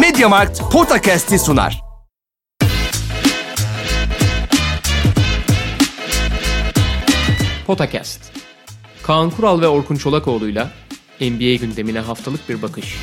[0.00, 1.80] Mediamarkt Podcast'i sunar.
[7.66, 8.32] Potakast.
[9.02, 10.70] Kaan Kural ve Orkun Çolakoğlu'yla
[11.20, 12.96] NBA gündemine haftalık bir bakış.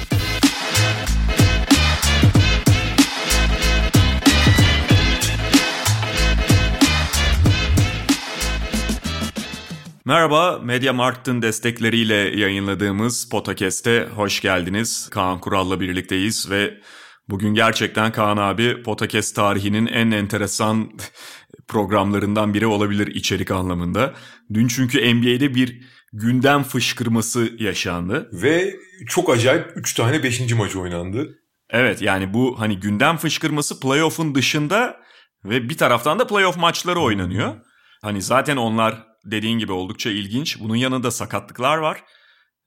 [10.12, 15.10] Merhaba, Media Markt'ın destekleriyle yayınladığımız Potakest'e hoş geldiniz.
[15.12, 16.82] Kaan Kural'la birlikteyiz ve
[17.30, 20.92] bugün gerçekten Kaan abi Potakest tarihinin en enteresan
[21.68, 24.14] programlarından biri olabilir içerik anlamında.
[24.54, 25.82] Dün çünkü NBA'de bir
[26.14, 28.30] gündem fışkırması yaşandı.
[28.34, 28.76] Ve
[29.08, 30.54] çok acayip 3 tane 5.
[30.54, 31.30] maç oynandı.
[31.70, 34.98] Evet yani bu hani gündem fışkırması playoff'un dışında
[35.46, 37.56] ve bir taraftan da playoff maçları oynanıyor.
[38.02, 40.60] Hani zaten onlar dediğin gibi oldukça ilginç.
[40.60, 42.04] Bunun yanında sakatlıklar var.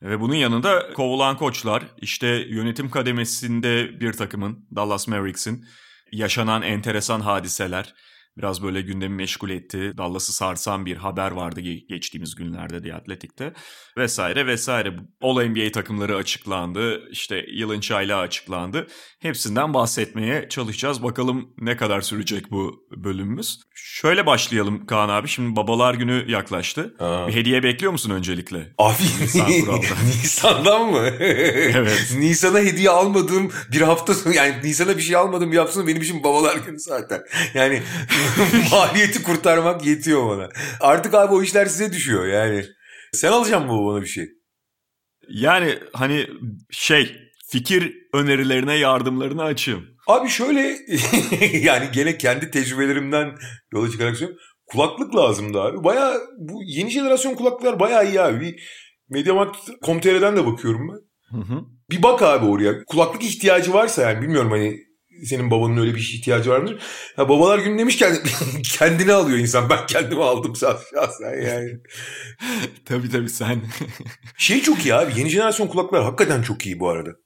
[0.02, 5.64] Ve bunun yanında kovulan koçlar, işte yönetim kademesinde bir takımın, Dallas Mavericks'in
[6.12, 7.94] yaşanan enteresan hadiseler
[8.36, 9.92] biraz böyle gündemi meşgul etti.
[9.96, 13.52] Dallas'ı sarsan bir haber vardı geçtiğimiz günlerde The Athletic'te
[13.96, 14.96] vesaire vesaire.
[15.20, 17.08] All NBA takımları açıklandı.
[17.10, 18.86] İşte yılın çaylağı açıklandı.
[19.24, 21.02] Hepsinden bahsetmeye çalışacağız.
[21.02, 23.60] Bakalım ne kadar sürecek bu bölümümüz.
[23.74, 25.28] Şöyle başlayalım Kaan abi.
[25.28, 26.94] Şimdi babalar günü yaklaştı.
[26.98, 27.28] Aa.
[27.28, 28.74] Bir hediye bekliyor musun öncelikle?
[28.78, 29.50] Abi Nisan
[30.06, 30.98] Nisan'dan mı?
[31.20, 32.14] evet.
[32.18, 36.02] Nisan'a hediye almadığım bir hafta sonu yani Nisan'a bir şey almadığım bir hafta sonu benim
[36.02, 37.22] için babalar günü zaten.
[37.54, 37.82] Yani
[38.70, 40.48] maliyeti kurtarmak yetiyor bana.
[40.80, 42.64] Artık abi o işler size düşüyor yani.
[43.12, 44.28] Sen alacaksın mı bana bir şey?
[45.28, 46.26] Yani hani
[46.70, 47.23] şey
[47.54, 49.84] fikir önerilerine yardımlarını açayım.
[50.06, 50.60] Abi şöyle
[51.52, 53.34] yani gene kendi tecrübelerimden
[53.72, 54.44] yola çıkarak söylüyorum.
[54.66, 55.84] Kulaklık lazımdı abi.
[55.84, 58.56] Baya bu yeni jenerasyon kulaklıklar baya iyi abi.
[59.08, 61.00] Mediamarkt.com.tr'den de bakıyorum ben.
[61.38, 61.60] Hı hı.
[61.90, 62.84] Bir bak abi oraya.
[62.84, 64.76] Kulaklık ihtiyacı varsa yani bilmiyorum hani
[65.24, 66.82] senin babanın öyle bir şey ihtiyacı var mıdır?
[67.16, 68.16] Ha, babalar günü demişken
[68.78, 69.70] kendini alıyor insan.
[69.70, 71.70] Ben kendimi aldım şahsen yani.
[72.84, 73.62] tabii tabii sen.
[74.38, 75.12] şey çok iyi abi.
[75.16, 77.23] Yeni jenerasyon kulaklar hakikaten çok iyi bu arada.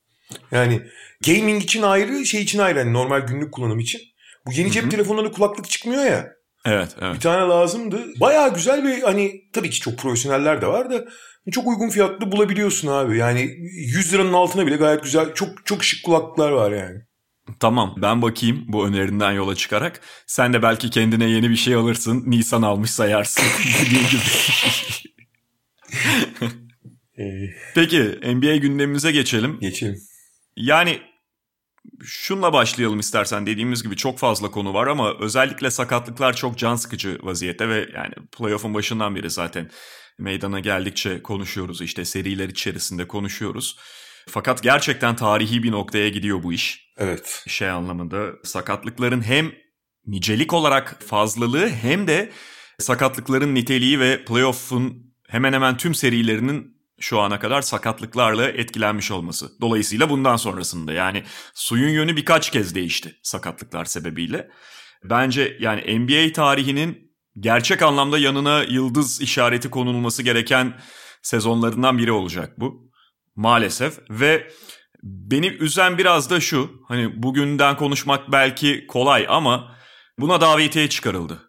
[0.50, 0.82] Yani
[1.26, 2.78] gaming için ayrı, şey için ayrı.
[2.78, 4.00] Yani normal günlük kullanım için.
[4.46, 6.32] Bu yeni cep telefonlarında kulaklık çıkmıyor ya.
[6.64, 7.14] Evet, evet.
[7.14, 8.06] Bir tane lazımdı.
[8.20, 11.04] Baya güzel ve hani tabii ki çok profesyoneller de var da
[11.52, 13.18] çok uygun fiyatlı bulabiliyorsun abi.
[13.18, 17.00] Yani 100 liranın altına bile gayet güzel çok çok şık kulaklıklar var yani.
[17.60, 20.00] Tamam ben bakayım bu önerinden yola çıkarak.
[20.26, 22.22] Sen de belki kendine yeni bir şey alırsın.
[22.26, 23.44] Nisan almış sayarsın.
[23.90, 23.98] Gibi.
[27.74, 29.58] Peki NBA gündemimize geçelim.
[29.60, 29.96] Geçelim.
[30.58, 31.00] Yani
[32.04, 37.18] şunla başlayalım istersen dediğimiz gibi çok fazla konu var ama özellikle sakatlıklar çok can sıkıcı
[37.22, 39.70] vaziyette ve yani playoff'un başından beri zaten
[40.18, 43.78] meydana geldikçe konuşuyoruz işte seriler içerisinde konuşuyoruz.
[44.28, 46.92] Fakat gerçekten tarihi bir noktaya gidiyor bu iş.
[46.96, 47.44] Evet.
[47.46, 49.52] Şey anlamında sakatlıkların hem
[50.06, 52.32] nicelik olarak fazlalığı hem de
[52.78, 59.60] sakatlıkların niteliği ve playoff'un hemen hemen tüm serilerinin şu ana kadar sakatlıklarla etkilenmiş olması.
[59.60, 64.48] Dolayısıyla bundan sonrasında yani suyun yönü birkaç kez değişti sakatlıklar sebebiyle.
[65.04, 70.80] Bence yani NBA tarihinin gerçek anlamda yanına yıldız işareti konulması gereken
[71.22, 72.90] sezonlarından biri olacak bu
[73.36, 74.50] maalesef ve
[75.02, 79.76] beni üzen biraz da şu hani bugünden konuşmak belki kolay ama
[80.18, 81.47] buna davetiye çıkarıldı.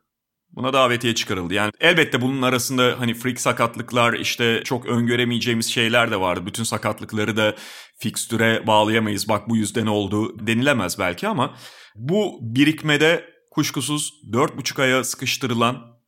[0.52, 1.54] Buna davetiye çıkarıldı.
[1.54, 6.46] Yani elbette bunun arasında hani freak sakatlıklar işte çok öngöremeyeceğimiz şeyler de vardı.
[6.46, 7.56] Bütün sakatlıkları da
[8.00, 9.30] fikstüre bağlayamayız.
[9.30, 11.56] Bak bu yüzden oldu denilemez belki ama
[11.96, 16.00] bu birikmede kuşkusuz 4,5 aya sıkıştırılan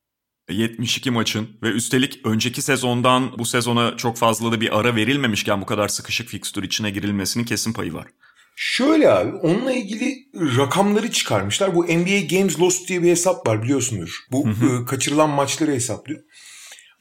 [0.49, 5.65] 72 maçın ve üstelik önceki sezondan bu sezona çok fazla da bir ara verilmemişken bu
[5.65, 8.07] kadar sıkışık fikstür içine girilmesinin kesin payı var.
[8.55, 10.15] Şöyle abi onunla ilgili
[10.57, 11.75] rakamları çıkarmışlar.
[11.75, 14.19] Bu NBA Games Lost diye bir hesap var biliyorsundur.
[14.31, 14.81] Bu hı hı.
[14.81, 16.19] E, kaçırılan maçları hesaplıyor.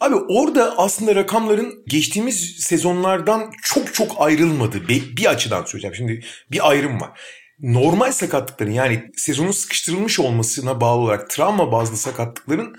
[0.00, 4.88] Abi orada aslında rakamların geçtiğimiz sezonlardan çok çok ayrılmadı.
[4.88, 5.94] Bir açıdan söyleyeceğim.
[5.94, 7.10] Şimdi bir ayrım var
[7.62, 12.76] normal sakatlıkların yani sezonun sıkıştırılmış olmasına bağlı olarak travma bazlı sakatlıkların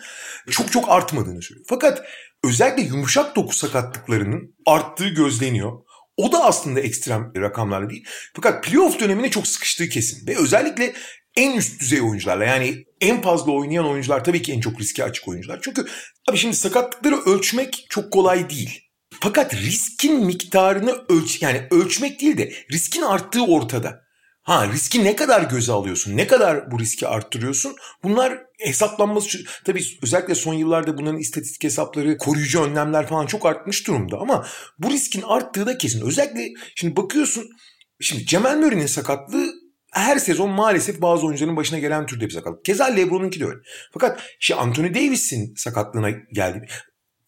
[0.50, 1.66] çok çok artmadığını söylüyor.
[1.70, 2.02] Fakat
[2.44, 5.72] özellikle yumuşak doku sakatlıklarının arttığı gözleniyor.
[6.22, 8.06] O da aslında ekstrem rakamlar değil.
[8.34, 10.28] Fakat playoff dönemine çok sıkıştığı kesin.
[10.28, 10.94] Ve özellikle
[11.36, 15.28] en üst düzey oyuncularla yani en fazla oynayan oyuncular tabii ki en çok riske açık
[15.28, 15.60] oyuncular.
[15.62, 15.86] Çünkü
[16.30, 18.82] abi şimdi sakatlıkları ölçmek çok kolay değil.
[19.22, 24.02] Fakat riskin miktarını ölç yani ölçmek değil de riskin arttığı ortada.
[24.42, 26.18] Ha riski ne kadar göze alıyorsun?
[26.18, 27.76] Ne kadar bu riski arttırıyorsun?
[28.04, 34.18] Bunlar hesaplanması tabii özellikle son yıllarda bunların istatistik hesapları, koruyucu önlemler falan çok artmış durumda
[34.18, 34.46] ama
[34.80, 36.06] bu riskin arttığı da kesin.
[36.06, 37.50] Özellikle şimdi bakıyorsun
[38.02, 39.54] Şimdi Cemal Murray'nin sakatlığı
[39.92, 42.66] her sezon maalesef bazı oyuncuların başına gelen türde bir sakatlık.
[42.66, 43.60] Keza LeBron'unki de öyle.
[43.94, 46.68] Fakat işte Anthony Davis'in sakatlığına geldi.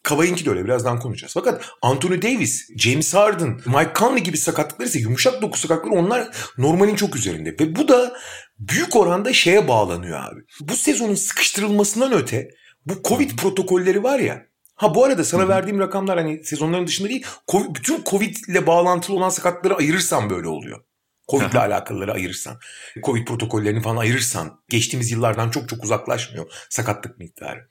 [0.04, 1.34] Kavay'ınki de öyle birazdan konuşacağız.
[1.34, 6.28] Fakat Anthony Davis, James Harden, Mike Conley gibi sakatlıklar ise yumuşak doku sakatlıkları onlar
[6.58, 7.56] normalin çok üzerinde.
[7.60, 8.14] Ve bu da
[8.60, 10.42] büyük oranda şeye bağlanıyor abi.
[10.62, 12.50] Bu sezonun sıkıştırılmasından öte
[12.86, 14.46] bu Covid protokolleri var ya.
[14.76, 17.26] Ha bu arada sana verdiğim rakamlar hani sezonların dışında değil.
[17.48, 20.84] COVID, bütün Covid ile bağlantılı olan sakatları ayırırsan böyle oluyor.
[21.32, 22.60] Covid ile alakalıları ayırırsan,
[23.04, 27.68] Covid protokollerini falan ayırırsan geçtiğimiz yıllardan çok çok uzaklaşmıyor sakatlık miktarı.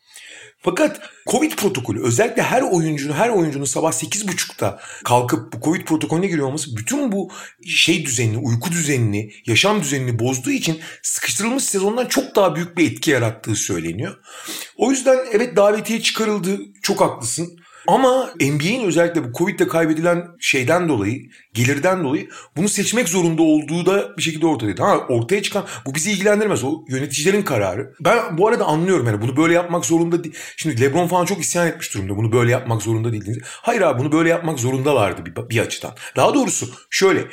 [0.58, 6.46] Fakat Covid protokolü özellikle her oyuncunun her oyuncunun sabah 8.30'da kalkıp bu Covid protokolüne giriyor
[6.46, 7.30] olması bütün bu
[7.66, 13.10] şey düzenini, uyku düzenini, yaşam düzenini bozduğu için sıkıştırılmış sezondan çok daha büyük bir etki
[13.10, 14.16] yarattığı söyleniyor.
[14.76, 16.58] O yüzden evet davetiye çıkarıldı.
[16.82, 17.61] Çok haklısın.
[17.86, 21.22] Ama NBA'in özellikle bu Covid'de kaybedilen şeyden dolayı,
[21.54, 24.82] gelirden dolayı bunu seçmek zorunda olduğu da bir şekilde ortadaydı.
[24.82, 26.64] Ha ortaya çıkan bu bizi ilgilendirmez.
[26.64, 27.94] O yöneticilerin kararı.
[28.00, 30.36] Ben bu arada anlıyorum yani bunu böyle yapmak zorunda değil.
[30.56, 32.16] Şimdi LeBron falan çok isyan etmiş durumda.
[32.16, 33.38] Bunu böyle yapmak zorunda değildiniz.
[33.42, 35.92] Hayır abi bunu böyle yapmak zorundalardı bir, bir açıdan.
[36.16, 37.24] Daha doğrusu şöyle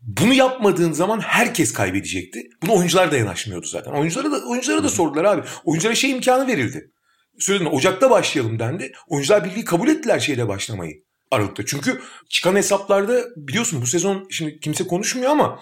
[0.00, 2.42] bunu yapmadığın zaman herkes kaybedecekti.
[2.62, 3.92] Bunu oyuncular da yanaşmıyordu zaten.
[3.92, 5.42] Oyunculara da oyunculara da sordular abi.
[5.64, 6.90] Oyunculara şey imkanı verildi
[7.38, 8.92] söyledin Ocak'ta başlayalım dendi.
[9.08, 11.04] Oyuncular Birliği kabul ettiler şeyle başlamayı.
[11.30, 11.66] Aralık'ta.
[11.66, 15.60] Çünkü çıkan hesaplarda biliyorsun bu sezon şimdi kimse konuşmuyor ama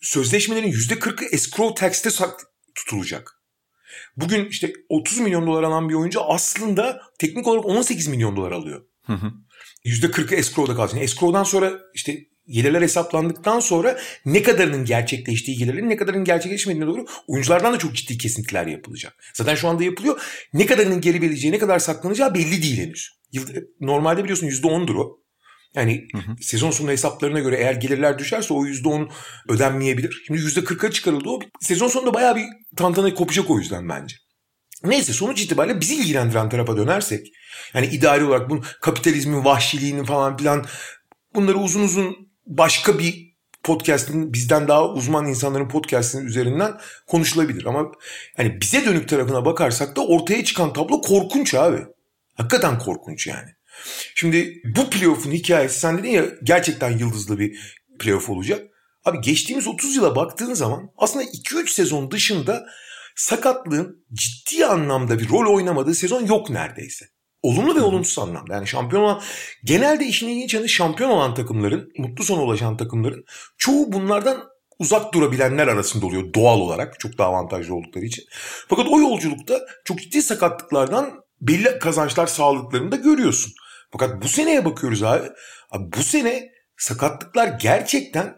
[0.00, 2.10] sözleşmelerin %40'ı escrow tax'te
[2.74, 3.40] tutulacak.
[4.16, 8.86] Bugün işte 30 milyon dolar alan bir oyuncu aslında teknik olarak 18 milyon dolar alıyor.
[9.06, 9.32] Hı hı.
[9.84, 10.94] %40'ı escrow'da kalacak.
[10.94, 12.18] Yani escrow'dan sonra işte
[12.50, 18.18] gelirler hesaplandıktan sonra ne kadarının gerçekleştiği gelirlerin ne kadarının gerçekleşmediğine doğru oyunculardan da çok ciddi
[18.18, 19.14] kesintiler yapılacak.
[19.34, 20.20] Zaten şu anda yapılıyor.
[20.54, 23.10] Ne kadarının geri verileceği, ne kadar saklanacağı belli değil henüz.
[23.80, 25.20] Normalde biliyorsun %10'dur o.
[25.74, 26.36] Yani hı hı.
[26.40, 29.10] sezon sonu hesaplarına göre eğer gelirler düşerse o %10
[29.48, 30.22] ödenmeyebilir.
[30.26, 31.40] Şimdi %40'a çıkarıldı o.
[31.60, 32.44] Sezon sonunda bayağı bir
[32.76, 34.16] tantana kopacak o yüzden bence.
[34.84, 37.26] Neyse sonuç itibariyle bizi ilgilendiren tarafa dönersek
[37.74, 40.64] yani idari olarak bunun kapitalizmin vahşiliğini falan filan
[41.34, 43.30] bunları uzun uzun başka bir
[43.62, 47.64] podcast'in bizden daha uzman insanların podcast'inin üzerinden konuşulabilir.
[47.64, 47.92] Ama
[48.36, 51.86] hani bize dönük tarafına bakarsak da ortaya çıkan tablo korkunç abi.
[52.34, 53.48] Hakikaten korkunç yani.
[54.14, 58.66] Şimdi bu playoff'un hikayesi sen dedin ya gerçekten yıldızlı bir playoff olacak.
[59.04, 62.66] Abi geçtiğimiz 30 yıla baktığın zaman aslında 2-3 sezon dışında
[63.16, 67.06] sakatlığın ciddi anlamda bir rol oynamadığı sezon yok neredeyse.
[67.42, 68.54] Olumlu ve olumsuz anlamda.
[68.54, 69.22] Yani şampiyon olan
[69.64, 73.24] genelde işin ilginç yanı şampiyon olan takımların, mutlu sona ulaşan takımların
[73.58, 74.44] çoğu bunlardan
[74.78, 77.00] uzak durabilenler arasında oluyor doğal olarak.
[77.00, 78.24] Çok daha avantajlı oldukları için.
[78.68, 83.52] Fakat o yolculukta çok ciddi sakatlıklardan belli kazançlar sağladıklarını da görüyorsun.
[83.92, 85.28] Fakat bu seneye bakıyoruz abi.
[85.70, 88.36] abi bu sene sakatlıklar gerçekten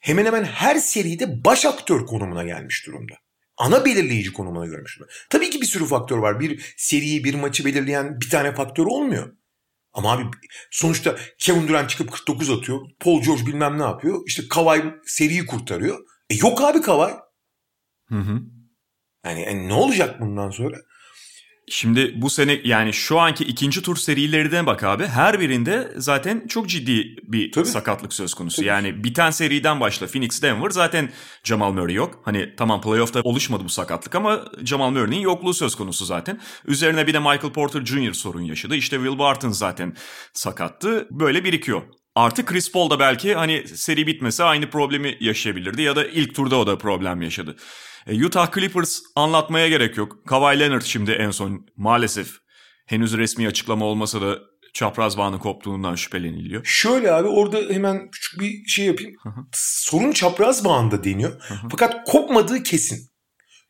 [0.00, 3.14] hemen hemen her seride baş aktör konumuna gelmiş durumda
[3.60, 4.98] ana belirleyici konumuna görmüş.
[5.30, 6.40] Tabii ki bir sürü faktör var.
[6.40, 9.32] Bir seriyi, bir maçı belirleyen bir tane faktör olmuyor.
[9.92, 10.22] Ama abi
[10.70, 12.80] sonuçta Kevin Durant çıkıp 49 atıyor.
[13.00, 14.22] Paul George bilmem ne yapıyor.
[14.26, 15.98] İşte Kawhi seriyi kurtarıyor.
[16.30, 17.14] E yok abi Kawhi.
[18.08, 18.40] Hı hı.
[19.24, 20.76] Yani, yani ne olacak bundan sonra?
[21.72, 25.06] Şimdi bu sene yani şu anki ikinci tur serilerine bak abi.
[25.06, 27.66] Her birinde zaten çok ciddi bir Tabii.
[27.66, 28.56] sakatlık söz konusu.
[28.56, 28.66] Tabii.
[28.66, 31.10] Yani biten seriden başla Phoenix Denver zaten
[31.44, 32.20] Jamal Murray yok.
[32.24, 36.40] Hani tamam playoff'ta oluşmadı bu sakatlık ama Jamal Murray'nin yokluğu söz konusu zaten.
[36.66, 38.12] Üzerine bir de Michael Porter Jr.
[38.12, 38.76] sorun yaşadı.
[38.76, 39.96] İşte Will Barton zaten
[40.32, 41.08] sakattı.
[41.10, 41.82] Böyle birikiyor.
[42.14, 46.56] Artık Chris Paul da belki hani seri bitmese aynı problemi yaşayabilirdi ya da ilk turda
[46.56, 47.56] o da problem yaşadı.
[48.06, 50.26] E, Utah Clippers anlatmaya gerek yok.
[50.26, 52.30] Kawhi Leonard şimdi en son maalesef
[52.86, 54.38] henüz resmi açıklama olmasa da
[54.74, 56.64] çapraz bağının koptuğundan şüpheleniliyor.
[56.64, 59.12] Şöyle abi orada hemen küçük bir şey yapayım.
[59.52, 61.42] Sorun çapraz bağında deniyor.
[61.70, 63.10] Fakat kopmadığı kesin.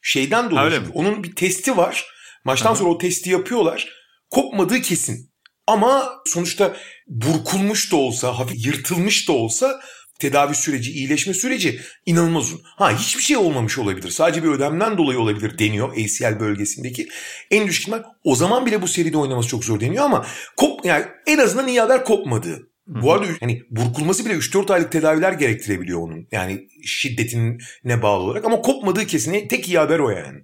[0.02, 2.06] Şeyden dolayı onun bir testi var.
[2.44, 3.88] Maçtan sonra o testi yapıyorlar.
[4.30, 5.29] Kopmadığı kesin.
[5.70, 6.76] Ama sonuçta
[7.08, 9.80] burkulmuş da olsa, hafif yırtılmış da olsa
[10.18, 12.60] tedavi süreci, iyileşme süreci inanılmaz uzun.
[12.64, 14.10] Ha hiçbir şey olmamış olabilir.
[14.10, 17.08] Sadece bir ödemden dolayı olabilir deniyor ACL bölgesindeki.
[17.50, 21.04] En düşük ihtimal o zaman bile bu seride oynaması çok zor deniyor ama kop yani
[21.26, 22.68] en azından iyi haber kopmadı.
[22.86, 26.26] Bu arada hani burkulması bile 3-4 aylık tedaviler gerektirebiliyor onun.
[26.32, 30.38] Yani şiddetine bağlı olarak ama kopmadığı kesin tek iyi haber o yani.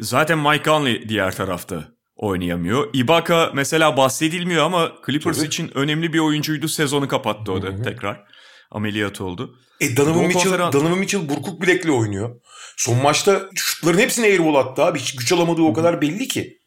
[0.00, 2.90] Zaten Mike Conley diğer tarafta oynayamıyor.
[2.92, 5.46] Ibaka mesela bahsedilmiyor ama Clippers Tabii.
[5.46, 6.68] için önemli bir oyuncuydu.
[6.68, 7.82] Sezonu kapattı o da Hı-hı.
[7.82, 8.24] tekrar
[8.70, 9.56] ameliyat oldu.
[9.80, 10.72] E Donovan Mitchell, konferen...
[10.72, 12.40] Donovan Mitchell burkuk bilekle oynuyor.
[12.76, 14.98] Son maçta şutların hepsini airball attı abi.
[14.98, 16.58] Hiç güç alamadığı o kadar belli ki.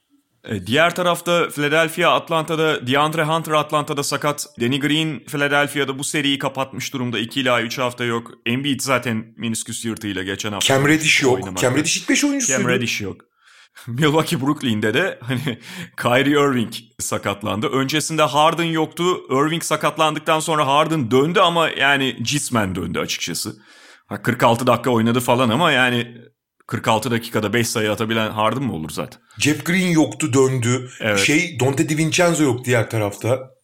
[0.48, 4.48] E, diğer tarafta Philadelphia Atlanta'da DeAndre Hunter Atlanta'da sakat.
[4.62, 7.20] Danny Green Philadelphia'da bu seriyi kapatmış durumda.
[7.20, 8.32] 2 ila 3 hafta yok.
[8.46, 10.68] Embiid zaten menisküs yırtığıyla geçen hafta.
[10.68, 11.58] Cam Reddish yok.
[11.58, 12.62] Cam Reddish ilk 5 oyuncusuydu.
[12.62, 13.27] Cam Reddish yok.
[13.88, 15.60] Milwaukee Brooklyn'de de hani
[16.02, 17.68] Kyrie Irving sakatlandı.
[17.68, 19.04] Öncesinde Harden yoktu.
[19.30, 23.56] Irving sakatlandıktan sonra Harden döndü ama yani cismen döndü açıkçası.
[24.08, 26.18] Ha, 46 dakika oynadı falan ama yani
[26.68, 29.22] 46 dakikada 5 sayı atabilen Harden mı olur zaten?
[29.40, 30.90] Jeff Green yoktu döndü.
[31.02, 31.20] Evet.
[31.20, 33.57] Şey Dante DiVincenzo yok diğer tarafta.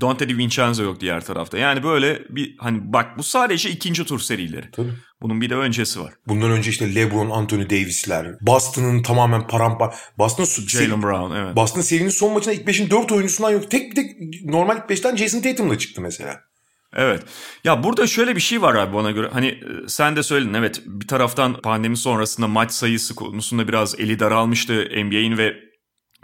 [0.00, 1.58] Dante DiVincenzo yok diğer tarafta.
[1.58, 4.70] Yani böyle bir hani bak bu sadece ikinci tur serileri.
[4.70, 4.92] Tabii.
[5.22, 6.14] Bunun bir de öncesi var.
[6.26, 8.26] Bundan önce işte LeBron, Anthony Davis'ler.
[8.40, 9.94] Boston'ın tamamen parampa...
[10.18, 11.56] Boston, Jalen Brown evet.
[11.56, 13.70] Boston serinin son maçında ilk 5'in 4 oyuncusundan yok.
[13.70, 16.40] Tek bir tek normal ilk 5'ten Jason Tatum'la çıktı mesela.
[16.96, 17.22] Evet.
[17.64, 19.28] Ya burada şöyle bir şey var abi bana göre.
[19.32, 24.18] Hani e, sen de söyledin evet bir taraftan pandemi sonrasında maç sayısı konusunda biraz eli
[24.18, 25.54] daralmıştı NBA'in ve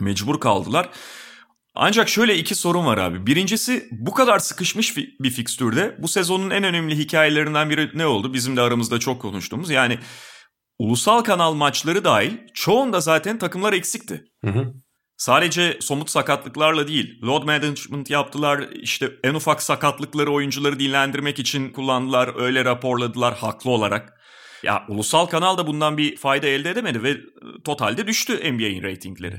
[0.01, 0.89] mecbur kaldılar.
[1.79, 3.27] Ancak şöyle iki sorun var abi.
[3.27, 8.33] Birincisi bu kadar sıkışmış bir fikstürde bu sezonun en önemli hikayelerinden biri ne oldu?
[8.35, 9.99] Bizim de aramızda çok konuştuğumuz yani
[10.79, 14.25] ulusal kanal maçları dahil çoğunda zaten takımlar eksikti.
[14.45, 14.73] Hı hı.
[15.17, 22.41] Sadece somut sakatlıklarla değil, load management yaptılar, işte en ufak sakatlıkları oyuncuları dinlendirmek için kullandılar,
[22.41, 24.13] öyle raporladılar haklı olarak.
[24.63, 27.19] Ya ulusal kanal da bundan bir fayda elde edemedi ve e,
[27.65, 29.37] totalde düştü NBA'in reytingleri.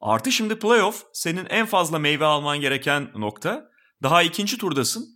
[0.00, 3.64] Artı şimdi playoff senin en fazla meyve alman gereken nokta.
[4.02, 5.06] Daha ikinci turdasın.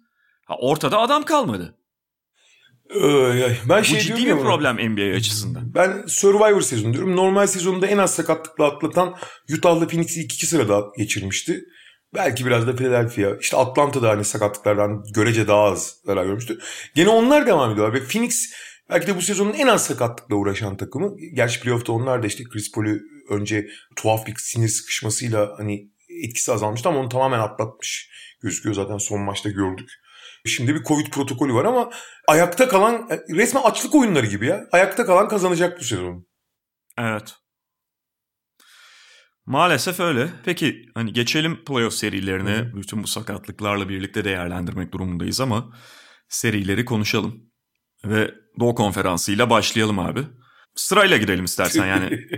[0.46, 1.78] Ha, ortada adam kalmadı.
[3.02, 3.56] Ay.
[3.68, 5.74] Ben Bu şey ciddi bir problem NBA açısından.
[5.74, 7.16] Ben Survivor sezonu diyorum.
[7.16, 9.14] Normal sezonunda en az sakatlıkla atlatan
[9.58, 11.64] Utah'la Phoenix'i ilk iki sırada geçirmişti.
[12.14, 13.36] Belki biraz da Philadelphia.
[13.40, 16.58] İşte Atlanta'da hani sakatlıklardan görece daha az zarar görmüştü.
[16.94, 18.00] Gene onlar devam ediyorlar.
[18.00, 18.52] Ve Phoenix
[18.90, 21.16] belki de bu sezonun en az sakatlıkla uğraşan takımı.
[21.34, 26.88] Gerçi playoff'ta onlar da işte Chris Paul'ü önce tuhaf bir sinir sıkışmasıyla hani etkisi azalmıştı
[26.88, 28.10] ama onu tamamen atlatmış
[28.42, 28.74] gözüküyor.
[28.74, 29.90] Zaten son maçta gördük.
[30.46, 31.90] Şimdi bir Covid protokolü var ama
[32.28, 34.64] ayakta kalan resmen açlık oyunları gibi ya.
[34.72, 36.26] Ayakta kalan kazanacak bu sezon.
[36.98, 37.34] Evet.
[39.46, 40.28] Maalesef öyle.
[40.44, 42.74] Peki hani geçelim playoff serilerine.
[42.74, 45.76] Bütün bu sakatlıklarla birlikte değerlendirmek durumundayız ama
[46.28, 47.52] serileri konuşalım.
[48.04, 50.20] Ve Doğu Konferansı'yla başlayalım abi.
[50.74, 52.10] Sırayla gidelim istersen yani.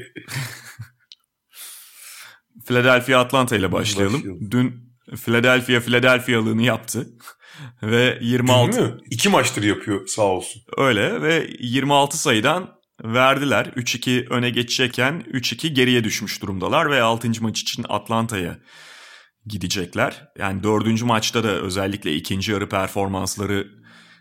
[2.66, 4.14] Philadelphia Atlanta ile başlayalım.
[4.14, 4.50] Başlayalım.
[4.50, 7.06] Dün Philadelphia Philadelphia'lığını yaptı.
[7.82, 9.00] ve 26 Değil mi?
[9.10, 10.62] İki maçtır yapıyor sağ olsun.
[10.76, 12.68] Öyle ve 26 sayıdan
[13.04, 13.66] verdiler.
[13.66, 17.30] 3-2 öne geçecekken 3-2 geriye düşmüş durumdalar ve 6.
[17.40, 18.58] maç için Atlanta'ya
[19.46, 20.28] gidecekler.
[20.38, 21.02] Yani 4.
[21.02, 23.66] maçta da özellikle ikinci yarı performansları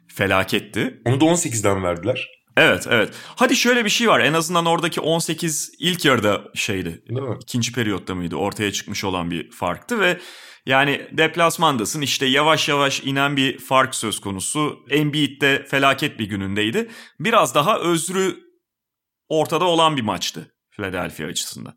[0.07, 1.01] felaketti.
[1.05, 2.27] Onu da 18'den verdiler.
[2.57, 3.13] Evet evet.
[3.35, 4.19] Hadi şöyle bir şey var.
[4.19, 7.03] En azından oradaki 18 ilk yarıda şeydi.
[7.41, 8.35] İkinci periyotta mıydı?
[8.35, 10.19] Ortaya çıkmış olan bir farktı ve
[10.65, 14.85] yani deplasmandasın işte yavaş yavaş inen bir fark söz konusu.
[14.89, 16.89] Embiid de felaket bir günündeydi.
[17.19, 18.35] Biraz daha özrü
[19.29, 21.73] ortada olan bir maçtı Philadelphia açısından.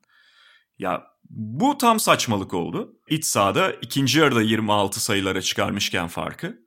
[0.79, 2.93] Ya bu tam saçmalık oldu.
[3.09, 6.59] İç sahada ikinci yarıda 26 sayılara çıkarmışken farkı.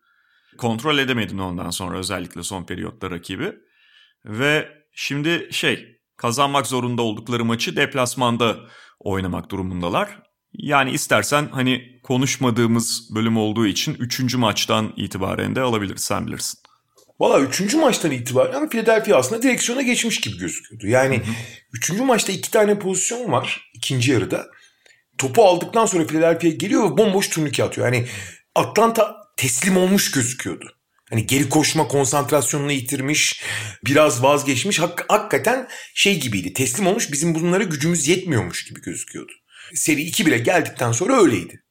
[0.57, 3.55] Kontrol edemedin ondan sonra özellikle son periyotta rakibi.
[4.25, 8.57] Ve şimdi şey kazanmak zorunda oldukları maçı deplasmanda
[8.99, 10.19] oynamak durumundalar.
[10.53, 14.35] Yani istersen hani konuşmadığımız bölüm olduğu için 3.
[14.35, 16.59] maçtan itibaren de alabiliriz sen bilirsin.
[17.19, 20.87] Valla üçüncü maçtan itibaren Philadelphia aslında direksiyona geçmiş gibi gözüküyordu.
[20.87, 21.21] Yani
[21.73, 24.47] üçüncü maçta iki tane pozisyon var ikinci yarıda.
[25.17, 27.93] Topu aldıktan sonra Philadelphia geliyor ve bomboş turnike atıyor.
[27.93, 28.07] Yani
[28.55, 30.78] Atlanta teslim olmuş gözüküyordu.
[31.09, 33.43] Hani geri koşma konsantrasyonunu yitirmiş,
[33.85, 34.79] biraz vazgeçmiş.
[34.79, 36.53] Hak, hakikaten şey gibiydi.
[36.53, 39.31] Teslim olmuş bizim bunlara gücümüz yetmiyormuş gibi gözüküyordu.
[39.73, 41.63] Seri 2 bile geldikten sonra öyleydi.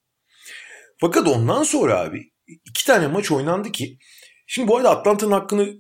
[1.01, 2.33] Fakat ondan sonra abi
[2.65, 3.99] iki tane maç oynandı ki
[4.51, 5.75] Şimdi bu arada Atlanta'nın hakkını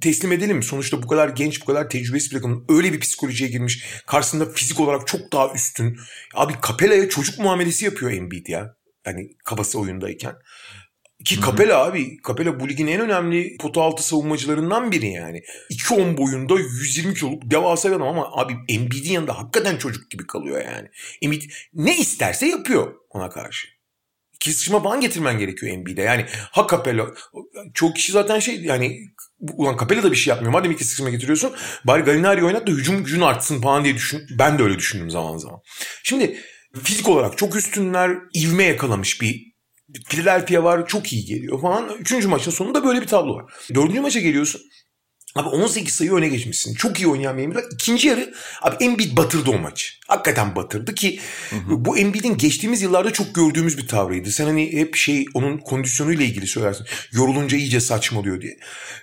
[0.00, 0.62] teslim edelim.
[0.62, 3.84] Sonuçta bu kadar genç, bu kadar tecrübesiz bir takımın öyle bir psikolojiye girmiş.
[4.06, 5.98] Karşısında fizik olarak çok daha üstün.
[6.34, 8.74] Abi Capella'ya çocuk muamelesi yapıyor Embiid ya.
[9.06, 10.34] Yani kabası oyundayken.
[11.24, 15.42] Ki Capella abi, Capella bu ligin en önemli pota altı savunmacılarından biri yani.
[15.70, 20.64] 2-10 boyunda 120 kiloluk devasa bir adam ama abi Embiid'in yanında hakikaten çocuk gibi kalıyor
[20.64, 20.88] yani.
[21.22, 21.42] Embiid
[21.74, 23.78] ne isterse yapıyor ona karşı
[24.40, 26.02] kesişme falan getirmen gerekiyor Embiid'e.
[26.02, 27.06] Yani ha Capella
[27.74, 29.00] çok kişi zaten şey yani
[29.40, 30.52] ulan Capella da bir şey yapmıyor.
[30.52, 31.52] Madem iki kesişme getiriyorsun
[31.84, 34.22] bari Gallinari oynat da hücum gücün artsın falan diye düşün.
[34.38, 35.60] Ben de öyle düşündüm zaman zaman.
[36.02, 36.38] Şimdi
[36.82, 39.47] fizik olarak çok üstünler ivme yakalamış bir
[40.08, 41.88] Philadelphia var çok iyi geliyor falan.
[41.98, 43.44] Üçüncü maçın sonunda böyle bir tablo var.
[43.74, 44.60] Dördüncü maça geliyorsun.
[45.34, 46.74] Abi 18 sayı öne geçmişsin.
[46.74, 47.64] Çok iyi oynayan bir Embiid.
[47.72, 49.88] İkinci yarı abi Embiid batırdı o maçı.
[50.08, 51.84] Hakikaten batırdı ki hı hı.
[51.84, 54.30] bu Embiid'in geçtiğimiz yıllarda çok gördüğümüz bir tavrıydı.
[54.30, 56.86] Sen hani hep şey onun kondisyonuyla ilgili söylersin.
[57.12, 58.58] Yorulunca iyice saçmalıyor diye.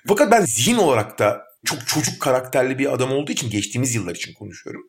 [0.07, 4.33] Fakat ben zihin olarak da çok çocuk karakterli bir adam olduğu için geçtiğimiz yıllar için
[4.33, 4.87] konuşuyorum.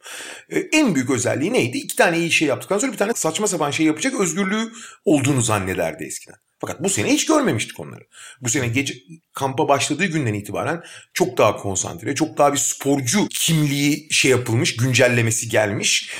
[0.51, 1.79] Ee, en büyük özelliği neydi?
[1.79, 4.73] İki tane iyi şey yaptıktan sonra bir tane saçma sapan şey yapacak özgürlüğü
[5.05, 6.37] olduğunu zannederdi eskiden.
[6.59, 8.05] Fakat bu sene hiç görmemiştik onları.
[8.41, 8.95] Bu sene gece
[9.33, 10.83] kampa başladığı günden itibaren
[11.15, 16.11] çok daha konsantre, çok daha bir sporcu kimliği şey yapılmış, güncellemesi gelmiş.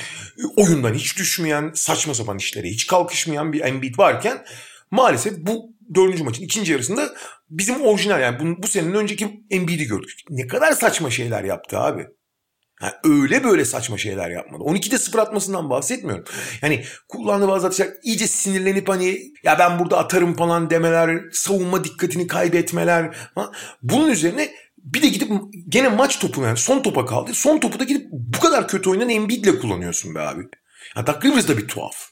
[0.55, 4.45] Oyundan hiç düşmeyen, saçma sapan işlere hiç kalkışmayan bir Embiid varken
[4.91, 7.13] maalesef bu dördüncü maçın ikinci yarısında
[7.49, 10.19] bizim orijinal yani bu, bu senenin önceki Embiid'i gördük.
[10.29, 12.07] Ne kadar saçma şeyler yaptı abi.
[12.79, 14.63] Ha, öyle böyle saçma şeyler yapmadı.
[14.63, 16.25] 12'de sıfır atmasından bahsetmiyorum.
[16.61, 22.27] Yani kullandığı bazı atışlar iyice sinirlenip hani ya ben burada atarım falan demeler, savunma dikkatini
[22.27, 23.15] kaybetmeler.
[23.35, 23.51] Ha.
[23.81, 25.31] Bunun üzerine bir de gidip
[25.69, 27.33] gene maç topu yani son topa kaldı.
[27.33, 30.41] Son topu da gidip bu kadar kötü oynayan Embiid'le kullanıyorsun be abi.
[30.95, 32.09] Ya Doug Rivers da bir tuhaf.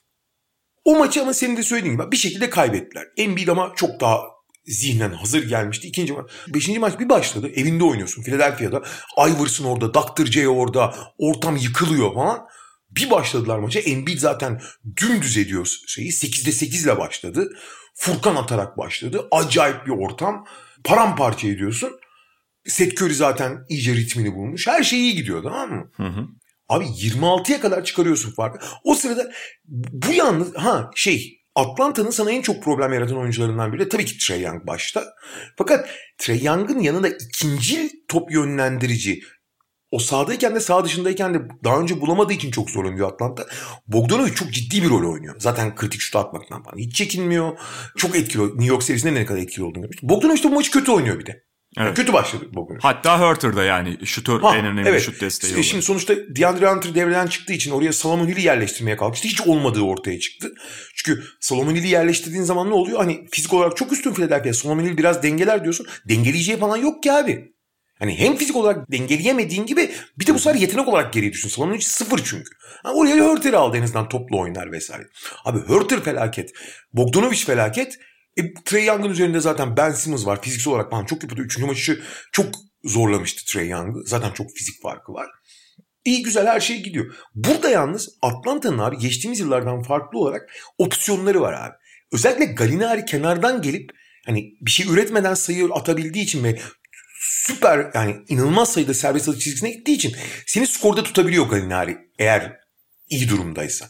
[0.85, 3.03] O maçı ama senin de söylediğin gibi bir şekilde kaybettiler.
[3.17, 4.34] Embiid ama çok daha
[4.65, 5.87] zihnen hazır gelmişti.
[5.87, 6.25] İkinci maç.
[6.47, 7.49] Beşinci maç bir başladı.
[7.55, 8.23] Evinde oynuyorsun.
[8.23, 8.83] Philadelphia'da.
[9.17, 9.93] Iverson orada.
[9.93, 10.25] Dr.
[10.25, 10.95] J orada.
[11.17, 12.47] Ortam yıkılıyor falan.
[12.91, 13.79] Bir başladılar maça.
[13.79, 14.61] Embiid zaten
[15.01, 16.11] dümdüz ediyor şeyi.
[16.11, 17.49] 8'de 8 ile başladı.
[17.95, 19.27] Furkan atarak başladı.
[19.31, 20.45] Acayip bir ortam.
[20.83, 21.99] Paramparça ediyorsun.
[22.65, 24.67] Seth Curry zaten iyice ritmini bulmuş.
[24.67, 25.91] Her şey iyi gidiyor tamam mı?
[25.97, 26.27] Hı hı.
[26.69, 28.65] Abi 26'ya kadar çıkarıyorsun farkı.
[28.83, 29.31] O sırada
[29.91, 34.41] bu yalnız ha şey Atlanta'nın sana en çok problem yaratan oyuncularından biri tabii ki Trey
[34.41, 35.03] Young başta.
[35.57, 39.21] Fakat Trey Young'ın yanında ikinci top yönlendirici
[39.91, 43.45] o sahadayken de sağ dışındayken de daha önce bulamadığı için çok zorlanıyor Atlanta.
[43.87, 45.35] Bogdanovic çok ciddi bir rol oynuyor.
[45.39, 46.77] Zaten kritik şut atmaktan falan.
[46.77, 47.57] Hiç çekinmiyor.
[47.97, 48.43] Çok etkili.
[48.43, 50.03] New York serisinde ne kadar etkili olduğunu görmüş.
[50.03, 51.44] Bogdanovic de bu maçı kötü oynuyor bir de.
[51.77, 51.87] Evet.
[51.87, 52.77] Yani kötü başladı bugün.
[52.79, 55.01] Hatta Hurter'da yani şutör ha, en önemli evet.
[55.01, 55.65] şut desteği olarak.
[55.65, 59.27] Şimdi sonuçta DeAndre Hunter devreden çıktığı için oraya Salomon Hill'i yerleştirmeye kalkıştı.
[59.27, 60.53] Hiç olmadığı ortaya çıktı.
[60.95, 62.97] Çünkü Salomon Hill'i yerleştirdiğin zaman ne oluyor?
[62.97, 64.53] Hani fizik olarak çok üstün Philadelphia.
[64.53, 65.87] Salomon Hill biraz dengeler diyorsun.
[66.09, 67.55] Dengeleyeceği falan yok ki abi.
[67.99, 71.49] Hani hem fizik olarak dengeleyemediğin gibi bir de bu sefer yetenek olarak geriye düşün.
[71.49, 72.49] Salomon Hill sıfır çünkü.
[72.83, 75.03] Ha, oraya Hurter'i aldı en azından toplu oynar vesaire.
[75.45, 76.51] Abi Hurter felaket.
[76.93, 77.99] Bogdanovic felaket.
[78.37, 80.41] E, Trey Young'ın üzerinde zaten Ben Simmons var.
[80.41, 81.45] Fiziksel olarak falan çok yapıyordu.
[81.45, 82.45] Üçüncü maçı çok
[82.83, 84.03] zorlamıştı Trey Young'ı.
[84.05, 85.27] Zaten çok fizik farkı var.
[86.05, 87.15] İyi güzel her şey gidiyor.
[87.35, 91.73] Burada yalnız Atlanta'nın abi geçtiğimiz yıllardan farklı olarak opsiyonları var abi.
[92.11, 93.89] Özellikle Galinari kenardan gelip
[94.25, 96.59] hani bir şey üretmeden sayı atabildiği için ve
[97.19, 102.59] süper yani inanılmaz sayıda serbest atış çizgisine gittiği için seni skorda tutabiliyor Galinari eğer
[103.09, 103.89] iyi durumdaysa.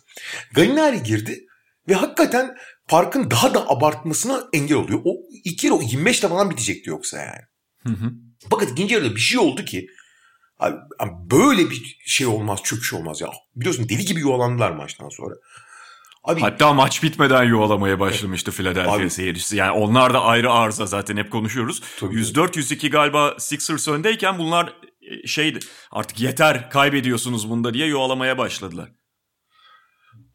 [0.53, 1.45] Galinari girdi
[1.89, 2.55] ve hakikaten
[2.87, 5.01] farkın daha da abartmasına engel oluyor.
[5.05, 7.41] O iki yarı o 25'te falan bitecekti yoksa yani.
[7.83, 8.11] Hı hı.
[8.49, 9.87] Fakat ikinci yarıda bir şey oldu ki
[10.59, 13.29] abi, böyle bir şey olmaz, çöküş olmaz ya.
[13.55, 15.35] Biliyorsun deli gibi yuvalandılar maçtan sonra.
[16.23, 18.51] Abi, Hatta maç bitmeden yuvalamaya başlamıştı.
[18.51, 19.55] Philadelphia seyircisi.
[19.55, 21.81] Yani onlar da ayrı arıza zaten hep konuşuyoruz.
[21.99, 25.59] 104-102 galiba Sixers öndeyken bunlar e, şeydi
[25.91, 28.91] artık yeter kaybediyorsunuz bunda diye yuvalamaya başladılar.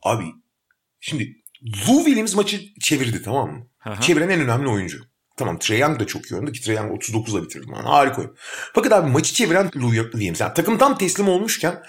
[0.02, 0.24] Abi
[1.00, 3.66] şimdi Lou Williams maçı çevirdi tamam mı?
[3.84, 4.00] Aha.
[4.00, 4.98] Çeviren en önemli oyuncu.
[5.36, 7.66] Tamam Trae Young da çok iyi oynadı ki Trae Young 39'la bitirdi.
[7.74, 8.36] Yani harika oyun.
[8.74, 10.40] Fakat abi maçı çeviren Lou Williams.
[10.40, 11.82] Yani takım tam teslim olmuşken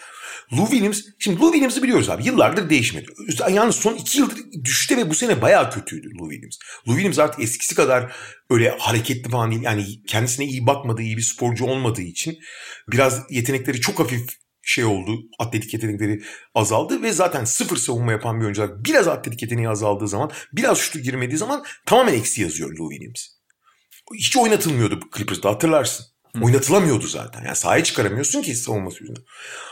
[0.53, 2.25] Lou Williams, şimdi Lou Williams'ı biliyoruz abi.
[2.25, 3.05] Yıllardır değişmedi.
[3.51, 6.55] Yani son iki yıldır düştü ve bu sene bayağı kötüydü Lou Williams.
[6.87, 8.13] Lou Williams artık eskisi kadar
[8.49, 9.63] öyle hareketli falan değil.
[9.63, 12.39] Yani kendisine iyi bakmadığı, iyi bir sporcu olmadığı için
[12.91, 15.19] biraz yetenekleri çok hafif şey oldu.
[15.39, 16.23] Atletik yetenekleri
[16.55, 20.99] azaldı ve zaten sıfır savunma yapan bir oyuncular biraz atletik yeteneği azaldığı zaman biraz şutu
[20.99, 23.27] girmediği zaman tamamen eksi yazıyor Lou Williams.
[24.13, 26.05] Hiç oynatılmıyordu Clippers'da hatırlarsın.
[26.35, 26.45] Hı.
[26.45, 27.43] Oynatılamıyordu zaten.
[27.45, 29.23] Yani sahaya çıkaramıyorsun ki savunması yüzünden.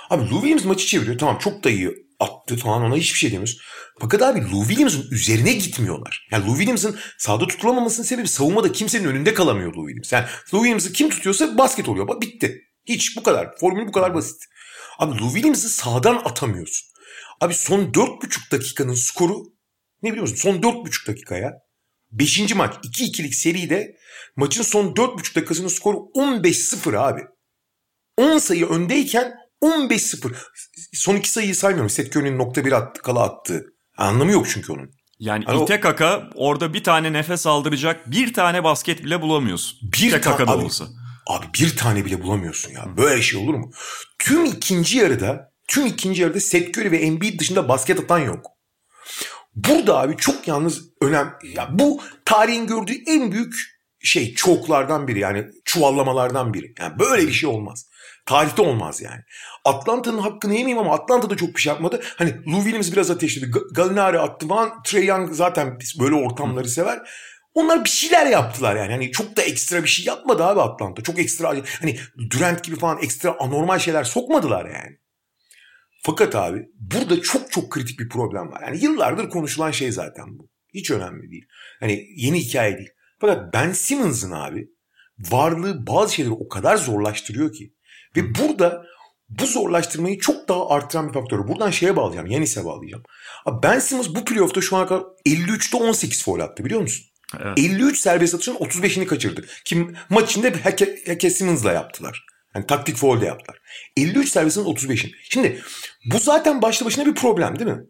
[0.10, 1.18] Abi Lou Williams maçı çeviriyor.
[1.18, 3.62] Tamam çok da iyi attı falan ona hiçbir şey demiyoruz.
[4.00, 6.28] Fakat abi Lou Williams'ın üzerine gitmiyorlar.
[6.32, 10.12] Yani Lou Williams'ın sahada tutulamamasının sebebi savunmada kimsenin önünde kalamıyor Lou Williams.
[10.12, 12.08] Yani Lou Williams'ı kim tutuyorsa basket oluyor.
[12.08, 12.62] Bak bitti.
[12.86, 13.58] Hiç bu kadar.
[13.58, 14.44] Formül bu kadar basit.
[15.00, 16.88] Abi Lou Williams'ı sağdan atamıyorsun.
[17.42, 19.44] Abi son 4,5 dakikanın skoru
[20.04, 20.36] ne biliyor musun?
[20.36, 21.54] Son 4,5 dakikaya
[22.12, 22.56] 5.
[22.56, 23.96] maç 2-2'lik seride
[24.36, 27.22] maçın son 4,5 dakikasının skoru 15-0 abi.
[28.18, 30.36] 10 sayı öndeyken 15-0.
[30.94, 31.90] Son iki sayıyı saymıyorum.
[31.90, 33.66] Seth Curry'nin nokta bir attı, kala attı.
[33.98, 34.92] Anlamı yok çünkü onun.
[35.20, 39.80] Yani hani ite kaka orada bir tane nefes aldıracak bir tane basket bile bulamıyorsun.
[39.82, 40.84] Bir ite kaka da olsa.
[40.84, 40.92] Abi
[41.60, 42.98] bir tane bile bulamıyorsun ya.
[42.98, 43.72] Böyle şey olur mu?
[44.20, 48.46] Tüm ikinci yarıda, tüm ikinci yarıda Seth Curry ve Embiid dışında basket atan yok.
[49.56, 53.54] Burada abi çok yalnız önem ya bu tarihin gördüğü en büyük
[54.00, 56.74] şey çoklardan biri yani çuvallamalardan biri.
[56.80, 57.90] Yani böyle bir şey olmaz.
[58.26, 59.22] Tarihte olmaz yani.
[59.66, 62.02] Atlanta'nın hakkını yemeyeyim ama Atlanta da çok bir şey yapmadı.
[62.16, 63.52] Hani Lou Williams biraz ateşledi.
[63.74, 64.84] Gallinari attı falan.
[64.84, 67.00] Trey Young zaten böyle ortamları sever.
[67.60, 68.92] Onlar bir şeyler yaptılar yani.
[68.92, 71.04] Hani çok da ekstra bir şey yapmadı abi Atlanta.
[71.04, 71.98] Çok ekstra hani
[72.30, 75.00] Durant gibi falan ekstra anormal şeyler sokmadılar yani.
[76.02, 78.62] Fakat abi burada çok çok kritik bir problem var.
[78.62, 80.50] Yani yıllardır konuşulan şey zaten bu.
[80.74, 81.46] Hiç önemli değil.
[81.80, 82.90] Hani yeni hikaye değil.
[83.20, 84.70] Fakat Ben Simmons'ın abi
[85.20, 87.74] varlığı bazı şeyleri o kadar zorlaştırıyor ki.
[88.16, 88.86] Ve burada
[89.30, 91.48] bu zorlaştırmayı çok daha artıran bir faktör.
[91.48, 92.28] Buradan şeye bağlayacağım.
[92.28, 93.04] Yanis'e bağlayacağım.
[93.46, 97.06] Abi ben Simmons bu playoff'ta şu ana kadar 53'te 18 foul attı biliyor musun?
[97.40, 97.60] Evet.
[97.60, 99.46] 53 serbest atışın 35'ini kaçırdı.
[99.66, 102.26] Kim maç içinde Heke, Heke Simmons'la yaptılar.
[102.56, 103.58] Yani taktik foul de yaptılar.
[103.98, 105.12] 53 servisin 35'in.
[105.30, 105.62] Şimdi
[106.06, 107.84] bu zaten başlı başına bir problem değil mi?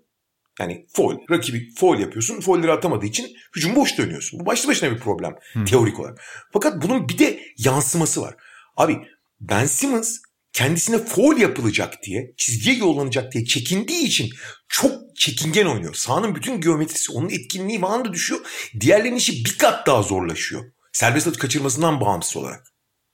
[0.59, 2.41] Yani foul, rakibi foul yapıyorsun.
[2.41, 4.39] Foulleri atamadığı için hücum boş dönüyorsun.
[4.39, 5.65] Bu başlı başına bir problem hmm.
[5.65, 6.21] teorik olarak.
[6.53, 8.35] Fakat bunun bir de yansıması var.
[8.77, 8.97] Abi
[9.41, 10.17] Ben Simmons
[10.53, 14.29] kendisine foul yapılacak diye, çizgiye yollanacak diye çekindiği için
[14.69, 15.93] çok çekingen oynuyor.
[15.93, 18.41] Sahanın bütün geometrisi, onun etkinliği falan da düşüyor.
[18.79, 20.71] Diğerlerinin işi bir kat daha zorlaşıyor.
[20.93, 22.67] Serbest atış kaçırmasından bağımsız olarak.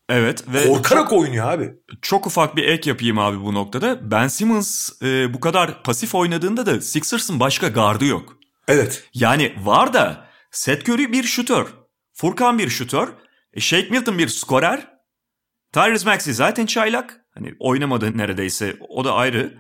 [0.09, 1.73] Evet ve korkarak çok, oynuyor abi.
[2.01, 4.11] Çok ufak bir ek yapayım abi bu noktada.
[4.11, 8.37] Ben Simmons e, bu kadar pasif oynadığında da Sixers'ın başka gardı yok.
[8.67, 9.03] Evet.
[9.13, 11.67] Yani var da Seth Curry bir şutör.
[12.13, 13.09] Furkan bir şutör.
[13.53, 14.87] E, Shake Milton bir skorer.
[15.73, 17.24] Tyrese Maxey zaten çaylak.
[17.35, 19.57] Hani oynamadı neredeyse o da ayrı.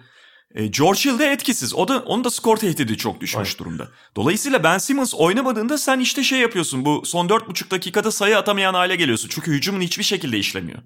[0.55, 1.73] E, George Hill de etkisiz.
[1.73, 3.59] O da onun da skor tehdidi çok düşmüş Aynen.
[3.59, 3.91] durumda.
[4.15, 6.85] Dolayısıyla Ben Simmons oynamadığında sen işte şey yapıyorsun.
[6.85, 9.29] Bu son 4,5 dakikada sayı atamayan hale geliyorsun.
[9.31, 10.79] Çünkü hücumun hiçbir şekilde işlemiyor.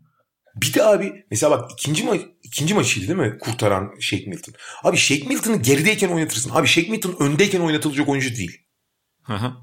[0.55, 4.53] Bir de abi mesela bak ikinci, ma ikinci maçıydı değil mi kurtaran Shake Milton.
[4.83, 6.51] Abi Shake Milton'ı gerideyken oynatırsın.
[6.53, 8.57] Abi Shake Milton öndeyken oynatılacak oyuncu değil.
[9.23, 9.53] Hı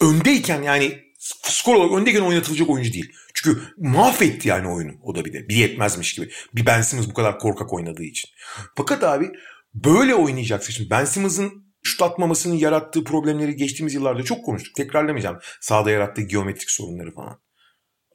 [0.00, 1.05] Öndeyken yani
[1.42, 3.12] skor olarak öndeyken oynatılacak oyuncu değil.
[3.34, 5.48] Çünkü mahvetti yani oyunu o da bir de.
[5.48, 6.30] Bir yetmezmiş gibi.
[6.54, 8.30] Bir Ben Simmons bu kadar korkak oynadığı için.
[8.76, 9.30] Fakat abi
[9.74, 10.72] böyle oynayacaksın.
[10.72, 14.74] Şimdi Ben Simmons'ın şut atmamasının yarattığı problemleri geçtiğimiz yıllarda çok konuştuk.
[14.74, 15.38] Tekrarlamayacağım.
[15.60, 17.40] Sahada yarattığı geometrik sorunları falan.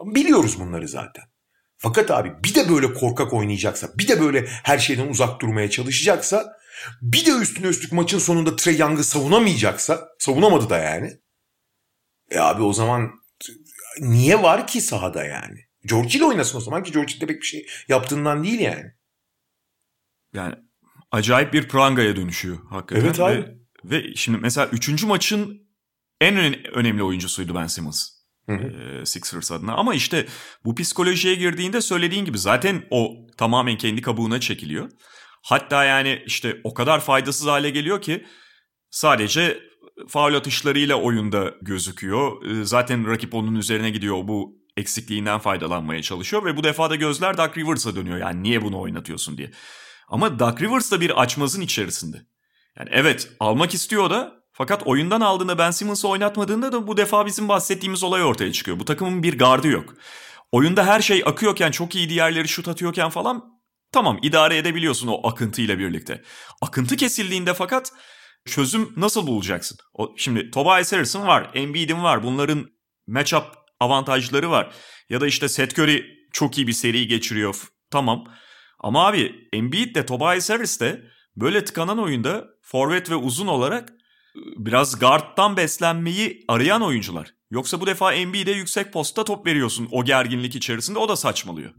[0.05, 1.23] Biliyoruz bunları zaten.
[1.77, 6.53] Fakat abi bir de böyle korkak oynayacaksa, bir de böyle her şeyden uzak durmaya çalışacaksa,
[7.01, 11.17] bir de üstüne üstlük maçın sonunda Trey Young'ı savunamayacaksa, savunamadı da yani.
[12.31, 13.11] E abi o zaman
[13.99, 15.59] niye var ki sahada yani?
[15.85, 18.91] George ile oynasın o zaman ki George de pek bir şey yaptığından değil yani.
[20.33, 20.55] Yani
[21.11, 23.05] acayip bir prangaya dönüşüyor hakikaten.
[23.05, 23.35] Evet abi.
[23.35, 25.67] Ve, ve şimdi mesela üçüncü maçın
[26.21, 28.09] en önemli oyuncusuydu Ben Simmons.
[28.45, 29.05] Hı hı.
[29.05, 29.73] Sixers adına.
[29.73, 30.25] Ama işte
[30.65, 34.91] bu psikolojiye girdiğinde söylediğin gibi zaten o tamamen kendi kabuğuna çekiliyor.
[35.43, 38.25] Hatta yani işte o kadar faydasız hale geliyor ki
[38.89, 39.70] sadece
[40.07, 42.45] faul atışlarıyla oyunda gözüküyor.
[42.45, 47.37] Ee, zaten rakip onun üzerine gidiyor bu eksikliğinden faydalanmaya çalışıyor ve bu defa da gözler
[47.37, 48.17] Doug Rivers'a dönüyor.
[48.17, 49.51] Yani niye bunu oynatıyorsun diye.
[50.07, 52.17] Ama Doug Rivers da bir açmazın içerisinde.
[52.79, 57.49] Yani evet almak istiyor da fakat oyundan aldığında Ben Simmons'ı oynatmadığında da bu defa bizim
[57.49, 58.79] bahsettiğimiz olay ortaya çıkıyor.
[58.79, 59.93] Bu takımın bir gardı yok.
[60.51, 63.61] Oyunda her şey akıyorken çok iyi diğerleri şut atıyorken falan
[63.91, 66.23] tamam idare edebiliyorsun o akıntıyla birlikte.
[66.61, 67.93] Akıntı kesildiğinde fakat
[68.45, 69.77] çözüm nasıl bulacaksın?
[69.93, 72.23] O, şimdi Tobias Harris'in var, Embiid'in var.
[72.23, 72.67] Bunların
[73.07, 73.45] matchup
[73.79, 74.73] avantajları var.
[75.09, 77.61] Ya da işte Seth Curry çok iyi bir seri geçiriyor.
[77.91, 78.25] Tamam.
[78.79, 81.03] Ama abi Embiid de Tobias Harris de
[81.35, 83.93] böyle tıkanan oyunda forvet ve uzun olarak
[84.35, 87.33] biraz guard'dan beslenmeyi arayan oyuncular.
[87.51, 91.73] Yoksa bu defa Embiid'e yüksek posta top veriyorsun o gerginlik içerisinde o da saçmalıyor.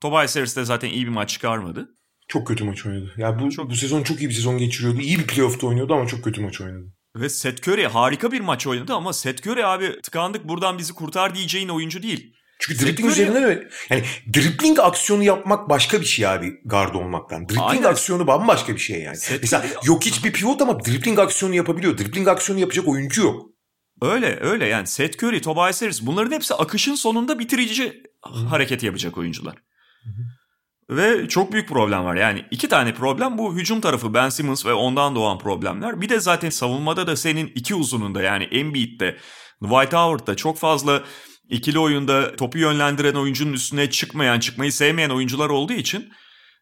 [0.00, 1.88] Tobias Harris de zaten iyi bir maç çıkarmadı.
[2.32, 3.12] Çok kötü maç oynadı.
[3.16, 3.70] Ya bu çok...
[3.70, 5.00] bu sezon çok iyi bir sezon geçiriyordu.
[5.00, 6.84] İyi bir playoff'ta oynuyordu ama çok kötü maç oynadı.
[7.16, 11.34] Ve Seth Curry harika bir maç oynadı ama Seth Curry abi tıkandık buradan bizi kurtar
[11.34, 12.34] diyeceğin oyuncu değil.
[12.58, 13.68] Çünkü dribbling üzerinden öyle.
[13.90, 14.02] Yani
[14.34, 17.48] dribbling aksiyonu yapmak başka bir şey abi guard olmaktan.
[17.48, 17.82] Dribbling Aynen.
[17.82, 19.16] aksiyonu bambaşka bir şey yani.
[19.16, 21.98] Seth Mesela yok hiç bir pivot ama dribbling aksiyonu yapabiliyor.
[21.98, 23.46] Dribbling aksiyonu yapacak oyuncu yok.
[24.02, 28.02] Öyle öyle yani Seth Curry, Tobias Harris bunların hepsi akışın sonunda bitirici
[28.48, 29.56] hareket yapacak oyuncular.
[30.96, 32.16] Ve çok büyük problem var.
[32.16, 36.00] Yani iki tane problem bu hücum tarafı Ben Simmons ve ondan doğan problemler.
[36.00, 39.16] Bir de zaten savunmada da senin iki uzununda yani Embiid'de,
[39.62, 41.02] Dwight Howard'da çok fazla
[41.48, 46.12] ikili oyunda topu yönlendiren oyuncunun üstüne çıkmayan, çıkmayı sevmeyen oyuncular olduğu için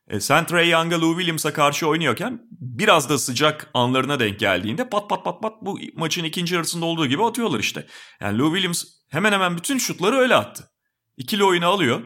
[0.09, 5.11] e, sen Trey Young'a Lou Williams'a karşı oynuyorken biraz da sıcak anlarına denk geldiğinde pat
[5.11, 7.87] pat pat pat bu maçın ikinci yarısında olduğu gibi atıyorlar işte.
[8.21, 10.71] Yani Lou Williams hemen hemen bütün şutları öyle attı.
[11.17, 12.01] İkili oyunu alıyor.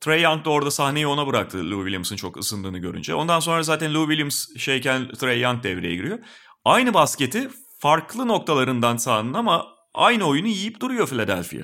[0.00, 3.14] Trey Young da orada sahneyi ona bıraktı Lou Williams'ın çok ısındığını görünce.
[3.14, 6.18] Ondan sonra zaten Lou Williams şeyken Trey Young devreye giriyor.
[6.64, 11.62] Aynı basketi farklı noktalarından sahanın ama aynı oyunu yiyip duruyor Philadelphia.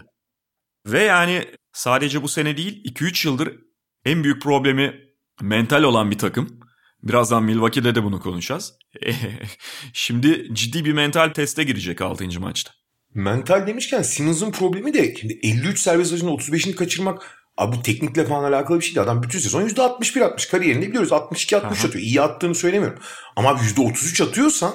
[0.87, 3.57] Ve yani sadece bu sene değil 2-3 yıldır
[4.05, 5.01] en büyük problemi
[5.41, 6.61] mental olan bir takım.
[7.03, 8.75] Birazdan Milwaukee'de de bunu konuşacağız.
[9.93, 12.41] Şimdi ciddi bir mental teste girecek 6.
[12.41, 12.73] maçta.
[13.15, 18.53] Mental demişken Simmons'ın problemi de şimdi 53 serbest atışında 35'ini kaçırmak Abi bu teknikle falan
[18.53, 19.05] alakalı bir şey değil.
[19.05, 21.13] Adam bütün sezon %61 atmış kariyerinde biliyoruz.
[21.13, 21.95] 62-60 atıyor.
[21.95, 22.99] İyi attığını söylemiyorum.
[23.37, 24.75] Ama abi %33 atıyorsan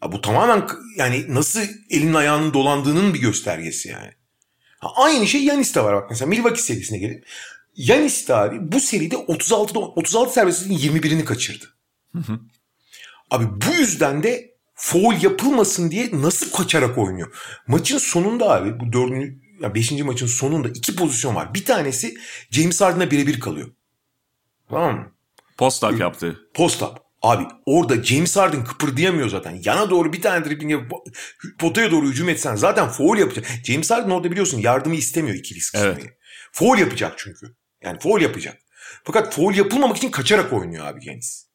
[0.00, 4.10] abi bu tamamen yani nasıl elin ayağının dolandığının bir göstergesi yani.
[4.78, 7.26] Ha, aynı şey Yanis'te var bak mesela Milwaukee serisine gelip
[7.78, 11.64] Yanis de abi bu seride 36'da 36 serbestin 21'ini kaçırdı.
[12.12, 12.40] Hı hı.
[13.30, 17.34] Abi bu yüzden de foul yapılmasın diye nasıl kaçarak oynuyor.
[17.66, 21.54] Maçın sonunda abi bu dördüncü ya beşinci maçın sonunda iki pozisyon var.
[21.54, 22.14] Bir tanesi
[22.50, 23.68] James Harden'a birebir kalıyor.
[24.70, 25.12] Tamam mı?
[25.58, 26.40] Post-up yaptı.
[26.54, 27.08] Post-up.
[27.22, 29.60] Abi orada James Harden kıpırdayamıyor zaten.
[29.64, 30.90] Yana doğru bir tane dribbling yapıp
[31.58, 33.46] potaya doğru hücum etsen zaten foul yapacak.
[33.64, 35.94] James Harden orada biliyorsun yardımı istemiyor ikili sıkışmayı.
[36.00, 36.12] Evet.
[36.52, 37.46] Foul yapacak çünkü.
[37.82, 38.58] Yani foul yapacak.
[39.04, 41.48] Fakat foul yapılmamak için kaçarak oynuyor abi Yanis.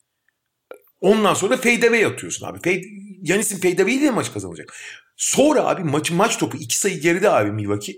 [1.01, 2.57] Ondan sonra da fade away atıyorsun abi.
[2.57, 2.81] Fade,
[3.21, 4.75] Yanis'in fade away'i de maç kazanacak.
[5.15, 7.95] Sonra abi maçın maç topu iki sayı geride abi Milwaukee.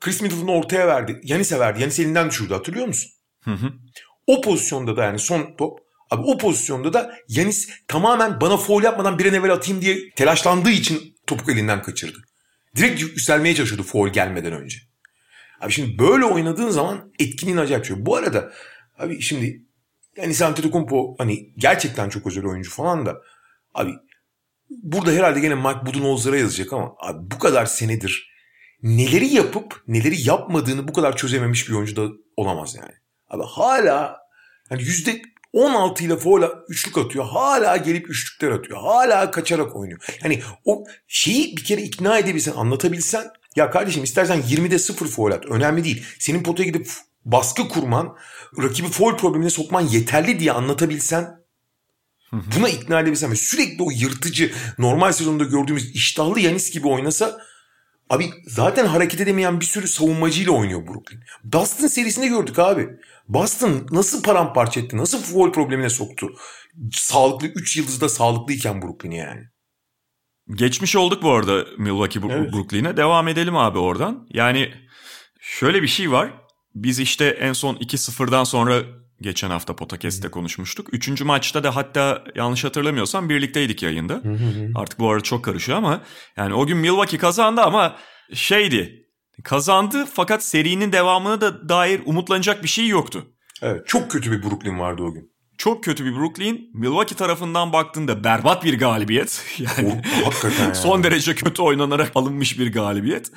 [0.00, 1.20] Chris Middleton ortaya verdi.
[1.22, 1.80] Yanis'e verdi.
[1.80, 3.10] Yanis elinden düşürdü hatırlıyor musun?
[3.44, 3.72] Hı hı.
[4.26, 9.18] O pozisyonda da yani son top Abi o pozisyonda da Yanis tamamen bana foul yapmadan
[9.18, 12.18] bir an evvel atayım diye telaşlandığı için topuk elinden kaçırdı.
[12.76, 14.78] Direkt yükselmeye çalışıyordu foul gelmeden önce.
[15.60, 17.96] Abi şimdi böyle oynadığın zaman etkinin acayip şey.
[17.98, 18.52] Bu arada
[18.98, 19.62] abi şimdi
[20.16, 23.16] yani Antetokounmpo hani gerçekten çok özel oyuncu falan da
[23.74, 23.92] abi
[24.70, 28.34] burada herhalde gene Mike Budenholzer'a yazacak ama abi bu kadar senedir
[28.82, 32.92] neleri yapıp neleri yapmadığını bu kadar çözememiş bir oyuncu da olamaz yani.
[33.30, 34.16] Abi hala
[34.68, 35.22] hani yüzde
[35.52, 37.24] 16 ile foul üçlük atıyor.
[37.24, 38.78] Hala gelip üçlükler atıyor.
[38.80, 40.00] Hala kaçarak oynuyor.
[40.24, 45.46] Yani o şeyi bir kere ikna edebilsen, anlatabilsen ya kardeşim istersen 20'de 0 foul at.
[45.46, 46.04] Önemli değil.
[46.18, 46.90] Senin potaya gidip
[47.24, 48.16] baskı kurman,
[48.62, 51.43] rakibi foul problemine sokman yeterli diye anlatabilsen
[52.56, 57.38] buna ikna edebilsen ve sürekli o yırtıcı normal sezonda gördüğümüz iştahlı Yanis gibi oynasa
[58.10, 61.20] abi zaten hareket edemeyen bir sürü savunmacıyla oynuyor Brooklyn.
[61.44, 62.88] Boston serisinde gördük abi.
[63.28, 64.96] Boston nasıl paramparça etti?
[64.96, 66.34] Nasıl foul problemine soktu?
[66.92, 69.42] Sağlıklı 3 yıldızda sağlıklıyken Brooklyn'i yani.
[70.54, 72.52] Geçmiş olduk bu arada Milwaukee evet.
[72.52, 72.96] Brooklyn'e.
[72.96, 74.26] Devam edelim abi oradan.
[74.30, 74.72] Yani
[75.40, 76.30] şöyle bir şey var.
[76.74, 78.82] Biz işte en son 2-0'dan sonra
[79.24, 80.94] geçen hafta Potakest'te konuşmuştuk.
[80.94, 84.22] Üçüncü maçta da hatta yanlış hatırlamıyorsam birlikteydik yayında.
[84.74, 86.02] Artık bu arada çok karışıyor ama
[86.36, 87.96] yani o gün Milwaukee kazandı ama
[88.34, 89.04] şeydi
[89.44, 93.26] kazandı fakat serinin devamına da dair umutlanacak bir şey yoktu.
[93.62, 95.34] Evet çok kötü bir Brooklyn vardı o gün.
[95.58, 96.70] Çok kötü bir Brooklyn.
[96.74, 99.44] Milwaukee tarafından baktığında berbat bir galibiyet.
[99.58, 100.74] Yani o, yani.
[100.74, 103.30] son derece kötü oynanarak alınmış bir galibiyet.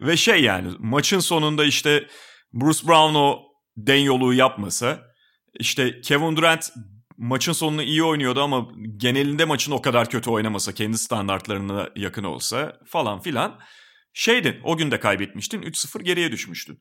[0.00, 2.06] Ve şey yani maçın sonunda işte
[2.52, 3.38] Bruce Brown o
[3.76, 5.00] den yolu yapmasa
[5.60, 6.72] işte Kevin Durant
[7.16, 12.80] maçın sonunu iyi oynuyordu ama genelinde maçın o kadar kötü oynamasa kendi standartlarına yakın olsa
[12.86, 13.58] falan filan
[14.12, 16.78] şeydin o gün de kaybetmiştin 3-0 geriye düşmüştün.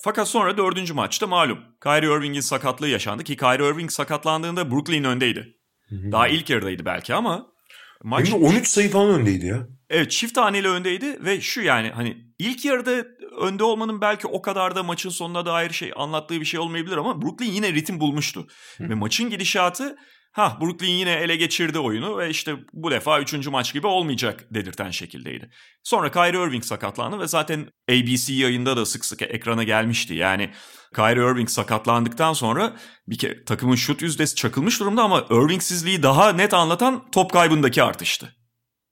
[0.00, 5.54] Fakat sonra dördüncü maçta malum Kyrie Irving'in sakatlığı yaşandı ki Kyrie Irving sakatlandığında Brooklyn öndeydi.
[5.90, 7.46] Daha ilk yarıdaydı belki ama
[8.02, 8.32] maç...
[8.32, 9.66] Hem 13 sayı falan öndeydi ya.
[9.90, 13.04] Evet çift taneli öndeydi ve şu yani hani ilk yarıda
[13.40, 17.22] önde olmanın belki o kadar da maçın sonuna dair şey anlattığı bir şey olmayabilir ama
[17.22, 18.46] Brooklyn yine ritim bulmuştu.
[18.78, 18.88] Hı.
[18.88, 19.96] Ve maçın gidişatı
[20.32, 24.90] ha Brooklyn yine ele geçirdi oyunu ve işte bu defa üçüncü maç gibi olmayacak dedirten
[24.90, 25.50] şekildeydi.
[25.82, 30.14] Sonra Kyrie Irving sakatlandı ve zaten ABC yayında da sık sık ekrana gelmişti.
[30.14, 30.50] Yani
[30.94, 32.76] Kyrie Irving sakatlandıktan sonra
[33.08, 38.36] bir kere takımın şut yüzdesi çakılmış durumda ama Irvingsizliği daha net anlatan top kaybındaki artıştı.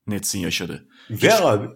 [0.07, 0.89] Nets'in yaşadığı.
[1.11, 1.41] Ve Hiç...
[1.41, 1.69] abi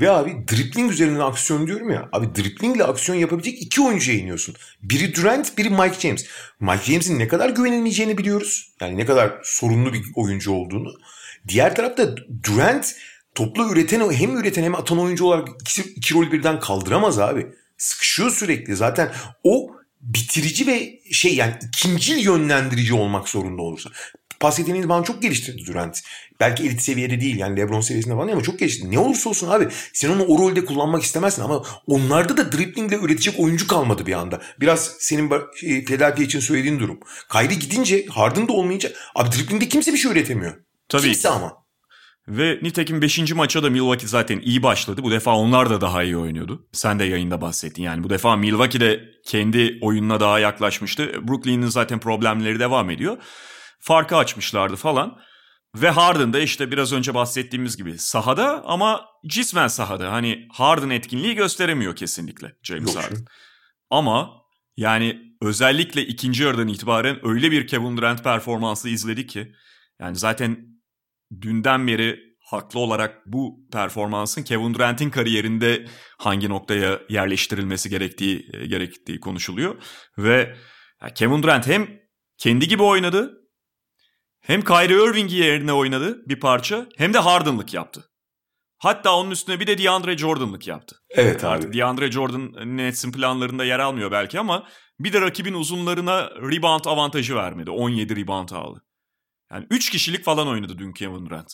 [0.00, 2.08] ve abi dripling üzerinden aksiyon diyorum ya.
[2.12, 4.54] Abi driplingle aksiyon yapabilecek iki oyuncuya iniyorsun.
[4.82, 6.26] Biri Durant, biri Mike James.
[6.60, 8.72] Mike James'in ne kadar güvenilmeyeceğini biliyoruz.
[8.80, 10.94] Yani ne kadar sorunlu bir oyuncu olduğunu.
[11.48, 12.94] Diğer tarafta Durant
[13.34, 17.46] toplu üreten hem üreten hem atan oyuncu olarak iki, iki rol birden kaldıramaz abi.
[17.78, 18.76] Sıkışıyor sürekli.
[18.76, 19.12] Zaten
[19.44, 23.90] o bitirici ve şey yani ikinci yönlendirici olmak zorunda olursa.
[24.44, 26.00] Pas yeteneğini bana çok geliştirdi Durant.
[26.40, 28.90] Belki elit seviyede değil yani Lebron seviyesinde falan ama çok geçti.
[28.90, 33.40] Ne olursa olsun abi sen onu o rolde kullanmak istemezsin ama onlarda da driplingle üretecek
[33.40, 34.40] oyuncu kalmadı bir anda.
[34.60, 35.30] Biraz senin
[35.60, 37.00] şey, Philadelphia için söylediğin durum.
[37.32, 40.54] Kyrie gidince Harden da olmayınca abi driplingde kimse bir şey üretemiyor.
[40.88, 41.02] Tabii.
[41.02, 41.52] Kimse ama.
[42.28, 43.32] Ve nitekim 5.
[43.32, 45.02] maça da Milwaukee zaten iyi başladı.
[45.02, 46.66] Bu defa onlar da daha iyi oynuyordu.
[46.72, 47.82] Sen de yayında bahsettin.
[47.82, 51.28] Yani bu defa Milwaukee de kendi oyununa daha yaklaşmıştı.
[51.28, 53.16] Brooklyn'in zaten problemleri devam ediyor.
[53.84, 55.18] Farkı açmışlardı falan.
[55.76, 60.12] Ve Harden da işte biraz önce bahsettiğimiz gibi sahada ama cismen sahada.
[60.12, 63.24] Hani Harden etkinliği gösteremiyor kesinlikle James Yok Harden.
[63.90, 64.30] Ama
[64.76, 69.52] yani özellikle ikinci yarıdan itibaren öyle bir Kevin Durant performansı izledik ki
[70.00, 70.66] yani zaten
[71.40, 75.86] dünden beri haklı olarak bu performansın Kevin Durant'in kariyerinde
[76.18, 79.82] hangi noktaya yerleştirilmesi gerektiği e, gerektiği konuşuluyor
[80.18, 80.56] ve
[81.14, 81.88] Kevin Durant hem
[82.38, 83.43] kendi gibi oynadı
[84.44, 88.10] hem Kyrie Irving'i yerine oynadı bir parça hem de Harden'lık yaptı.
[88.78, 90.96] Hatta onun üstüne bir de DeAndre Jordan'lık yaptı.
[91.10, 91.78] Evet Artık abi.
[91.78, 94.66] DeAndre Jordan Nets'in planlarında yer almıyor belki ama
[95.00, 97.70] bir de rakibin uzunlarına rebound avantajı vermedi.
[97.70, 98.84] 17 rebound aldı.
[99.50, 101.52] Yani 3 kişilik falan oynadı dün Kevin Durant.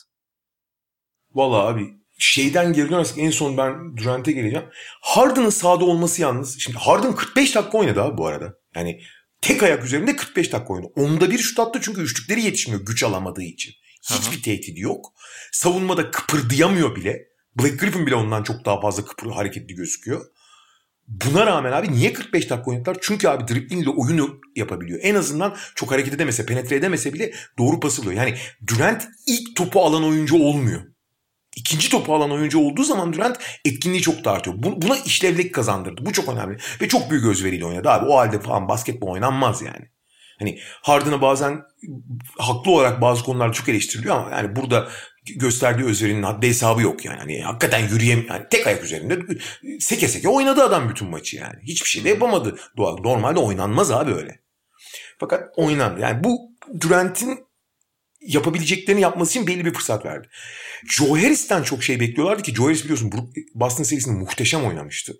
[1.34, 4.66] Valla abi şeyden geri dönersek en son ben Durant'e geleceğim.
[5.02, 6.60] Harden'ın sahada olması yalnız.
[6.60, 8.54] Şimdi Harden 45 dakika oynadı abi bu arada.
[8.74, 9.00] Yani
[9.40, 10.92] tek ayak üzerinde 45 dakika oynadı.
[10.96, 13.74] Onda bir şut attı çünkü üçlükleri yetişmiyor güç alamadığı için.
[14.10, 15.12] Hiçbir tehdidi yok.
[15.52, 17.28] Savunmada kıpırdayamıyor bile.
[17.60, 20.26] Black Griffin bile ondan çok daha fazla kıpır hareketli gözüküyor.
[21.08, 22.96] Buna rağmen abi niye 45 dakika oynadılar?
[23.00, 25.00] Çünkü abi driblingle oyunu yapabiliyor.
[25.02, 28.12] En azından çok hareket edemese, penetre edemese bile doğru pas alıyor.
[28.12, 28.34] Yani
[28.66, 30.82] Durant ilk topu alan oyuncu olmuyor.
[31.60, 34.56] İkinci topu alan oyuncu olduğu zaman Durant etkinliği çok da artıyor.
[34.58, 36.06] Bu- Buna işlevlik kazandırdı.
[36.06, 36.58] Bu çok önemli.
[36.80, 38.06] Ve çok büyük özveriyle oynadı abi.
[38.06, 39.90] O halde falan basketbol oynanmaz yani.
[40.38, 41.62] Hani Harden'a bazen
[42.38, 44.88] haklı olarak bazı konularda çok eleştiriliyor ama yani burada
[45.36, 47.18] gösterdiği özverinin haddi hesabı yok yani.
[47.18, 49.18] Hani hakikaten yürüyem yani tek ayak üzerinde
[49.80, 51.54] seke seke oynadı adam bütün maçı yani.
[51.62, 52.56] Hiçbir şey de yapamadı.
[52.76, 52.96] Doğal.
[52.96, 54.40] Normalde oynanmaz abi öyle.
[55.18, 56.00] Fakat oynandı.
[56.00, 56.38] Yani bu
[56.80, 57.38] Durant'in
[58.20, 60.28] yapabileceklerini yapması için belli bir fırsat verdi.
[60.90, 63.12] Joe Harris'ten çok şey bekliyorlardı ki Joe Harris biliyorsun
[63.54, 65.12] Boston serisinde muhteşem oynamıştı.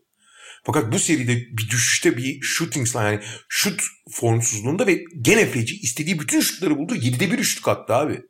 [0.64, 6.40] Fakat bu seride bir düşüşte bir shooting yani şut formsuzluğunda ve gene feci istediği bütün
[6.40, 6.94] şutları buldu.
[6.94, 8.20] 7'de bir üçlük attı abi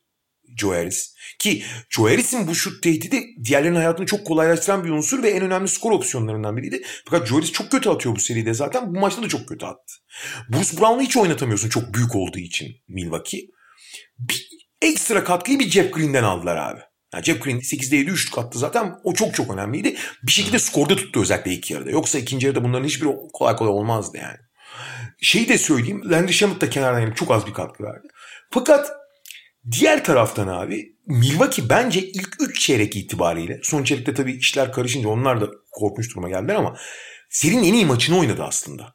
[0.57, 1.15] Joe Harris.
[1.39, 5.69] Ki Joe Harris'in bu şut tehdidi diğerlerinin hayatını çok kolaylaştıran bir unsur ve en önemli
[5.69, 6.83] skor opsiyonlarından biriydi.
[7.05, 8.95] Fakat Joe Harris çok kötü atıyor bu seride zaten.
[8.95, 9.95] Bu maçta da çok kötü attı.
[10.49, 13.47] Bruce Brown'u hiç oynatamıyorsun çok büyük olduğu için Milwaukee.
[14.19, 14.49] Bir
[14.83, 16.81] ekstra katkıyı bir Jeff Green'den aldılar abi.
[17.15, 18.95] Yani Jeff Green 8'de 7 üçlük attı zaten.
[19.05, 19.97] O çok çok önemliydi.
[20.23, 21.91] Bir şekilde skorda tuttu özellikle ilk yarıda.
[21.91, 24.39] Yoksa ikinci yarıda bunların hiçbiri kolay kolay olmazdı yani.
[25.23, 26.03] Şeyi de söyleyeyim.
[26.11, 28.09] Landry Shamet da kenardan gelip çok az bir katkı verdi.
[28.51, 28.93] Fakat
[29.71, 35.41] diğer taraftan abi Milwaukee bence ilk 3 çeyrek itibariyle son çeyrekte tabii işler karışınca onlar
[35.41, 36.77] da korkmuş duruma geldiler ama
[37.31, 38.95] serinin en iyi maçını oynadı aslında.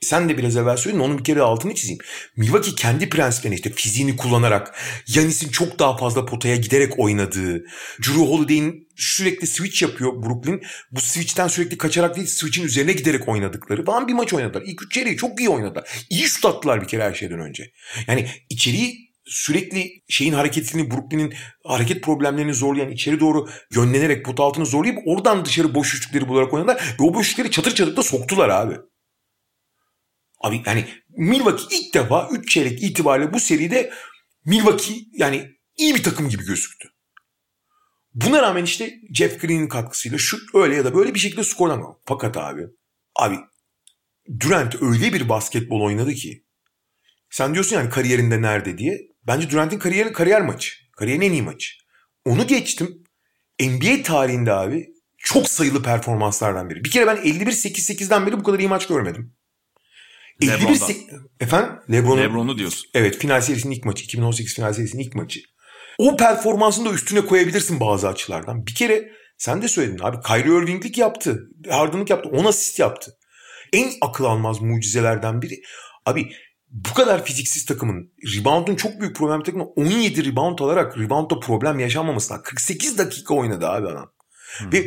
[0.00, 1.98] Sen de biraz evvel söyledin onun bir kere altını çizeyim.
[2.36, 7.64] Milwaukee kendi prensiplerini işte fiziğini kullanarak Yanis'in çok daha fazla potaya giderek oynadığı
[7.98, 10.62] Drew Holiday'in sürekli switch yapıyor Brooklyn.
[10.90, 14.62] Bu switch'ten sürekli kaçarak değil switch'in üzerine giderek oynadıkları falan bir maç oynadılar.
[14.66, 16.06] İlk üç çeyreği çok iyi oynadılar.
[16.10, 17.72] İyi şut attılar bir kere her şeyden önce.
[18.06, 21.34] Yani içeriği sürekli şeyin hareketini Brooklyn'in
[21.64, 26.96] hareket problemlerini zorlayan içeri doğru yönlenerek pot altını zorlayıp oradan dışarı boş üçlükleri bularak oynadılar.
[27.00, 28.74] Ve o boşlukları çatır çatır da soktular abi.
[30.38, 33.92] Abi yani Milwaukee ilk defa 3 çeyrek itibariyle bu seride
[34.44, 36.88] Milwaukee yani iyi bir takım gibi gözüktü.
[38.14, 42.36] Buna rağmen işte Jeff Green'in katkısıyla şu öyle ya da böyle bir şekilde skordan Fakat
[42.36, 42.62] abi
[43.16, 43.36] abi
[44.40, 46.44] Durant öyle bir basketbol oynadı ki
[47.30, 49.00] sen diyorsun yani kariyerinde nerede diye.
[49.26, 50.70] Bence Durant'in kariyeri kariyer maçı.
[50.92, 51.74] Kariyerin en iyi maçı.
[52.24, 53.04] Onu geçtim.
[53.60, 54.86] NBA tarihinde abi
[55.18, 56.84] çok sayılı performanslardan biri.
[56.84, 59.34] Bir kere ben 51-8-8'den beri bu kadar iyi maç görmedim.
[60.40, 60.76] 51 LeBron'dan.
[60.76, 61.06] se-
[61.40, 61.72] Efendim?
[61.92, 62.90] LeBron'un Lebron'u diyorsun.
[62.94, 64.04] Evet final serisinin ilk maçı.
[64.04, 65.40] 2018 final serisinin ilk maçı.
[65.98, 68.66] O performansını da üstüne koyabilirsin bazı açılardan.
[68.66, 70.16] Bir kere sen de söyledin abi.
[70.26, 71.40] Kyrie Irving'lik yaptı.
[71.70, 72.28] Harden'lık yaptı.
[72.32, 73.12] 10 asist yaptı.
[73.72, 75.60] En akıl almaz mucizelerden biri.
[76.06, 76.28] Abi
[76.70, 82.42] bu kadar fiziksiz takımın rebound'un çok büyük problem takımın 17 rebound alarak reboundda problem yaşanmamasına
[82.42, 84.12] 48 dakika oynadı abi adam.
[84.72, 84.86] Ve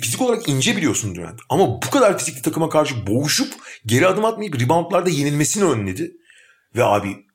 [0.00, 1.40] fizik olarak ince biliyorsun Durant.
[1.48, 3.54] Ama bu kadar fizikli takıma karşı boğuşup
[3.86, 6.12] geri adım atmayıp reboundlarda yenilmesini önledi.
[6.76, 7.26] Ve abi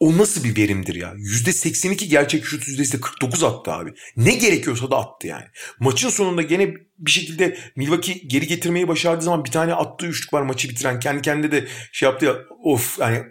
[0.00, 1.12] o nasıl bir verimdir ya?
[1.12, 3.94] %82 gerçek şut yüzdesi de 49 attı abi.
[4.16, 5.44] Ne gerekiyorsa da attı yani.
[5.80, 10.42] Maçın sonunda gene bir şekilde Milwaukee geri getirmeyi başardığı zaman bir tane attığı üçlük var
[10.42, 11.00] maçı bitiren.
[11.00, 13.22] Kendi kendine de şey yaptı ya of yani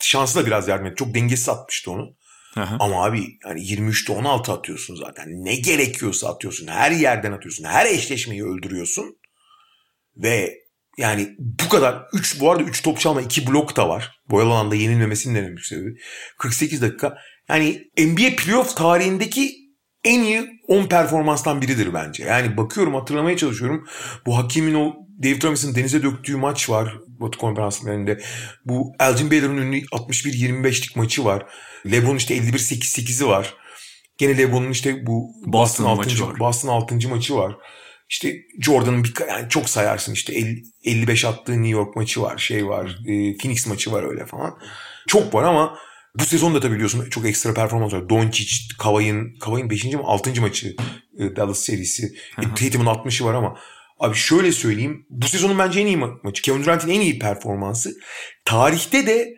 [0.00, 0.96] şansı da biraz yardım etti.
[0.96, 2.16] Çok dengesiz atmıştı onu.
[2.56, 2.76] Aha.
[2.80, 5.26] Ama abi yani 23'te 16 atıyorsun zaten.
[5.28, 6.66] Ne gerekiyorsa atıyorsun.
[6.66, 7.64] Her yerden atıyorsun.
[7.64, 9.16] Her eşleşmeyi öldürüyorsun.
[10.16, 10.54] Ve
[10.98, 14.10] yani bu kadar 3 bu arada 3 top çalma 2 blok da var.
[14.30, 15.94] Boyalı alanda yenilmemesinin en büyük sebebi.
[16.38, 17.14] 48 dakika.
[17.48, 19.62] Yani NBA playoff tarihindeki
[20.04, 22.24] en iyi 10 performanstan biridir bence.
[22.24, 23.88] Yani bakıyorum hatırlamaya çalışıyorum.
[24.26, 28.16] Bu Hakim'in o David Robinson'ın denize döktüğü maç var Batı konferanslarında.
[28.64, 31.46] Bu Elgin Baylor'ın ünlü 61-25'lik maçı var.
[31.90, 33.54] LeBron işte 51-8-8'i var.
[34.18, 36.32] Gene LeBron'un işte bu Boston, Boston, maçı 6.
[36.32, 36.38] var.
[36.38, 37.08] Boston 6.
[37.08, 37.56] maçı var.
[38.08, 42.68] İşte Jordan'ın bir yani çok sayarsın işte 50, 55 attığı New York maçı var, şey
[42.68, 44.58] var, e, Phoenix maçı var öyle falan.
[45.08, 45.78] Çok var ama
[46.18, 48.08] bu sezon da tabii biliyorsun çok ekstra performans var.
[48.08, 49.84] Doncic, Kavay'ın, Kavay'ın 5.
[49.84, 50.40] mi 6.
[50.40, 50.76] maçı
[51.18, 52.12] e, Dallas serisi.
[52.38, 53.58] E, Tatum'un 60'ı var ama
[54.02, 55.06] abi şöyle söyleyeyim.
[55.10, 56.42] Bu sezonun bence en iyi ma- maçı.
[56.42, 57.94] Kevin Durant'in en iyi performansı.
[58.44, 59.34] Tarihte de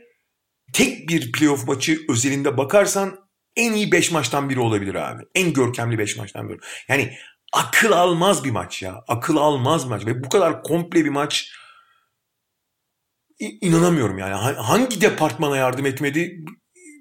[0.73, 3.19] tek bir playoff maçı özelinde bakarsan
[3.57, 5.23] en iyi 5 maçtan biri olabilir abi.
[5.35, 6.59] En görkemli 5 maçtan biri.
[6.89, 7.15] Yani
[7.53, 9.05] akıl almaz bir maç ya.
[9.09, 10.07] Akıl almaz bir maç.
[10.07, 11.51] Ve bu kadar komple bir maç
[13.41, 14.35] inanamıyorum yani.
[14.35, 16.45] Ha- Hangi departmana yardım etmedi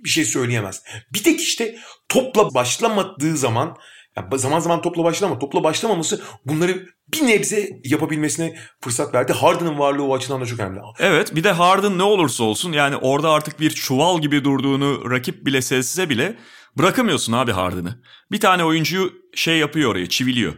[0.04, 0.84] bir şey söyleyemez.
[1.14, 1.76] Bir tek işte
[2.10, 3.78] topla başlamadığı zaman
[4.18, 9.34] ya zaman zaman topla başlama topla başlamaması bunları bir nebze yapabilmesine fırsat verdi.
[9.34, 10.80] Harden'ın varlığı o açıdan da çok önemli.
[11.00, 15.46] Evet bir de Harden ne olursa olsun yani orada artık bir çuval gibi durduğunu rakip
[15.46, 16.38] bile sezse bile
[16.78, 18.02] bırakamıyorsun abi Harden'ı.
[18.32, 20.54] Bir tane oyuncuyu şey yapıyor oraya çiviliyor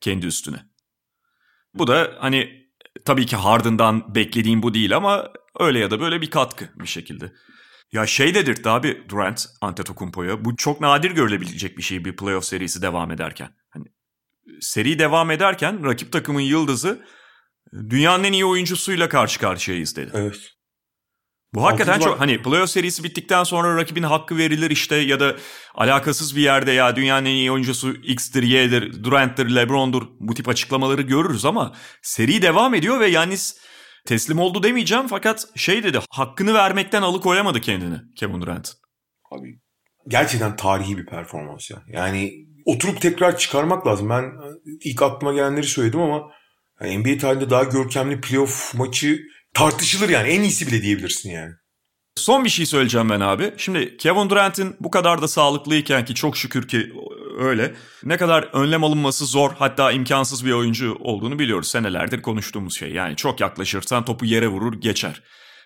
[0.00, 0.56] kendi üstüne.
[1.74, 2.48] Bu da hani
[3.04, 5.30] tabii ki Harden'dan beklediğim bu değil ama
[5.60, 7.32] öyle ya da böyle bir katkı bir şekilde.
[7.92, 10.44] Ya şey dedirtti abi Durant Antetokounmpo'ya.
[10.44, 13.48] Bu çok nadir görülebilecek bir şey bir playoff serisi devam ederken.
[13.70, 13.84] Hani
[14.60, 17.06] seri devam ederken rakip takımın yıldızı
[17.72, 20.10] dünyanın en iyi oyuncusuyla karşı karşıyayız dedi.
[20.14, 20.50] Evet.
[21.54, 22.18] Bu hakikaten çok var.
[22.18, 25.36] hani playoff serisi bittikten sonra rakibin hakkı verilir işte ya da
[25.74, 31.02] alakasız bir yerde ya dünyanın en iyi oyuncusu X'tir, Y'dir, Durant'tir, LeBron'dur bu tip açıklamaları
[31.02, 33.56] görürüz ama seri devam ediyor ve Yannis
[34.06, 38.72] teslim oldu demeyeceğim fakat şey dedi hakkını vermekten alıkoyamadı kendini Kevin Durant.
[39.30, 39.60] Abi
[40.08, 41.82] gerçekten tarihi bir performans ya.
[41.88, 42.32] Yani
[42.64, 44.08] oturup tekrar çıkarmak lazım.
[44.10, 44.24] Ben
[44.84, 46.22] ilk aklıma gelenleri söyledim ama
[46.80, 49.20] yani NBA tarihinde daha görkemli playoff maçı
[49.54, 50.28] tartışılır yani.
[50.28, 51.52] En iyisi bile diyebilirsin yani.
[52.16, 53.54] Son bir şey söyleyeceğim ben abi.
[53.56, 56.92] Şimdi Kevin Durant'in bu kadar da sağlıklıyken ki çok şükür ki
[57.38, 57.74] öyle.
[58.04, 61.68] Ne kadar önlem alınması zor hatta imkansız bir oyuncu olduğunu biliyoruz.
[61.68, 62.92] Senelerdir konuştuğumuz şey.
[62.92, 65.22] Yani çok yaklaşırsan topu yere vurur geçer.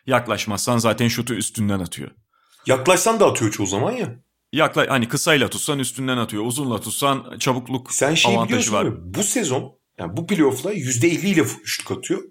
[0.07, 2.11] Yaklaşmazsan zaten şutu üstünden atıyor.
[2.67, 4.17] Yaklaşsan da atıyor çoğu zaman ya.
[4.53, 6.47] Yakla hani kısayla tutsan üstünden atıyor.
[6.47, 8.85] Uzunla tutsan çabukluk Sen şey avantajı var.
[8.85, 8.93] mi?
[8.99, 12.23] Bu sezon yani bu playoff'la %50 ile üçlük atıyor.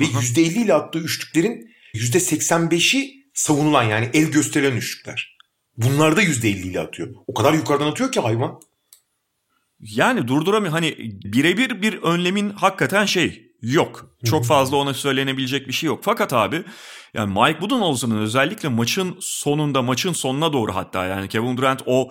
[0.00, 5.36] Ve %50 ile attığı üçlüklerin %85'i savunulan yani el gösterilen üçlükler.
[5.76, 7.14] Bunlar da %50 ile atıyor.
[7.26, 8.60] O kadar yukarıdan atıyor ki hayvan.
[9.80, 10.72] Yani durduramıyor.
[10.72, 14.16] Hani birebir bir önlemin hakikaten şey yok.
[14.24, 16.00] Çok fazla ona söylenebilecek bir şey yok.
[16.04, 16.64] Fakat abi
[17.14, 22.10] yani Mike Budenholzer'ın özellikle maçın sonunda maçın sonuna doğru hatta yani Kevin Durant o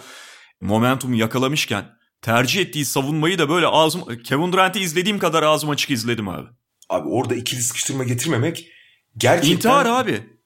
[0.62, 1.86] momentumu yakalamışken
[2.22, 6.48] tercih ettiği savunmayı da böyle ağzım Kevin Durant'i izlediğim kadar ağzım açık izledim abi.
[6.90, 8.68] Abi orada ikili sıkıştırma getirmemek
[9.18, 9.56] gerçekten...
[9.56, 10.37] İntihar abi.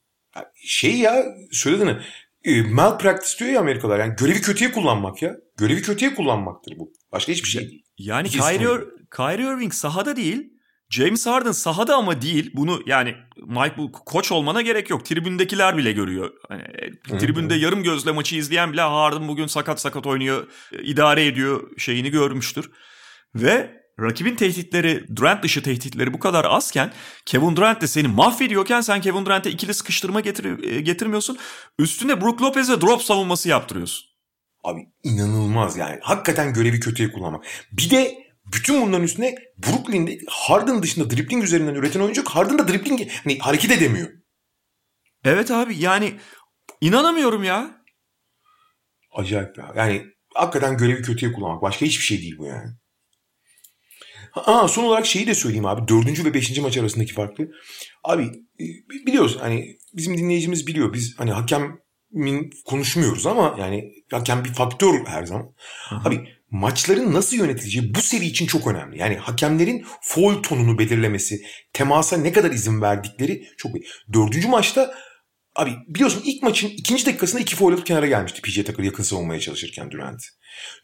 [0.55, 1.97] Şey ya söylediğini
[2.43, 3.99] e, malpractice diyor ya Amerikalılar.
[3.99, 5.35] Yani görevi kötüye kullanmak ya.
[5.57, 6.93] Görevi kötüye kullanmaktır bu.
[7.11, 7.83] Başka hiçbir şey değil.
[7.97, 8.79] Yani Kyrie.
[9.15, 10.53] Kyrie Irving sahada değil.
[10.89, 12.51] James Harden sahada ama değil.
[12.53, 15.05] Bunu yani Mike bu koç olmana gerek yok.
[15.05, 16.31] Tribündekiler bile görüyor.
[16.49, 16.61] Hani,
[17.11, 21.77] e, tribünde yarım gözle maçı izleyen bile Harden bugün sakat sakat oynuyor, e, idare ediyor
[21.77, 22.71] şeyini görmüştür.
[23.35, 26.93] Ve rakibin tehditleri, Durant dışı tehditleri bu kadar azken
[27.25, 31.37] Kevin Durant de seni mahvediyorken sen Kevin Durant'e ikili sıkıştırma getir, e, getirmiyorsun.
[31.79, 34.11] Üstüne Brook Lopez'e drop savunması yaptırıyorsun.
[34.63, 35.99] Abi inanılmaz yani.
[36.01, 37.45] Hakikaten görevi kötüye kullanmak.
[37.71, 38.17] Bir de
[38.53, 42.29] bütün bunların üstüne Brooklyn'de Harden dışında dribbling üzerinden üreten oyuncu yok.
[42.29, 44.09] Harden da dribbling hani hareket edemiyor.
[45.23, 46.13] Evet abi yani
[46.81, 47.81] inanamıyorum ya.
[49.11, 49.73] Acayip ya.
[49.75, 51.61] Yani hakikaten görevi kötüye kullanmak.
[51.61, 52.80] Başka hiçbir şey değil bu yani.
[54.35, 55.87] Aa, son olarak şeyi de söyleyeyim abi.
[55.87, 57.47] Dördüncü ve beşinci maç arasındaki farklı.
[58.03, 58.23] Abi
[58.59, 58.65] e,
[59.05, 60.93] biliyoruz hani bizim dinleyicimiz biliyor.
[60.93, 65.53] Biz hani hakemin konuşmuyoruz ama yani hakem bir faktör her zaman.
[65.91, 68.97] Abi maçların nasıl yönetileceği bu seri için çok önemli.
[68.97, 71.41] Yani hakemlerin foul tonunu belirlemesi,
[71.73, 73.85] temasa ne kadar izin verdikleri çok iyi.
[74.13, 74.93] Dördüncü maçta
[75.55, 79.39] Abi biliyorsun ilk maçın ikinci dakikasında iki foul alıp kenara gelmişti PJ Tucker yakın savunmaya
[79.39, 80.21] çalışırken Durant.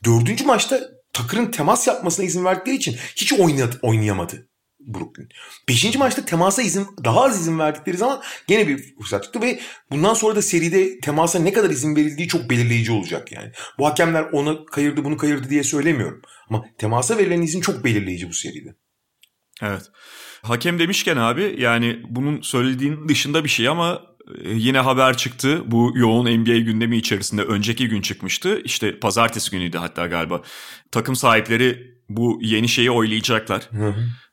[0.05, 0.79] Dördüncü maçta
[1.17, 3.33] Tucker'ın temas yapmasına izin verdikleri için hiç
[3.81, 4.49] oynayamadı
[4.79, 5.29] Brooklyn.
[5.69, 9.59] Beşinci maçta temasa izin daha az izin verdikleri zaman gene bir fırsat çıktı ve
[9.91, 13.51] bundan sonra da seride temasa ne kadar izin verildiği çok belirleyici olacak yani.
[13.79, 16.21] Bu hakemler onu kayırdı bunu kayırdı diye söylemiyorum.
[16.49, 18.75] Ama temasa verilen izin çok belirleyici bu seride.
[19.61, 19.83] Evet.
[20.41, 24.01] Hakem demişken abi yani bunun söylediğin dışında bir şey ama
[24.45, 25.61] yine haber çıktı.
[25.65, 28.61] Bu yoğun NBA gündemi içerisinde önceki gün çıkmıştı.
[28.63, 30.41] İşte pazartesi günüydü hatta galiba.
[30.91, 33.69] Takım sahipleri bu yeni şeyi oylayacaklar.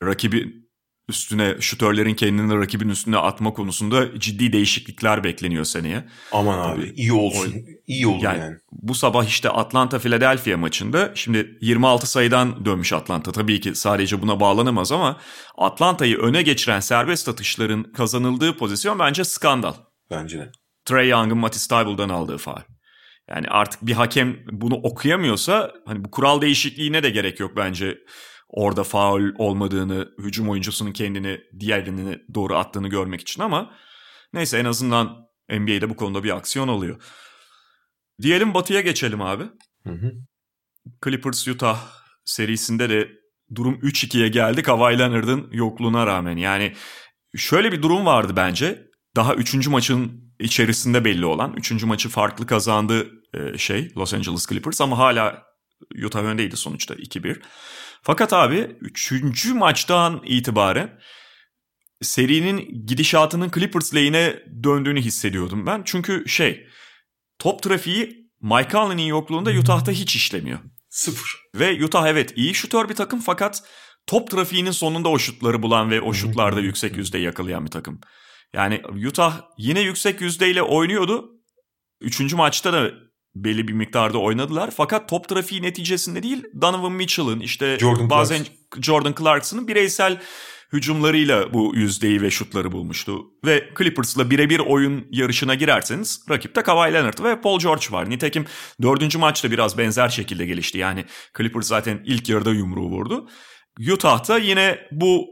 [0.03, 0.64] Rakibi
[1.09, 6.05] üstüne şutörlerin kendini rakibin üstüne atma konusunda ciddi değişiklikler bekleniyor seneye.
[6.33, 7.53] Aman abi Tabii, iyi olsun.
[7.53, 8.57] O, iyi olur yani, yani.
[8.73, 13.33] Bu sabah işte Atlanta Philadelphia maçında şimdi 26 sayıdan dönmüş Atlanta.
[13.33, 15.21] Tabii ki sadece buna bağlanamaz ama
[15.59, 19.75] Atlanta'yı öne geçiren serbest atışların kazanıldığı pozisyon bence skandal.
[20.11, 20.53] Bence de.
[20.85, 22.63] Trey Young'ın Matisse Tybul'dan aldığı faal.
[23.29, 27.99] Yani artık bir hakem bunu okuyamıyorsa hani bu kural değişikliğine de gerek yok bence
[28.55, 33.75] orada faul olmadığını, hücum oyuncusunun kendini diğerini doğru attığını görmek için ama
[34.33, 37.03] neyse en azından NBA'de bu konuda bir aksiyon oluyor.
[38.23, 39.45] Diyelim Batı'ya geçelim abi.
[39.87, 40.13] Hı hı.
[41.05, 41.79] Clippers Utah
[42.25, 43.09] serisinde de
[43.55, 46.37] durum 3-2'ye geldi Kawhi Leonard'ın yokluğuna rağmen.
[46.37, 46.73] Yani
[47.37, 48.87] şöyle bir durum vardı bence.
[49.17, 49.69] Daha 3.
[49.69, 51.55] maçın içerisinde belli olan.
[51.57, 51.85] 3.
[51.85, 55.43] maçı farklı kazandı e, şey Los Angeles Clippers ama hala
[56.05, 57.43] Utah öndeydi sonuçta 2-1.
[58.07, 59.47] Fakat abi 3.
[59.47, 61.01] maçtan itibaren
[62.03, 65.83] serinin gidişatının Clippers lehine döndüğünü hissediyordum ben.
[65.85, 66.67] Çünkü şey
[67.39, 70.59] top trafiği Mike Conley'nin yokluğunda Utah'ta hiç işlemiyor.
[70.89, 71.41] Sıfır.
[71.55, 73.63] Ve Utah evet iyi şutör bir takım fakat
[74.07, 78.01] top trafiğinin sonunda o şutları bulan ve o şutlarda yüksek yüzde yakalayan bir takım.
[78.53, 81.31] Yani Utah yine yüksek yüzdeyle oynuyordu.
[82.01, 82.91] Üçüncü maçta da
[83.35, 84.71] belli bir miktarda oynadılar.
[84.77, 88.83] Fakat top trafiği neticesinde değil Donovan Mitchell'ın işte Jordan bazen Clarkson.
[88.83, 90.21] Jordan Clarkson'ın bireysel
[90.73, 93.25] hücumlarıyla bu yüzdeyi ve şutları bulmuştu.
[93.45, 98.11] Ve Clippers'la birebir oyun yarışına girerseniz rakipte Kawhi Leonard ve Paul George var.
[98.11, 98.45] Nitekim
[98.83, 100.79] dördüncü maçta biraz benzer şekilde gelişti.
[100.79, 101.05] Yani
[101.39, 103.29] Clippers zaten ilk yarıda yumruğu vurdu.
[103.93, 105.27] Utah'ta yine bu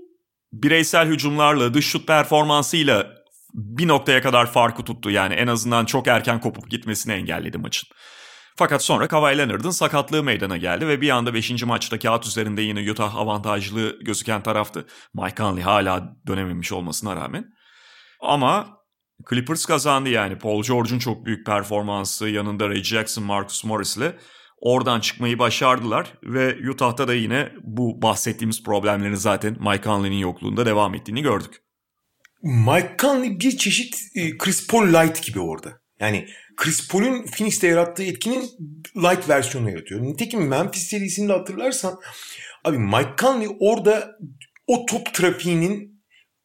[0.52, 3.21] bireysel hücumlarla, dış şut performansıyla
[3.54, 5.10] bir noktaya kadar farkı tuttu.
[5.10, 7.88] Yani en azından çok erken kopup gitmesini engelledi maçın.
[8.56, 11.62] Fakat sonra Kawhi Leonard'ın sakatlığı meydana geldi ve bir anda 5.
[11.64, 14.86] maçta kağıt üzerinde yine Utah avantajlı gözüken taraftı.
[15.14, 17.44] Mike Conley hala dönememiş olmasına rağmen.
[18.20, 18.82] Ama
[19.30, 20.38] Clippers kazandı yani.
[20.38, 24.16] Paul George'un çok büyük performansı yanında Ray Jackson, Marcus Morris ile
[24.60, 30.94] oradan çıkmayı başardılar ve Utah'ta da yine bu bahsettiğimiz problemlerin zaten Mike Conley'nin yokluğunda devam
[30.94, 31.61] ettiğini gördük.
[32.42, 35.82] Mike Conley bir çeşit e, Chris Paul light gibi orada.
[36.00, 38.50] Yani Chris Paul'un Phoenix'te yarattığı etkinin
[38.96, 40.02] light versiyonu yaratıyor.
[40.02, 42.00] Nitekim Memphis serisinde hatırlarsan
[42.64, 44.16] abi Mike Conley orada
[44.66, 46.02] o top trafiğinin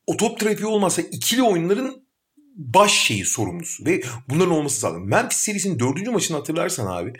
[0.08, 2.08] o top trafiği olmasa ikili oyunların
[2.56, 5.08] baş şeyi sorumlusu ve bunların olması lazım.
[5.08, 7.14] Memphis serisinin dördüncü maçını hatırlarsan abi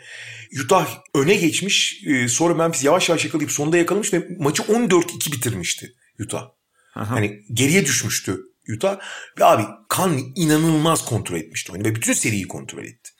[0.64, 5.94] Utah öne geçmiş e, sonra Memphis yavaş yavaş yakalayıp sonunda yakalamış ve maçı 14-2 bitirmişti
[6.20, 6.48] Utah.
[6.94, 7.10] Aha.
[7.10, 8.40] Hani geriye düşmüştü
[8.76, 8.98] Utah.
[9.38, 9.62] Ve abi
[9.96, 13.10] Conley inanılmaz kontrol etmişti oyunu ve bütün seriyi kontrol etti.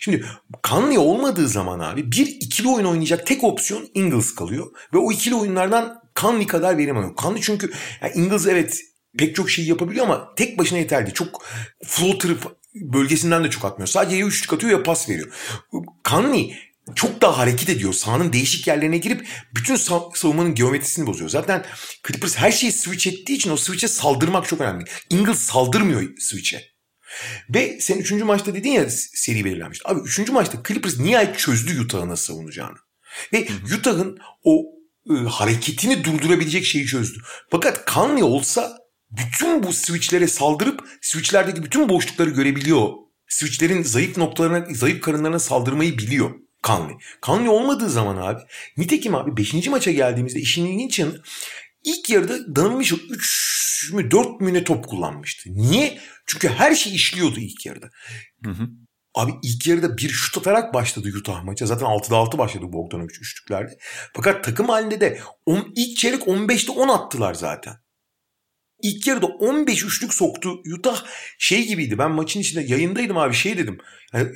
[0.00, 0.24] Şimdi
[0.68, 4.66] Conley olmadığı zaman abi bir ikili oyun oynayacak tek opsiyon Ingles kalıyor.
[4.94, 7.14] Ve o ikili oyunlardan Conley kadar verim alıyor.
[7.16, 8.80] Conley çünkü yani Ingles evet
[9.18, 11.14] pek çok şey yapabiliyor ama tek başına yeterli.
[11.14, 11.44] Çok
[11.84, 12.30] floater
[12.74, 13.88] bölgesinden de çok atmıyor.
[13.88, 15.32] Sadece ya üçlük atıyor ya pas veriyor.
[16.04, 16.56] Conley
[16.94, 17.92] çok daha hareket ediyor.
[17.92, 19.76] Sahanın değişik yerlerine girip bütün
[20.14, 21.30] savunmanın geometrisini bozuyor.
[21.30, 21.64] Zaten
[22.06, 24.84] Clippers her şeyi switch ettiği için o switch'e saldırmak çok önemli.
[25.10, 26.62] Ingles saldırmıyor switch'e.
[27.54, 29.88] Ve sen üçüncü maçta dedin ya seri belirlenmişti.
[29.88, 32.76] Abi üçüncü maçta Clippers nihayet çözdü Utah'ı nasıl savunacağını.
[33.32, 34.64] Ve Utah'ın o
[35.10, 37.18] e, hareketini durdurabilecek şeyi çözdü.
[37.50, 38.78] Fakat Conley olsa
[39.10, 42.88] bütün bu switchlere saldırıp switchlerdeki bütün boşlukları görebiliyor.
[43.28, 46.34] Switchlerin zayıf noktalarına, zayıf karınlarına saldırmayı biliyor.
[46.68, 46.96] Conley.
[47.22, 48.40] Conley olmadığı zaman abi
[48.76, 49.68] nitekim abi 5.
[49.68, 51.22] maça geldiğimizde işin ilginç yanı
[51.84, 55.50] ilk yarıda Donovan Mitchell 3 mü 4 mü ne top kullanmıştı.
[55.52, 55.98] Niye?
[56.26, 57.90] Çünkü her şey işliyordu ilk yarıda.
[58.44, 58.68] Hı hı.
[59.14, 61.66] Abi ilk yarıda bir şut atarak başladı Utah maça.
[61.66, 63.78] Zaten 6'da 6 başladı Bogdanovic üçlüklerde.
[64.14, 67.74] Fakat takım halinde de on, ilk çeyrek 15'te 10 attılar zaten.
[68.82, 70.62] İlk yarıda 15 üçlük soktu.
[70.78, 71.04] Utah
[71.38, 71.98] şey gibiydi.
[71.98, 73.78] Ben maçın içinde yayındaydım abi şey dedim.
[74.12, 74.30] Yani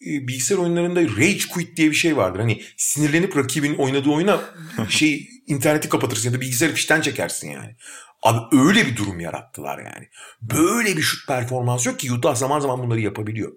[0.00, 2.40] bilgisayar oyunlarında rage quit diye bir şey vardır.
[2.40, 4.40] Hani sinirlenip rakibin oynadığı oyuna
[4.88, 7.76] şey interneti kapatırsın ya da bilgisayarı fişten çekersin yani.
[8.22, 10.08] Abi öyle bir durum yarattılar yani.
[10.42, 13.52] Böyle bir şut performansı yok ki Utah zaman zaman bunları yapabiliyor.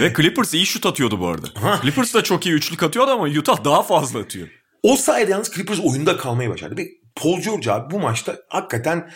[0.00, 1.46] Ve Clippers iyi şut atıyordu bu arada.
[1.54, 1.78] Ha.
[1.82, 4.48] Clippers da çok iyi üçlük atıyordu ama Utah daha fazla atıyor.
[4.82, 6.76] O sayede yalnız Clippers oyunda kalmayı başardı.
[6.76, 9.10] Ve Paul George abi bu maçta hakikaten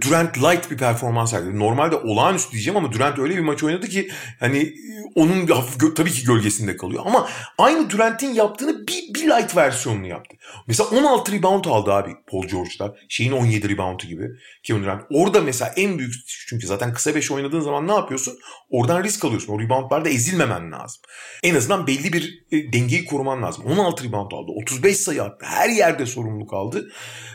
[0.00, 1.58] Durant light bir performans sergiledi.
[1.58, 4.74] Normalde olağanüstü diyeceğim ama Durant öyle bir maç oynadı ki hani
[5.14, 7.02] onun hafif, tabii ki gölgesinde kalıyor.
[7.06, 7.28] Ama
[7.58, 10.36] aynı Durant'in yaptığını bir, bir light versiyonunu yaptı.
[10.66, 12.96] Mesela 16 rebound aldı abi Paul George'da.
[13.08, 14.28] Şeyin 17 reboundu gibi.
[14.62, 15.02] Kevin Durant.
[15.10, 16.14] Orada mesela en büyük
[16.48, 18.38] çünkü zaten kısa 5 oynadığın zaman ne yapıyorsun?
[18.70, 19.52] Oradan risk alıyorsun.
[19.52, 21.02] O reboundlarda ezilmemen lazım.
[21.42, 23.64] En azından belli bir dengeyi koruman lazım.
[23.64, 24.52] 16 rebound aldı.
[24.62, 25.46] 35 sayı attı.
[25.48, 26.92] Her yerde sorumluluk aldı.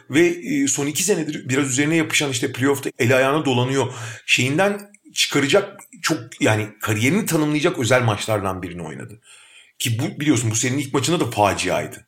[0.10, 3.94] Ve e, son 2 senedir biraz üzerine yapışan işte playoff'ta eli ayağına dolanıyor
[4.26, 9.22] şeyinden çıkaracak çok yani kariyerini tanımlayacak özel maçlardan birini oynadı.
[9.80, 12.08] Ki bu biliyorsun bu serinin ilk maçında da faciaydı.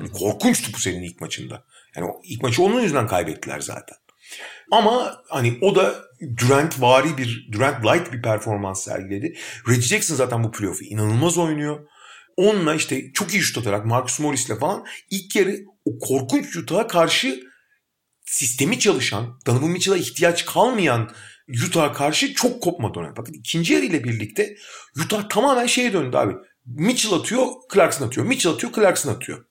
[0.00, 1.64] Yani korkunçtu bu serinin ilk maçında.
[1.96, 3.96] Yani ilk maçı onun yüzünden kaybettiler zaten.
[4.70, 5.94] Ama hani o da
[6.36, 9.36] Durant vari bir Durant light bir performans sergiledi.
[9.68, 11.88] Reggie Jackson zaten bu playoff'u inanılmaz oynuyor.
[12.36, 17.40] Onunla işte çok iyi şut atarak Marcus Morris'le falan ilk yarı o korkunç Utah'a karşı
[18.24, 21.10] sistemi çalışan, Donovan Mitchell'a ihtiyaç kalmayan
[21.66, 23.16] Utah'a karşı çok kopmadı ona.
[23.16, 24.56] Bakın ikinci yarı ile birlikte
[25.04, 26.34] Utah tamamen şeye döndü abi.
[26.66, 28.26] Mitchell atıyor, Clarkson atıyor.
[28.26, 29.45] Mitchell atıyor, Clarkson atıyor.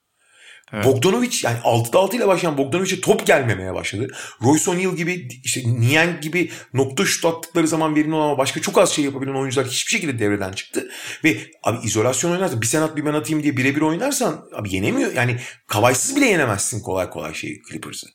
[0.72, 0.84] Evet.
[0.84, 4.08] Bogdanovic yani 6'da 6 ile başlayan Bogdanovic'e top gelmemeye başladı.
[4.42, 8.78] Royce O'Neal gibi işte Niang gibi nokta şut attıkları zaman verimli olan ama başka çok
[8.78, 10.88] az şey yapabilen oyuncular hiçbir şekilde devreden çıktı.
[11.24, 15.12] Ve abi izolasyon oynarsan bir sen at bir ben atayım diye birebir oynarsan abi yenemiyor.
[15.12, 15.36] Yani
[15.66, 18.06] kavaysız bile yenemezsin kolay kolay şeyi Clippers'ı.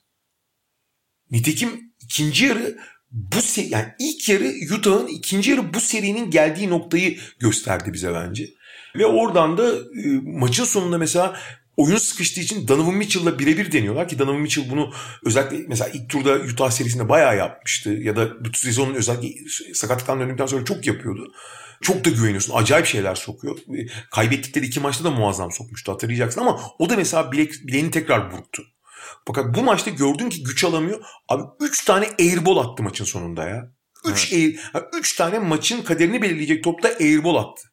[1.31, 2.77] Nitekim ikinci yarı
[3.11, 8.47] bu seri, yani ilk yarı Utah'ın ikinci yarı bu serinin geldiği noktayı gösterdi bize bence.
[8.95, 11.39] Ve oradan da e, maçın sonunda mesela
[11.77, 14.93] oyun sıkıştığı için Donovan Mitchell'la birebir deniyorlar ki Donovan Mitchell bunu
[15.25, 17.89] özellikle mesela ilk turda Utah serisinde bayağı yapmıştı.
[17.89, 21.33] Ya da bu sezonun özellikle sakatlıktan döndükten sonra çok yapıyordu.
[21.81, 22.53] Çok da güveniyorsun.
[22.55, 23.57] Acayip şeyler sokuyor.
[24.11, 28.63] Kaybettikleri iki maçta da muazzam sokmuştu hatırlayacaksın ama o da mesela bilek, bileğini tekrar burktu.
[29.27, 31.05] Fakat bu maçta gördün ki güç alamıyor.
[31.29, 33.71] Abi 3 tane airball attı maçın sonunda ya.
[34.05, 34.59] 3 evet.
[34.73, 37.67] air, 3 tane maçın kaderini belirleyecek topta airball attı.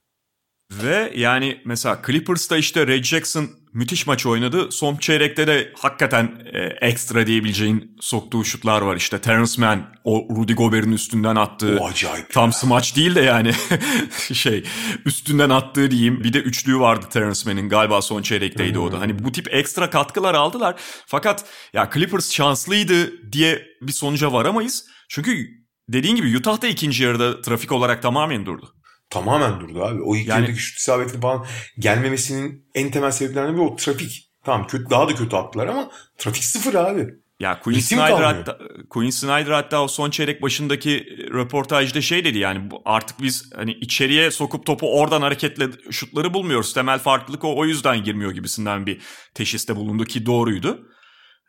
[0.72, 4.72] Ve yani mesela Clippers'ta işte Ray Jackson müthiş maç oynadı.
[4.72, 8.96] Son çeyrekte de hakikaten e, ekstra diyebileceğin soktuğu şutlar var.
[8.96, 11.78] İşte Terrence Mann o Rudy Gobert'in üstünden attığı.
[11.80, 12.32] O acayip.
[12.32, 13.52] Tam smaç değil de yani
[14.32, 14.64] şey
[15.04, 16.24] üstünden attığı diyeyim.
[16.24, 18.82] Bir de üçlüğü vardı Terrence Mann'in galiba son çeyrekteydi hmm.
[18.82, 18.92] o da.
[18.92, 19.00] Hmm.
[19.00, 20.74] Hani bu tip ekstra katkılar aldılar.
[21.06, 24.86] Fakat ya Clippers şanslıydı diye bir sonuca varamayız.
[25.08, 25.48] Çünkü
[25.88, 28.74] dediğin gibi Utah da ikinci yarıda trafik olarak tamamen durdu.
[29.10, 30.02] Tamamen durdu abi.
[30.02, 31.46] O ilk yani, yarıdaki şut isabetli falan
[31.78, 34.30] gelmemesinin en temel sebeplerinden biri o trafik.
[34.44, 37.06] Tamam kötü daha da kötü attılar ama trafik sıfır abi.
[37.40, 38.58] Ya Queen Snyder, hatta,
[38.90, 44.30] Queen Snyder hatta o son çeyrek başındaki röportajda şey dedi yani artık biz hani içeriye
[44.30, 46.74] sokup topu oradan hareketle şutları bulmuyoruz.
[46.74, 49.00] Temel farklılık o, o yüzden girmiyor gibisinden bir
[49.34, 50.88] teşhiste bulundu ki doğruydu.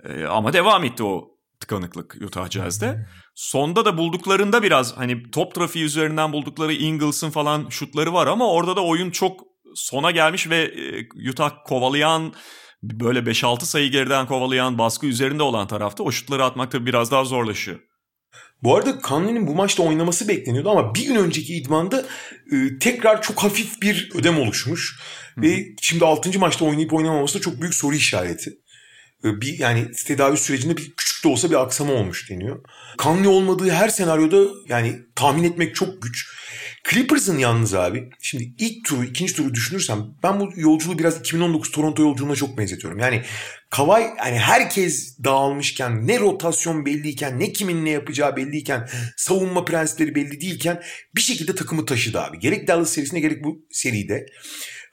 [0.03, 1.27] Ee, ama devam etti o
[1.59, 3.07] tıkanıklık Utah Jazz'de.
[3.39, 8.75] Sonda da bulduklarında biraz hani top trafiği üzerinden buldukları Ingles'ın falan şutları var ama orada
[8.75, 9.39] da oyun çok
[9.75, 12.33] sona gelmiş ve e, Utah kovalayan
[12.83, 17.25] böyle 5-6 sayı geriden kovalayan baskı üzerinde olan tarafta o şutları atmak tabii biraz daha
[17.25, 17.79] zorlaşıyor.
[18.63, 22.05] Bu arada Conley'nin bu maçta oynaması bekleniyordu ama bir gün önceki idmanda
[22.51, 24.99] e, tekrar çok hafif bir ödem oluşmuş.
[25.35, 25.41] Hı.
[25.41, 26.39] Ve şimdi 6.
[26.39, 28.49] maçta oynayıp oynamaması da çok büyük soru işareti.
[29.23, 32.59] E, bir yani tedavi sürecinde bir küçük olsa bir aksama olmuş deniyor.
[32.97, 36.27] Kanlı olmadığı her senaryoda yani tahmin etmek çok güç.
[36.89, 42.01] Clippers'ın yalnız abi şimdi ilk turu ikinci turu düşünürsem ben bu yolculuğu biraz 2019 Toronto
[42.03, 42.99] yolculuğuna çok benzetiyorum.
[42.99, 43.23] Yani
[43.69, 50.41] Kavay yani herkes dağılmışken ne rotasyon belliyken ne kimin ne yapacağı belliyken savunma prensipleri belli
[50.41, 50.83] değilken
[51.15, 52.39] bir şekilde takımı taşıdı abi.
[52.39, 54.25] Gerek Dallas serisinde gerek bu seride.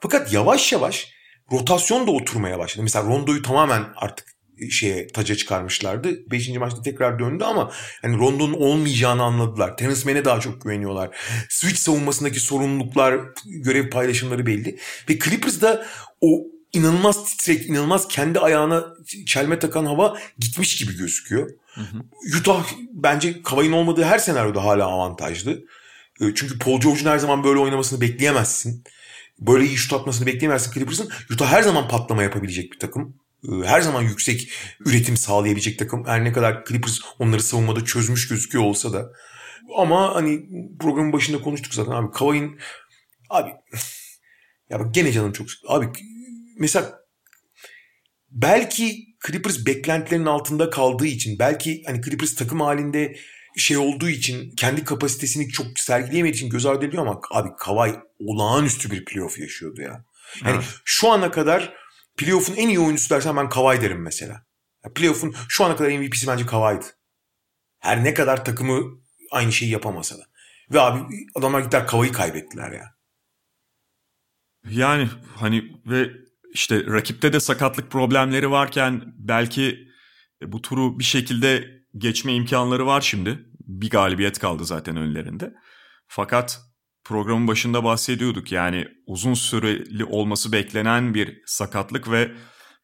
[0.01, 1.09] Fakat yavaş yavaş
[1.53, 2.83] rotasyon da oturmaya başladı.
[2.83, 4.36] Mesela Rondo'yu tamamen artık
[4.71, 6.31] şeye taca çıkarmışlardı.
[6.31, 7.71] Beşinci maçta tekrar döndü ama
[8.03, 9.77] hani Rondo'nun olmayacağını anladılar.
[9.77, 11.17] Terence Mann'e daha çok güveniyorlar.
[11.49, 14.79] Switch savunmasındaki sorumluluklar, görev paylaşımları belli.
[15.11, 15.87] Ve Clippers'da
[16.21, 16.43] o
[16.73, 18.85] inanılmaz titrek, inanılmaz kendi ayağına
[19.27, 21.51] çelme takan hava gitmiş gibi gözüküyor.
[21.75, 22.03] Hı hı.
[22.41, 25.65] Utah bence Kavay'ın olmadığı her senaryoda hala avantajlı.
[26.19, 28.85] Çünkü Paul George'un her zaman böyle oynamasını bekleyemezsin
[29.41, 31.11] böyle iyi şut atmasını bekleyemezsin Clippers'ın.
[31.33, 33.17] Utah her zaman patlama yapabilecek bir takım.
[33.65, 36.07] Her zaman yüksek üretim sağlayabilecek takım.
[36.07, 39.13] Her ne kadar Clippers onları savunmada çözmüş gözüküyor olsa da.
[39.77, 40.47] Ama hani
[40.81, 42.11] programın başında konuştuk zaten abi.
[42.11, 42.59] Kavay'ın
[43.31, 43.51] abi
[44.71, 45.87] ya bak gene canım çok abi
[46.59, 47.01] mesela
[48.31, 53.17] belki Clippers beklentilerinin altında kaldığı için belki hani Clippers takım halinde
[53.57, 58.91] şey olduğu için kendi kapasitesini çok sergileyemediği için göz ardı ediliyor ama abi Kavay olağanüstü
[58.91, 60.05] bir playoff yaşıyordu ya.
[60.45, 60.65] Yani evet.
[60.85, 61.75] şu ana kadar
[62.17, 64.47] playoff'un en iyi oyuncusu dersen ben Kavay derim mesela.
[64.95, 66.85] Playoff'un şu ana kadar MVP'si bence Kavay'dı.
[67.79, 68.83] Her ne kadar takımı
[69.31, 70.23] aynı şeyi yapamasa da.
[70.73, 72.97] Ve abi adamlar gittiler Kavay'ı kaybettiler ya.
[74.71, 76.11] Yani hani ve
[76.53, 79.89] işte rakipte de sakatlık problemleri varken belki
[80.43, 81.65] bu turu bir şekilde
[81.97, 83.47] geçme imkanları var şimdi.
[83.61, 85.55] Bir galibiyet kaldı zaten önlerinde.
[86.07, 86.61] Fakat
[87.09, 88.53] programın başında bahsediyorduk.
[88.53, 92.33] Yani uzun süreli olması beklenen bir sakatlık ve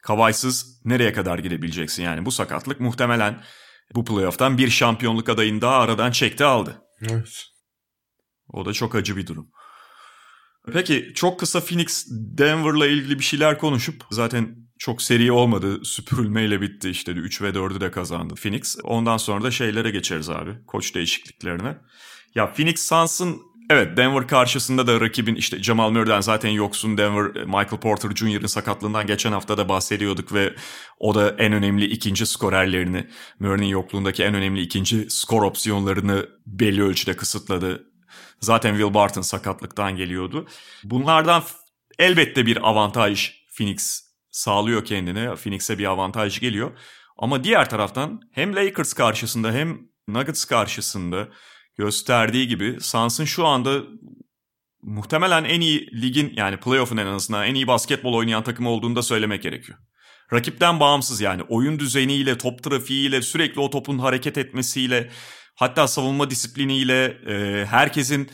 [0.02, 2.02] Kavaysız nereye kadar gidebileceksin?
[2.02, 3.42] Yani bu sakatlık muhtemelen
[3.94, 6.82] bu playoff'tan bir şampiyonluk adayını daha aradan çekti aldı.
[7.10, 7.44] Evet.
[8.48, 9.50] O da çok acı bir durum.
[10.72, 15.84] Peki çok kısa Phoenix Denver'la ilgili bir şeyler konuşup zaten çok seri olmadı.
[15.84, 18.76] Süpürülmeyle bitti işte 3 ve 4'ü de kazandı Phoenix.
[18.82, 20.50] Ondan sonra da şeylere geçeriz abi.
[20.66, 21.78] Koç değişikliklerine.
[22.34, 27.80] Ya Phoenix Suns'ın evet Denver karşısında da rakibin işte Jamal Murray'den zaten yoksun Denver Michael
[27.80, 30.54] Porter Jr.'ın sakatlığından geçen hafta da bahsediyorduk ve
[30.98, 33.06] o da en önemli ikinci skorerlerini
[33.38, 37.86] Murray'nin yokluğundaki en önemli ikinci skor opsiyonlarını belli ölçüde kısıtladı.
[38.40, 40.46] Zaten Will Barton sakatlıktan geliyordu.
[40.84, 41.42] Bunlardan
[41.98, 45.34] elbette bir avantaj Phoenix sağlıyor kendine.
[45.34, 46.70] Phoenix'e bir avantaj geliyor.
[47.18, 51.28] Ama diğer taraftan hem Lakers karşısında hem Nuggets karşısında
[51.76, 53.82] gösterdiği gibi Suns'ın şu anda
[54.82, 59.02] muhtemelen en iyi ligin yani playoff'un en azından en iyi basketbol oynayan takım olduğunu da
[59.02, 59.78] söylemek gerekiyor.
[60.32, 65.10] Rakipten bağımsız yani oyun düzeniyle, top trafiğiyle, sürekli o topun hareket etmesiyle,
[65.54, 68.30] hatta savunma disipliniyle, e, herkesin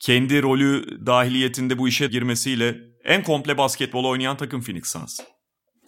[0.00, 5.20] kendi rolü dahiliyetinde bu işe girmesiyle en komple basketbol oynayan takım Phoenix Suns.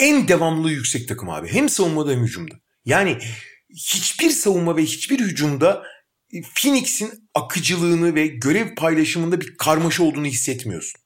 [0.00, 1.48] En devamlı yüksek takım abi.
[1.48, 2.54] Hem savunmada hem hücumda.
[2.84, 3.18] Yani
[3.70, 5.82] hiçbir savunma ve hiçbir hücumda
[6.54, 11.00] Phoenix'in akıcılığını ve görev paylaşımında bir karmaşa olduğunu hissetmiyorsun.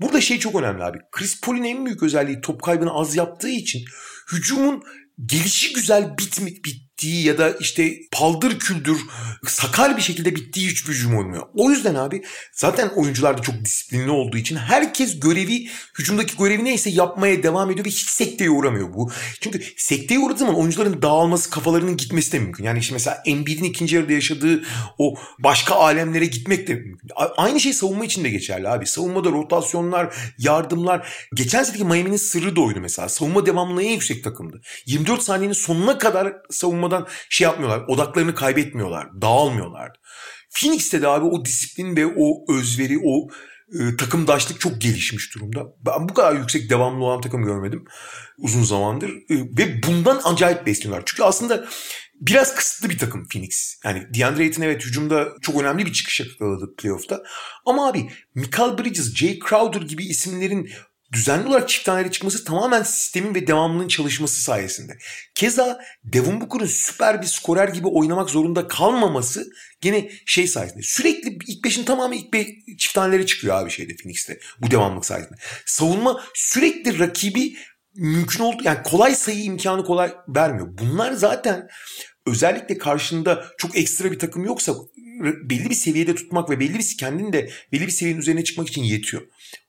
[0.00, 0.98] Burada şey çok önemli abi.
[1.12, 3.84] Chris Paul'in en büyük özelliği top kaybını az yaptığı için
[4.32, 4.82] hücumun
[5.26, 6.52] gelişi güzel bitmi,
[6.94, 9.00] bittiği ya da işte paldır küldür
[9.46, 11.42] sakar bir şekilde bittiği hiçbir hücum olmuyor.
[11.54, 12.22] O yüzden abi
[12.52, 15.68] zaten oyuncular da çok disiplinli olduğu için herkes görevi
[15.98, 19.10] hücumdaki görevi neyse yapmaya devam ediyor ve hiç sekteye uğramıyor bu.
[19.40, 22.64] Çünkü sekteye uğradığı zaman oyuncuların dağılması kafalarının gitmesi de mümkün.
[22.64, 24.64] Yani işte mesela Embiid'in ikinci yarıda yaşadığı
[24.98, 27.10] o başka alemlere gitmek de mümkün.
[27.36, 28.86] Aynı şey savunma için de geçerli abi.
[28.86, 31.08] Savunmada rotasyonlar, yardımlar.
[31.34, 33.08] Geçen seneki Miami'nin sırrı da oydu mesela.
[33.08, 34.60] Savunma devamlılığı en yüksek takımdı.
[34.86, 36.32] 24 saniyenin sonuna kadar
[36.84, 37.84] savunmadan şey yapmıyorlar.
[37.88, 39.22] Odaklarını kaybetmiyorlar.
[39.22, 39.98] Dağılmıyorlardı.
[40.50, 43.28] Phoenix'te de abi o disiplin ve o özveri, o
[43.72, 45.64] e, takımdaşlık çok gelişmiş durumda.
[45.86, 47.84] Ben bu kadar yüksek devamlı olan takım görmedim
[48.38, 49.10] uzun zamandır.
[49.10, 51.02] E, ve bundan acayip besleniyorlar.
[51.06, 51.66] Çünkü aslında
[52.20, 53.80] biraz kısıtlı bir takım Phoenix.
[53.84, 57.22] Yani DeAndre Ayton evet hücumda çok önemli bir çıkış yakaladı playoff'ta.
[57.66, 60.70] Ama abi Michael Bridges, Jay Crowder gibi isimlerin
[61.14, 64.98] düzenli olarak çift taneli çıkması tamamen sistemin ve devamlılığın çalışması sayesinde.
[65.34, 69.50] Keza Devin Booker'ın süper bir skorer gibi oynamak zorunda kalmaması
[69.80, 70.82] gene şey sayesinde.
[70.82, 72.46] Sürekli ilk beşin tamamı ilk be
[72.78, 74.38] çift taneleri çıkıyor abi şeyde Phoenix'te.
[74.58, 75.38] Bu devamlılık sayesinde.
[75.66, 77.56] Savunma sürekli rakibi
[77.94, 80.68] mümkün oldu yani kolay sayı imkanı kolay vermiyor.
[80.78, 81.68] Bunlar zaten
[82.26, 84.74] özellikle karşında çok ekstra bir takım yoksa
[85.22, 88.82] belli bir seviyede tutmak ve belli bir kendini de belli bir seviyenin üzerine çıkmak için
[88.82, 89.22] yetiyor.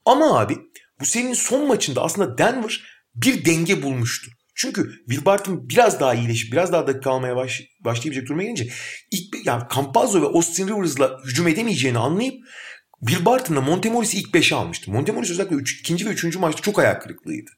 [0.06, 0.58] Ama abi
[1.00, 2.82] bu serinin son maçında aslında Denver
[3.16, 4.32] bir denge bulmuştu.
[4.56, 8.70] Çünkü Will Barton biraz daha iyileşip biraz daha dakika almaya baş, başlayabilecek duruma gelince
[9.12, 12.36] ilk, yani Campazzo ve Austin Rivers'la hücum edemeyeceğini anlayıp
[13.00, 14.91] Will Barton'la Montemoris'i ilk 5'e almıştı.
[14.91, 17.52] Montemoris özellikle üç, ikinci ve üçüncü maçta çok ayak kırıklığıydı.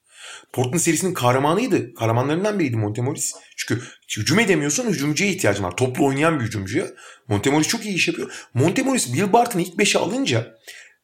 [0.54, 1.94] Portland serisinin kahramanıydı.
[1.94, 3.34] Kahramanlarından biriydi Montemoris.
[3.58, 3.84] Çünkü
[4.18, 5.78] hücum edemiyorsan hücumcuya ihtiyacın var.
[5.78, 6.88] Toplu oynayan bir hücumcuya.
[7.28, 8.32] Montemoris çok iyi iş yapıyor.
[8.54, 10.58] Montemoris Will Barton'ı ilk 5'e alınca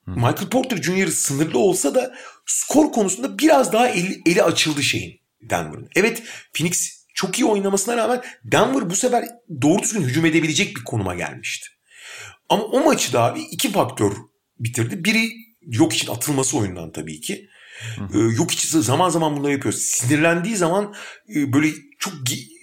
[0.07, 1.07] Michael Porter Jr.
[1.07, 5.89] sınırlı olsa da skor konusunda biraz daha eli, eli açıldı şeyin Denver'ın.
[5.95, 6.23] Evet
[6.53, 9.25] Phoenix çok iyi oynamasına rağmen Denver bu sefer
[9.61, 11.67] doğru düzgün hücum edebilecek bir konuma gelmişti.
[12.49, 14.11] Ama o maçı da abi iki faktör
[14.59, 15.03] bitirdi.
[15.03, 15.29] Biri
[15.61, 17.49] yok için atılması oyundan tabii ki.
[18.13, 19.73] Ee, yok için zaman zaman bunları yapıyor.
[19.73, 20.93] Sinirlendiği zaman
[21.35, 21.67] e, böyle
[21.99, 22.13] çok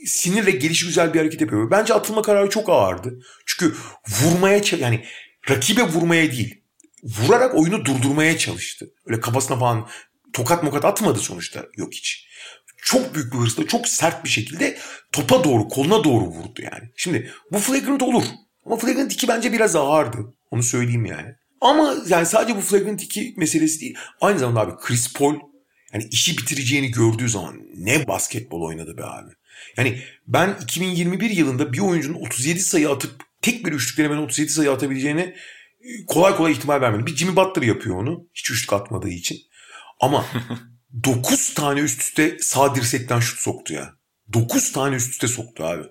[0.06, 1.70] sinirle gelişi güzel bir hareket yapıyor.
[1.70, 3.20] Bence atılma kararı çok ağırdı.
[3.46, 3.76] Çünkü
[4.08, 5.04] vurmaya yani
[5.50, 6.59] rakibe vurmaya değil
[7.02, 8.90] vurarak oyunu durdurmaya çalıştı.
[9.06, 9.88] Öyle kafasına falan
[10.32, 12.26] tokat mokat atmadı sonuçta yok hiç.
[12.82, 14.78] Çok büyük bir hırsla çok sert bir şekilde
[15.12, 16.90] topa doğru koluna doğru vurdu yani.
[16.96, 18.24] Şimdi bu flagrant olur.
[18.66, 20.18] Ama flagrant 2 bence biraz ağırdı.
[20.50, 21.34] Onu söyleyeyim yani.
[21.60, 23.94] Ama yani sadece bu flagrant 2 meselesi değil.
[24.20, 25.34] Aynı zamanda abi Chris Paul
[25.92, 29.30] yani işi bitireceğini gördüğü zaman ne basketbol oynadı be abi.
[29.76, 33.10] Yani ben 2021 yılında bir oyuncunun 37 sayı atıp
[33.42, 35.34] tek bir üçlükle hemen 37 sayı atabileceğini
[36.06, 37.06] kolay kolay ihtimal vermedim.
[37.06, 38.28] Bir Jimmy Butler yapıyor onu.
[38.34, 39.38] Hiç üçlük atmadığı için.
[40.00, 40.26] Ama
[41.04, 43.94] 9 tane üst üste sağ dirsekten şut soktu ya.
[44.32, 45.82] 9 tane üst üste soktu abi.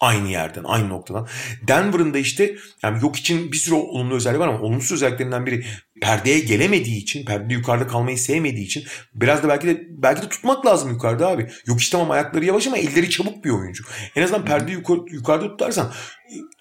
[0.00, 1.28] Aynı yerden, aynı noktadan.
[1.68, 5.66] Denver'ın da işte yani yok için bir sürü olumlu özelliği var ama olumsuz özelliklerinden biri
[6.00, 8.84] perdeye gelemediği için, perdede yukarıda kalmayı sevmediği için
[9.14, 11.50] biraz da belki de belki de tutmak lazım yukarıda abi.
[11.66, 13.84] Yok işte tamam ayakları yavaş ama elleri çabuk bir oyuncu.
[14.16, 15.92] En azından perde yukarı, yukarıda tutarsan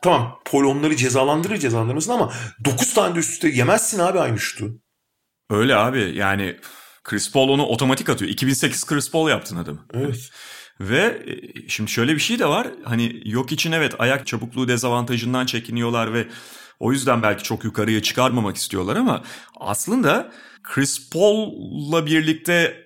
[0.02, 2.34] tamam Paul onları cezalandırır cezalandırmasın ama
[2.66, 4.82] 9 tane de üst üste yemezsin abi aynı şutu.
[5.50, 6.56] Öyle abi yani
[7.04, 8.32] Chris Paul onu otomatik atıyor.
[8.32, 9.86] 2008 Chris Paul yaptın adamı.
[9.94, 10.32] Evet.
[10.80, 12.68] Ve e, şimdi şöyle bir şey de var.
[12.84, 16.28] Hani yok için evet ayak çabukluğu dezavantajından çekiniyorlar ve
[16.80, 19.24] o yüzden belki çok yukarıya çıkarmamak istiyorlar ama
[19.60, 20.32] aslında
[20.64, 22.86] Chris Paul'la birlikte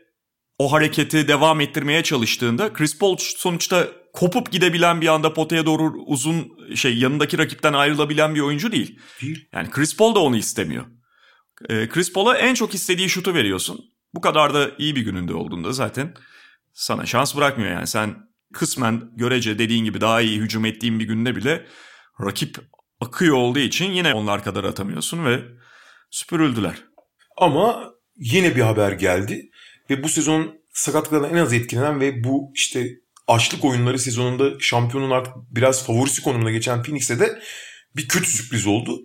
[0.58, 6.52] o hareketi devam ettirmeye çalıştığında Chris Paul sonuçta kopup gidebilen bir anda potaya doğru uzun
[6.76, 9.00] şey yanındaki rakipten ayrılabilen bir oyuncu değil.
[9.54, 10.86] Yani Chris Paul da onu istemiyor.
[11.70, 13.80] Ee, Chris Paul'a en çok istediği şutu veriyorsun.
[14.14, 16.14] Bu kadar da iyi bir gününde olduğunda zaten
[16.74, 17.88] sana şans bırakmıyor yani.
[17.88, 18.16] Sen
[18.54, 21.66] kısmen görece dediğin gibi daha iyi hücum ettiğin bir günde bile
[22.26, 22.58] rakip
[23.02, 25.40] akıyor olduğu için yine onlar kadar atamıyorsun ve
[26.12, 26.76] süpürüldüler.
[27.38, 29.50] Ama yine bir haber geldi
[29.90, 32.90] ve bu sezon sakatlıklardan en az etkilenen ve bu işte
[33.28, 37.40] açlık oyunları sezonunda şampiyonun artık biraz favorisi konumuna geçen Phoenix'e de
[37.96, 39.02] bir kötü sürpriz oldu.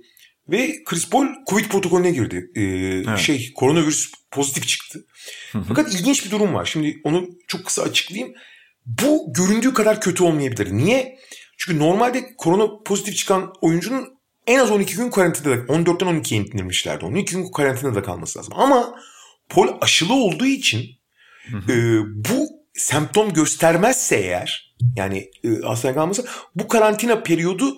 [0.48, 2.50] Ve Chris Paul Covid protokolüne girdi.
[2.56, 3.18] Ee, evet.
[3.18, 5.06] Şey koronavirüs pozitif çıktı.
[5.68, 6.64] Fakat ilginç bir durum var.
[6.64, 8.34] Şimdi onu çok kısa açıklayayım.
[8.86, 10.72] Bu göründüğü kadar kötü olmayabilir.
[10.72, 11.18] Niye?
[11.58, 14.08] Çünkü normalde korona pozitif çıkan oyuncunun
[14.46, 17.04] en az 12 gün karantinada 14'ten 12'ye indirmişlerdi.
[17.04, 18.54] 12 gün karantinada kalması lazım.
[18.56, 18.94] Ama
[19.48, 20.84] Paul aşılı olduğu için
[21.68, 21.98] e,
[22.30, 26.24] bu semptom göstermezse eğer yani e, hastaneye kalmasa
[26.54, 27.74] bu karantina periyodu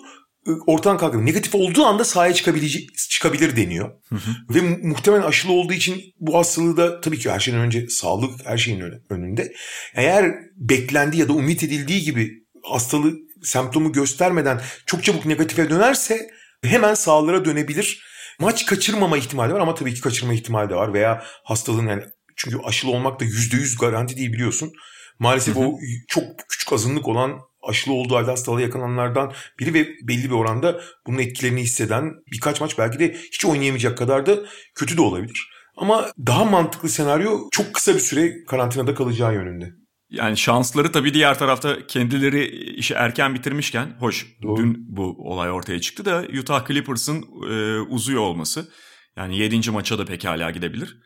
[0.47, 1.25] e, ortadan kalkıyor.
[1.25, 3.91] Negatif olduğu anda sahaya çıkabilecek, çıkabilir deniyor.
[4.09, 4.55] Hı hı.
[4.55, 8.57] Ve muhtemelen aşılı olduğu için bu hastalığı da tabii ki her şeyden önce sağlık her
[8.57, 9.53] şeyin önünde.
[9.95, 12.31] Eğer beklendi ya da umut edildiği gibi
[12.63, 16.29] hastalığı semptomu göstermeden çok çabuk negatife dönerse
[16.63, 18.03] hemen sağlara dönebilir.
[18.39, 22.03] Maç kaçırmama ihtimali var ama tabii ki kaçırma ihtimali de var veya hastalığın yani
[22.35, 24.71] çünkü aşılı olmak da %100 garanti değil biliyorsun.
[25.19, 25.63] Maalesef hı hı.
[25.63, 30.81] o çok küçük azınlık olan aşılı olduğu halde hastalığa yakalananlardan biri ve belli bir oranda
[31.07, 34.37] bunun etkilerini hisseden birkaç maç belki de hiç oynayamayacak kadar da
[34.75, 35.49] kötü de olabilir.
[35.77, 39.69] Ama daha mantıklı senaryo çok kısa bir süre karantinada kalacağı yönünde.
[40.09, 42.45] Yani şansları tabii diğer tarafta kendileri
[42.75, 44.57] işi erken bitirmişken, hoş Doğru.
[44.57, 48.69] dün bu olay ortaya çıktı da Utah Clippers'ın e, uzuyor olması.
[49.17, 49.71] Yani 7.
[49.71, 50.97] maça da pekala gidebilir.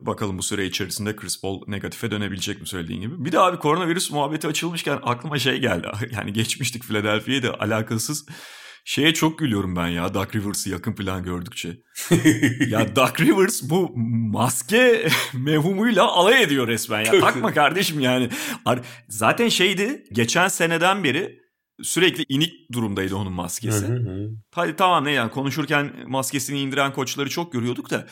[0.00, 3.24] Bakalım bu süre içerisinde Chris Paul negatife dönebilecek mi söylediğin gibi.
[3.24, 5.88] Bir de abi koronavirüs muhabbeti açılmışken aklıma şey geldi.
[6.12, 8.26] Yani geçmiştik Philadelphia'ya da alakasız.
[8.84, 11.76] Şeye çok gülüyorum ben ya Duck Rivers'ı yakın plan gördükçe.
[12.68, 13.92] ya Duck Rivers bu
[14.32, 17.20] maske mevhumuyla alay ediyor resmen ya.
[17.20, 18.28] Takma kardeşim yani.
[19.08, 21.42] Zaten şeydi geçen seneden beri
[21.82, 23.86] sürekli inik durumdaydı onun maskesi.
[24.50, 28.06] Hadi tamam ne yani konuşurken maskesini indiren koçları çok görüyorduk da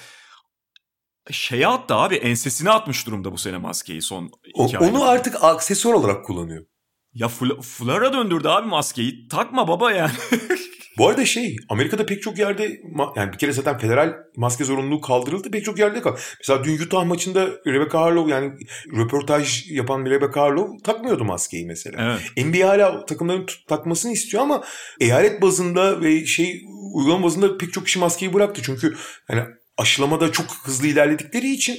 [1.30, 4.30] şeye attı abi ensesine atmış durumda bu sene maskeyi son
[4.64, 6.66] iki o, Onu artık aksesuar olarak kullanıyor.
[7.12, 9.28] Ya fl- Flara döndürdü abi maskeyi.
[9.28, 10.12] Takma baba yani.
[10.98, 12.80] Bu arada şey Amerika'da pek çok yerde
[13.16, 16.16] yani bir kere zaten federal maske zorunluluğu kaldırıldı pek çok yerde kal.
[16.38, 18.52] Mesela dün Utah maçında Rebecca Harlow yani
[18.96, 22.18] röportaj yapan Rebecca Harlow takmıyordu maskeyi mesela.
[22.36, 22.46] Evet.
[22.46, 24.64] NBA hala takımların takmasını istiyor ama
[25.00, 26.62] eyalet bazında ve şey
[26.94, 28.62] uygulama bazında pek çok kişi maskeyi bıraktı.
[28.64, 28.96] Çünkü
[29.30, 29.42] yani
[29.76, 31.78] aşılamada çok hızlı ilerledikleri için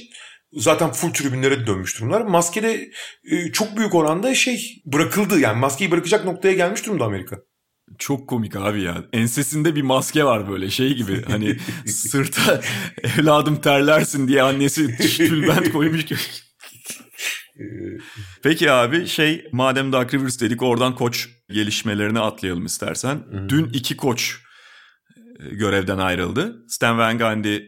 [0.52, 2.20] zaten full tribünlere dönmüş durumlar.
[2.20, 2.90] Maskede
[3.30, 7.36] e, çok büyük oranda şey bırakıldı yani maskeyi bırakacak noktaya gelmiş durumda Amerika.
[7.98, 9.04] Çok komik abi ya.
[9.12, 11.24] Ensesinde bir maske var böyle şey gibi.
[11.24, 12.60] Hani sırta
[13.02, 16.20] evladım terlersin diye annesi tülbent koymuş gibi.
[18.42, 23.24] Peki abi şey madem Dark Rivers dedik oradan koç gelişmelerini atlayalım istersen.
[23.30, 23.48] Hmm.
[23.48, 24.36] Dün iki koç
[25.40, 26.64] e, görevden ayrıldı.
[26.68, 27.58] Stan Van Gundy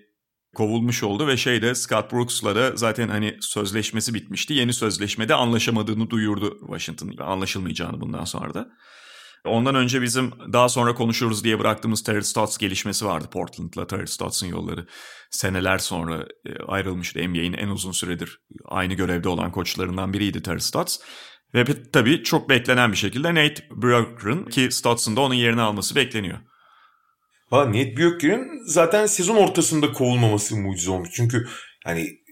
[0.55, 4.55] kovulmuş oldu ve şeyde Scott Brooks'la da zaten hani sözleşmesi bitmişti.
[4.55, 7.25] Yeni sözleşmede anlaşamadığını duyurdu Washington.
[7.25, 8.68] Anlaşılmayacağını bundan sonra da.
[9.45, 13.28] Ondan önce bizim daha sonra konuşuruz diye bıraktığımız Terry Stotts gelişmesi vardı.
[13.32, 14.86] Portland'la Terry Stotts'ın yolları
[15.30, 17.28] seneler sonra e, ayrılmıştı.
[17.28, 20.99] NBA'in en uzun süredir aynı görevde olan koçlarından biriydi Terry Stotts.
[21.55, 26.38] Ve tabii çok beklenen bir şekilde Nate Brook'un ki Stotts'ın da onun yerini alması bekleniyor.
[27.51, 31.09] Ha Nate Bjorkgren'in zaten sezon ortasında kovulmaması mucize olmuş.
[31.12, 31.49] Çünkü
[31.84, 32.24] hani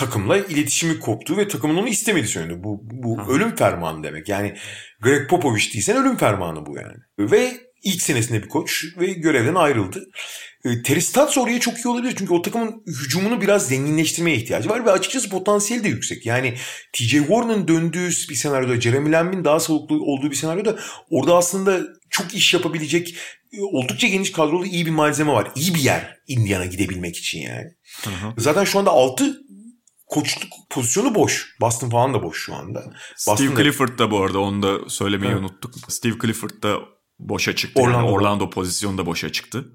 [0.00, 2.64] takımla iletişimi koptu ve takımın onu istemedi söyledi.
[2.64, 3.26] Bu, bu ha.
[3.28, 4.28] ölüm fermanı demek.
[4.28, 4.56] Yani
[5.00, 7.30] Greg Popovich değilsen ölüm fermanı bu yani.
[7.30, 10.04] Ve ilk senesinde bir koç ve görevden ayrıldı.
[10.64, 12.14] E, Terry Stotts oraya çok iyi olabilir.
[12.18, 16.26] Çünkü o takımın hücumunu biraz zenginleştirmeye ihtiyacı var ve açıkçası potansiyeli de yüksek.
[16.26, 16.54] Yani
[16.92, 20.78] TJ Warren'ın döndüğü bir senaryoda, Jeremy Lamb'in daha soluklu olduğu bir senaryoda
[21.10, 21.80] orada aslında
[22.10, 23.14] çok iş yapabilecek
[23.52, 25.48] e, oldukça geniş kadrolu iyi bir malzeme var.
[25.56, 27.66] İyi bir yer Indiana gidebilmek için yani.
[28.04, 28.34] Hı hı.
[28.38, 29.40] Zaten şu anda 6
[30.10, 31.56] koçluk pozisyonu boş.
[31.60, 32.92] Boston falan da boş şu anda.
[33.16, 33.62] Steve Boston'da...
[33.62, 35.40] Clifford da bu arada onu da söylemeyi evet.
[35.40, 35.74] unuttuk.
[35.88, 36.78] Steve Clifford da
[37.18, 37.82] boşa çıktı.
[37.82, 39.72] Orlando, yani Orlando pozisyonu da boşa çıktı.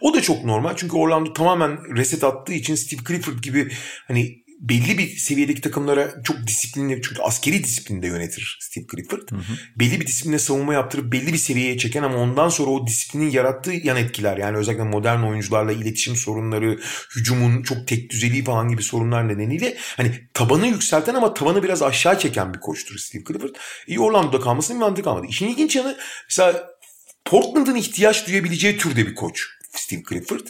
[0.00, 3.72] O da çok normal çünkü Orlando tamamen reset attığı için Steve Clifford gibi
[4.08, 9.30] hani belli bir seviyedeki takımlara çok disiplinli çünkü askeri disiplinde yönetir Steve Clifford.
[9.30, 9.42] Hı hı.
[9.76, 13.72] Belli bir disipline savunma yaptırıp belli bir seviyeye çeken ama ondan sonra o disiplinin yarattığı
[13.72, 16.80] yan etkiler yani özellikle modern oyuncularla iletişim sorunları,
[17.16, 22.18] hücumun çok tek düzeliği falan gibi sorunlar nedeniyle hani tabanı yükselten ama tavanı biraz aşağı
[22.18, 23.54] çeken bir koçtur Steve Clifford.
[23.86, 25.26] İyi Orlando'da kalmasının bir mantık kalmadı.
[25.28, 25.96] İşin ilginç yanı
[26.28, 26.70] mesela
[27.24, 30.46] Portland'ın ihtiyaç duyabileceği türde bir koç Steve Clifford.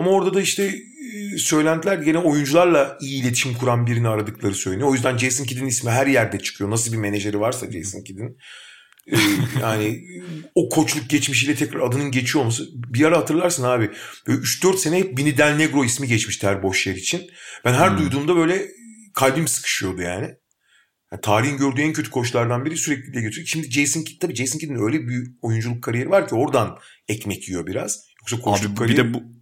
[0.00, 4.88] Ama orada da işte e, söylentiler gene oyuncularla iyi iletişim kuran birini aradıkları söyleniyor.
[4.88, 6.70] O yüzden Jason Kidd'in ismi her yerde çıkıyor.
[6.70, 8.38] Nasıl bir menajeri varsa Jason Kidd'in.
[9.06, 9.16] E,
[9.60, 10.00] yani
[10.54, 12.64] o koçluk geçmişiyle tekrar adının geçiyor olması.
[12.74, 13.90] Bir ara hatırlarsın abi.
[14.26, 17.22] 3-4 sene hep Bini Del Negro ismi geçmişti her boş yer için.
[17.64, 17.98] Ben her hmm.
[17.98, 18.68] duyduğumda böyle
[19.14, 20.28] kalbim sıkışıyordu yani.
[21.12, 21.20] yani.
[21.22, 23.46] Tarihin gördüğü en kötü koçlardan biri sürekli de götürüyor.
[23.46, 26.78] Şimdi Jason Kidd tabii Jason Kidd'in öyle bir oyunculuk kariyeri var ki oradan
[27.08, 28.00] ekmek yiyor biraz.
[28.20, 28.98] Yoksa koçluk Abi, kariyeri...
[28.98, 29.39] Bir de bu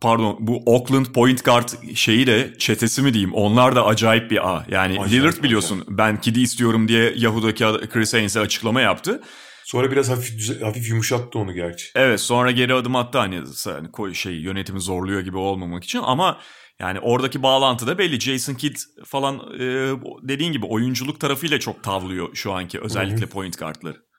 [0.00, 4.66] pardon bu Oakland point guard şeyi de çetesi mi diyeyim onlar da acayip bir A.
[4.68, 5.98] Yani acayip Lillard biliyorsun acayip.
[5.98, 9.20] ben Kid'i istiyorum diye Yahoo'daki Chris Haynes'e açıklama yaptı.
[9.64, 11.86] Sonra biraz hafif hafif yumuşattı onu gerçi.
[11.94, 16.38] Evet sonra geri adım attı hani, hani şey yönetimi zorluyor gibi olmamak için ama
[16.80, 18.20] yani oradaki bağlantı da belli.
[18.20, 19.60] Jason Kidd falan e,
[20.22, 23.30] dediğin gibi oyunculuk tarafıyla çok tavlıyor şu anki özellikle Hı-hı.
[23.30, 24.09] point guardları.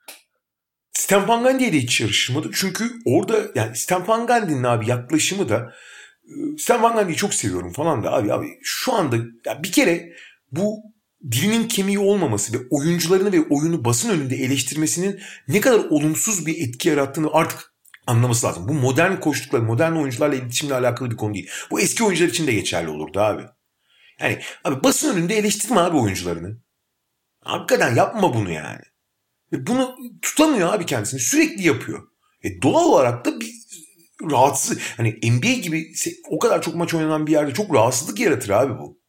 [1.11, 2.49] Stan Van Gundy'ye de hiç yarışmadı.
[2.53, 4.27] Çünkü orada yani Stan Van
[4.63, 5.73] abi yaklaşımı da
[6.23, 10.13] e, Stan Van çok seviyorum falan da abi abi şu anda ya bir kere
[10.51, 10.79] bu
[11.31, 16.89] dilinin kemiği olmaması ve oyuncularını ve oyunu basın önünde eleştirmesinin ne kadar olumsuz bir etki
[16.89, 17.73] yarattığını artık
[18.07, 18.67] anlaması lazım.
[18.67, 21.49] Bu modern koştuklar, modern oyuncularla iletişimle alakalı bir konu değil.
[21.71, 23.43] Bu eski oyuncular için de geçerli olurdu abi.
[24.19, 26.57] Yani abi basın önünde eleştirme abi oyuncularını.
[27.43, 28.90] Hakikaten yapma bunu yani.
[29.53, 31.19] Ve bunu tutamıyor abi kendisini.
[31.19, 32.07] Sürekli yapıyor.
[32.43, 33.61] E doğal olarak da bir
[34.31, 35.93] rahatsız hani NBA gibi
[36.29, 39.01] o kadar çok maç oynanan bir yerde çok rahatsızlık yaratır abi bu.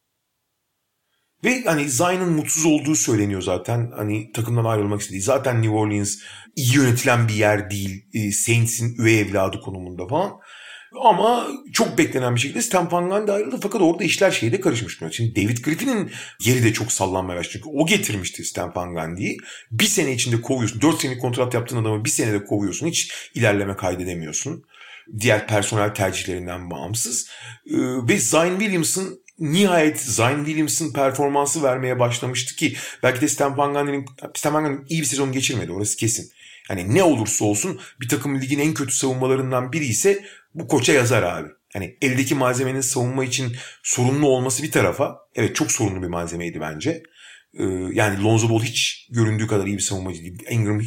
[1.45, 3.93] Ve hani Zion'ın mutsuz olduğu söyleniyor zaten.
[3.97, 5.22] Hani takımdan ayrılmak istediği.
[5.22, 6.18] Zaten New Orleans
[6.57, 8.05] iyi yönetilen bir yer değil.
[8.14, 10.32] E, Saints'in üvey evladı konumunda falan.
[11.01, 13.59] Ama çok beklenen bir şekilde Stan Van Gundy ayrıldı.
[13.62, 14.99] Fakat orada işler şeyde karışmış.
[15.12, 17.53] Şimdi David Griffin'in yeri de çok sallanmaya başladı.
[17.53, 19.38] Çünkü o getirmişti Stan Van Gundy'yi.
[19.70, 20.80] Bir sene içinde kovuyorsun.
[20.80, 22.86] Dört senelik kontrat yaptığın adamı bir senede kovuyorsun.
[22.86, 24.64] Hiç ilerleme kaydedemiyorsun.
[25.20, 27.28] Diğer personel tercihlerinden bağımsız.
[27.66, 27.76] Ee,
[28.09, 34.07] ve Zion Williamson nihayet Zion Williamson performansı vermeye başlamıştı ki belki de Stan Van Gundy'nin
[34.34, 36.32] Stan Van Gundy iyi bir sezon geçirmedi orası kesin.
[36.70, 40.24] Yani ne olursa olsun bir takım ligin en kötü savunmalarından biri ise
[40.55, 41.49] bu koça yazar abi.
[41.73, 45.19] Hani eldeki malzemenin savunma için sorunlu olması bir tarafa.
[45.35, 47.03] Evet çok sorunlu bir malzemeydi bence.
[47.59, 50.43] Ee, yani Lonzo Ball hiç göründüğü kadar iyi bir savunmacı değil.
[50.51, 50.83] Ingram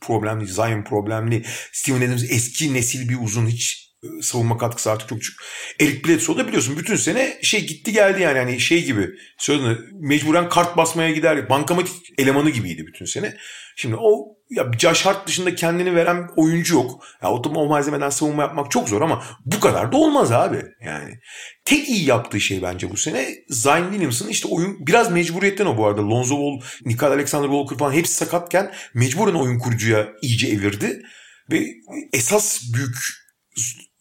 [0.00, 1.42] problemli, Zion problemli.
[1.72, 3.85] Steven Adams eski nesil bir uzun hiç
[4.22, 5.40] savunma katkısı artık çok düşük.
[5.80, 10.48] Eric Bledsoe da biliyorsun bütün sene şey gitti geldi yani hani şey gibi söyledi mecburen
[10.48, 13.36] kart basmaya gider bankamatik elemanı gibiydi bütün sene.
[13.76, 17.04] Şimdi o ya Josh Hart dışında kendini veren oyuncu yok.
[17.22, 20.62] Ya o, o malzemeden savunma yapmak çok zor ama bu kadar da olmaz abi.
[20.84, 21.18] Yani
[21.64, 25.86] tek iyi yaptığı şey bence bu sene Zion Williamson işte oyun biraz mecburiyetten o bu
[25.86, 26.02] arada.
[26.02, 31.02] Lonzo Ball, Nicole Alexander Walker falan hepsi sakatken mecburen oyun kurucuya iyice evirdi.
[31.50, 31.66] Ve
[32.12, 32.96] esas büyük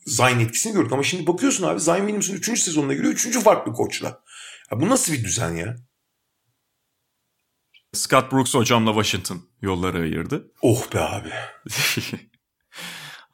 [0.05, 0.91] Zion etkisini gördük.
[0.91, 2.59] Ama şimdi bakıyorsun abi Zion Williamson 3.
[2.59, 3.13] sezonuna giriyor.
[3.13, 3.39] 3.
[3.43, 4.07] farklı koçla.
[4.71, 5.75] Ya bu nasıl bir düzen ya?
[7.93, 10.51] Scott Brooks hocamla Washington yolları ayırdı.
[10.61, 11.29] Oh be abi.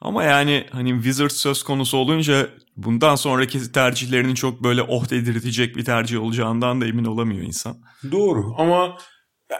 [0.00, 5.84] Ama yani hani Wizards söz konusu olunca bundan sonraki tercihlerinin çok böyle oh dedirtecek bir
[5.84, 7.82] tercih olacağından da emin olamıyor insan.
[8.10, 8.98] Doğru ama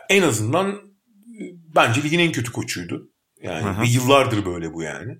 [0.09, 0.81] en azından
[1.75, 3.11] bence ligin en kötü koçuydu.
[3.43, 3.85] Yani Aha.
[3.85, 5.19] yıllardır böyle bu yani.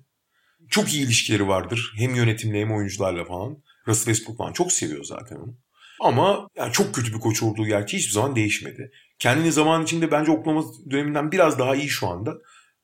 [0.73, 1.93] Çok iyi ilişkileri vardır.
[1.97, 3.57] Hem yönetimle hem oyuncularla falan.
[3.87, 5.57] Russell Westbrook falan çok seviyor zaten onu.
[6.01, 8.91] Ama yani çok kötü bir koç olduğu gerçeği hiçbir zaman değişmedi.
[9.19, 12.33] Kendini zaman içinde bence Oklahoma döneminden biraz daha iyi şu anda.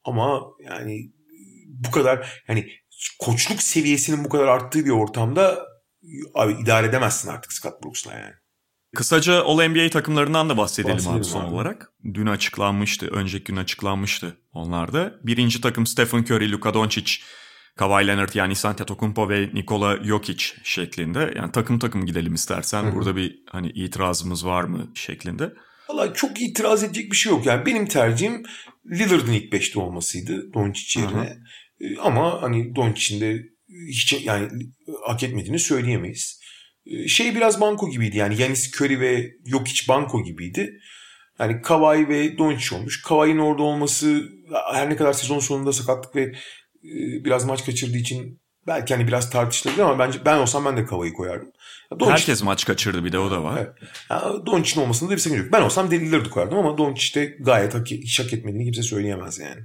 [0.04, 1.12] Ama yani
[1.68, 2.70] bu kadar yani
[3.20, 5.66] koçluk seviyesinin bu kadar arttığı bir ortamda
[6.34, 8.34] abi idare edemezsin artık Scott Brooks'la yani.
[8.96, 11.54] Kısaca All-NBA takımlarından da bahsedelim, bahsedelim abi son abi.
[11.54, 11.92] olarak.
[12.14, 15.14] Dün açıklanmıştı, önceki gün açıklanmıştı onlarda.
[15.24, 17.14] Birinci takım Stephen Curry, Luka Doncic,
[17.76, 21.34] Kawhi Leonard yani Antetokounmpo ve Nikola Jokic şeklinde.
[21.36, 22.84] Yani takım takım gidelim istersen.
[22.84, 22.96] Hı-hı.
[22.96, 25.54] Burada bir hani itirazımız var mı şeklinde.
[25.90, 27.46] Valla çok itiraz edecek bir şey yok.
[27.46, 28.44] Yani benim tercihim
[28.92, 31.18] Lillard'ın ilk beşte olmasıydı Doncic yerine.
[31.18, 31.94] Hı-hı.
[31.94, 33.44] Ee, ama hani Doncic'in de
[33.88, 34.50] hiç yani
[35.06, 36.40] hak etmediğini söyleyemeyiz.
[36.86, 40.80] Ee, şey biraz banko gibiydi yani Yanis Curry ve Jokic banko gibiydi.
[41.40, 43.02] Yani Kawhi ve Doncic olmuş.
[43.02, 44.30] Kawhi'nin orada olması
[44.74, 46.34] her ne kadar sezon sonunda sakatlık ve
[47.24, 51.14] biraz maç kaçırdığı için belki hani biraz tartışılabilir ama bence ben olsam ben de Kava'yı
[51.14, 51.52] koyardım.
[51.92, 53.58] Doncic, Herkes maç kaçırdı bir de o da var.
[53.58, 53.74] Evet.
[54.10, 55.54] Ya, Doncic'in olmasında da bir sakınca yok.
[55.54, 59.62] Ben olsam Lillard'ı koyardım ama Doncic de gayet hak, hiç hak etmediğini kimse söyleyemez yani.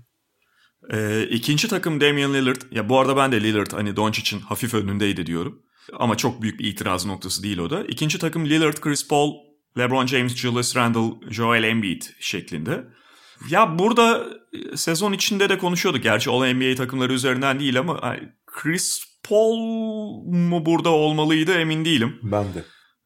[0.93, 2.62] Ee, ikinci takım Damian Lillard.
[2.71, 5.62] Ya bu arada ben de Lillard hani Doncic'in hafif önündeydi diyorum.
[5.93, 7.85] Ama çok büyük bir itiraz noktası değil o da.
[7.85, 9.35] İkinci takım Lillard, Chris Paul,
[9.79, 12.85] LeBron James, Julius Randle, Joel Embiid şeklinde.
[13.51, 16.03] Ya burada e, sezon içinde de konuşuyorduk.
[16.03, 18.16] Gerçi All NBA takımları üzerinden değil ama
[18.47, 19.59] Chris Paul
[20.26, 22.20] mu burada olmalıydı emin değilim.
[22.22, 22.64] Ben de.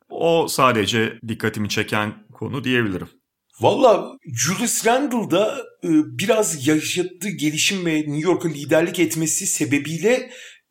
[0.09, 3.09] O sadece dikkatimi çeken konu diyebilirim.
[3.61, 10.13] Valla Julius Randle'da e, biraz yaşattığı gelişim ve New York'a liderlik etmesi sebebiyle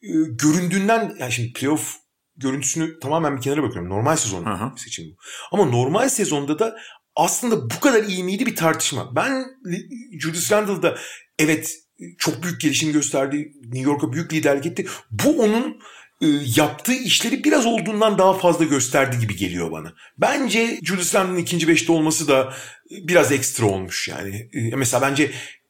[0.01, 1.95] e, göründüğünden yani şimdi playoff
[2.37, 3.89] görüntüsünü tamamen bir kenara bakıyorum.
[3.89, 5.15] Normal sezon seçim bu.
[5.51, 6.77] Ama normal sezonda da
[7.17, 9.15] aslında bu kadar iyi miydi bir tartışma.
[9.15, 10.97] Ben Li- Julius Randle'da
[11.39, 11.75] evet
[12.17, 13.51] çok büyük gelişim gösterdi.
[13.63, 14.87] New York'a büyük liderlik etti.
[15.11, 15.79] Bu onun
[16.21, 19.93] e, yaptığı işleri biraz olduğundan daha fazla gösterdi gibi geliyor bana.
[20.17, 22.53] Bence Julius Randle'ın ikinci beşte olması da
[22.89, 24.49] biraz ekstra olmuş yani.
[24.53, 25.23] E, Mesela bence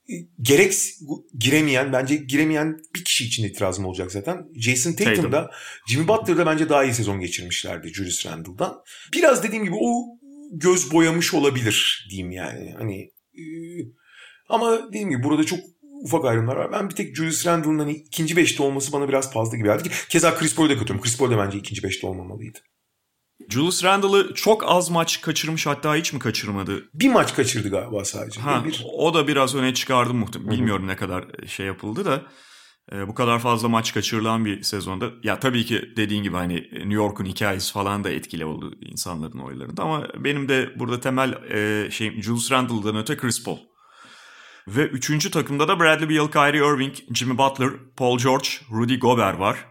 [0.10, 0.74] e, gerek
[1.38, 4.38] giremeyen, bence giremeyen bir kişi için itirazım olacak zaten.
[4.56, 5.52] Jason Tatum'da,
[5.88, 8.74] Jimmy Butler'da bence daha iyi sezon geçirmişlerdi Julius Randle'dan.
[9.14, 10.17] Biraz dediğim gibi o
[10.52, 12.76] göz boyamış olabilir diyeyim yani.
[12.78, 13.02] Hani
[13.34, 13.44] e,
[14.50, 15.60] ama dediğim gibi burada çok
[16.04, 16.72] ufak ayrımlar var.
[16.72, 19.90] Ben bir tek Julius Randle'ın hani ikinci beşte olması bana biraz fazla gibi geldi.
[20.10, 21.04] Keza Chris Paul'u da kötüyorum.
[21.04, 22.60] Chris Paul da bence ikinci beşte olmamalıydı.
[23.50, 26.90] Julius Randle'ı çok az maç kaçırmış hatta hiç mi kaçırmadı?
[26.94, 28.42] Bir maç kaçırdı galiba sadece.
[28.42, 28.86] Ha, bir...
[28.94, 30.52] O da biraz öne çıkardı muhtemelen.
[30.52, 32.22] Bilmiyorum ne kadar şey yapıldı da.
[32.92, 35.10] E, bu kadar fazla maç kaçırılan bir sezonda.
[35.24, 39.84] Ya tabii ki dediğin gibi hani New York'un hikayesi falan da etkili oldu insanların oylarında.
[39.84, 43.58] Ama benim de burada temel e, şeyim Julius Randle'dan öte Chris Paul.
[44.68, 49.66] Ve üçüncü takımda da Bradley Beal, Kyrie Irving, Jimmy Butler, Paul George, Rudy Gobert var.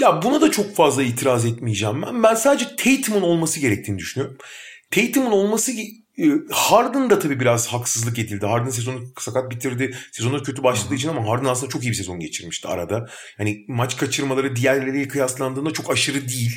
[0.00, 2.22] Ya buna da çok fazla itiraz etmeyeceğim ben.
[2.22, 4.38] Ben sadece Tatum'un olması gerektiğini düşünüyorum.
[4.90, 5.72] Tatum'un olması
[6.50, 8.46] Harden da tabii biraz haksızlık edildi.
[8.46, 9.94] Harden sezonu sakat bitirdi.
[10.12, 13.08] Sezonu kötü başladığı için ama Harden aslında çok iyi bir sezon geçirmişti arada.
[13.38, 16.52] Yani maç kaçırmaları diğerleriyle kıyaslandığında çok aşırı değil.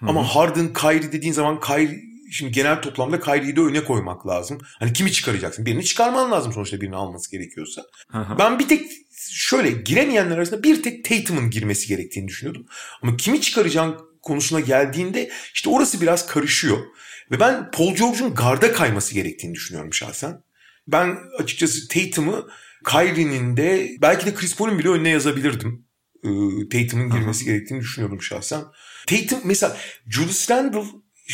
[0.00, 4.58] Ama Harden, Kyrie dediğin zaman Kyrie şimdi genel toplamda Kyrie'yi de öne koymak lazım.
[4.78, 5.66] Hani kimi çıkaracaksın?
[5.66, 7.82] Birini çıkarman lazım sonuçta birini alması gerekiyorsa.
[8.10, 8.38] Hı hı.
[8.38, 8.86] Ben bir tek
[9.30, 12.66] şöyle giremeyenler arasında bir tek Tatum'un girmesi gerektiğini düşünüyordum.
[13.02, 16.78] Ama kimi çıkaracağın konusuna geldiğinde işte orası biraz karışıyor.
[17.30, 20.42] Ve ben Paul George'un garda kayması gerektiğini düşünüyorum şahsen.
[20.88, 22.48] Ben açıkçası Tatum'u
[22.84, 25.84] Kyrie'nin de belki de Chris Paul'un bile önüne yazabilirdim.
[26.24, 26.28] Ee,
[26.72, 28.64] Tatum'un girmesi gerektiğini düşünüyordum şahsen.
[29.06, 29.76] Tatum mesela
[30.08, 30.84] Julius Randle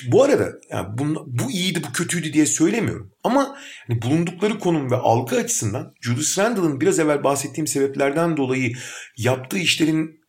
[0.06, 3.12] bu arada yani bu, bu iyiydi bu kötüydü diye söylemiyorum.
[3.24, 8.72] Ama hani bulundukları konum ve algı açısından Julius Randle'ın biraz evvel bahsettiğim sebeplerden dolayı
[9.16, 10.23] yaptığı işlerin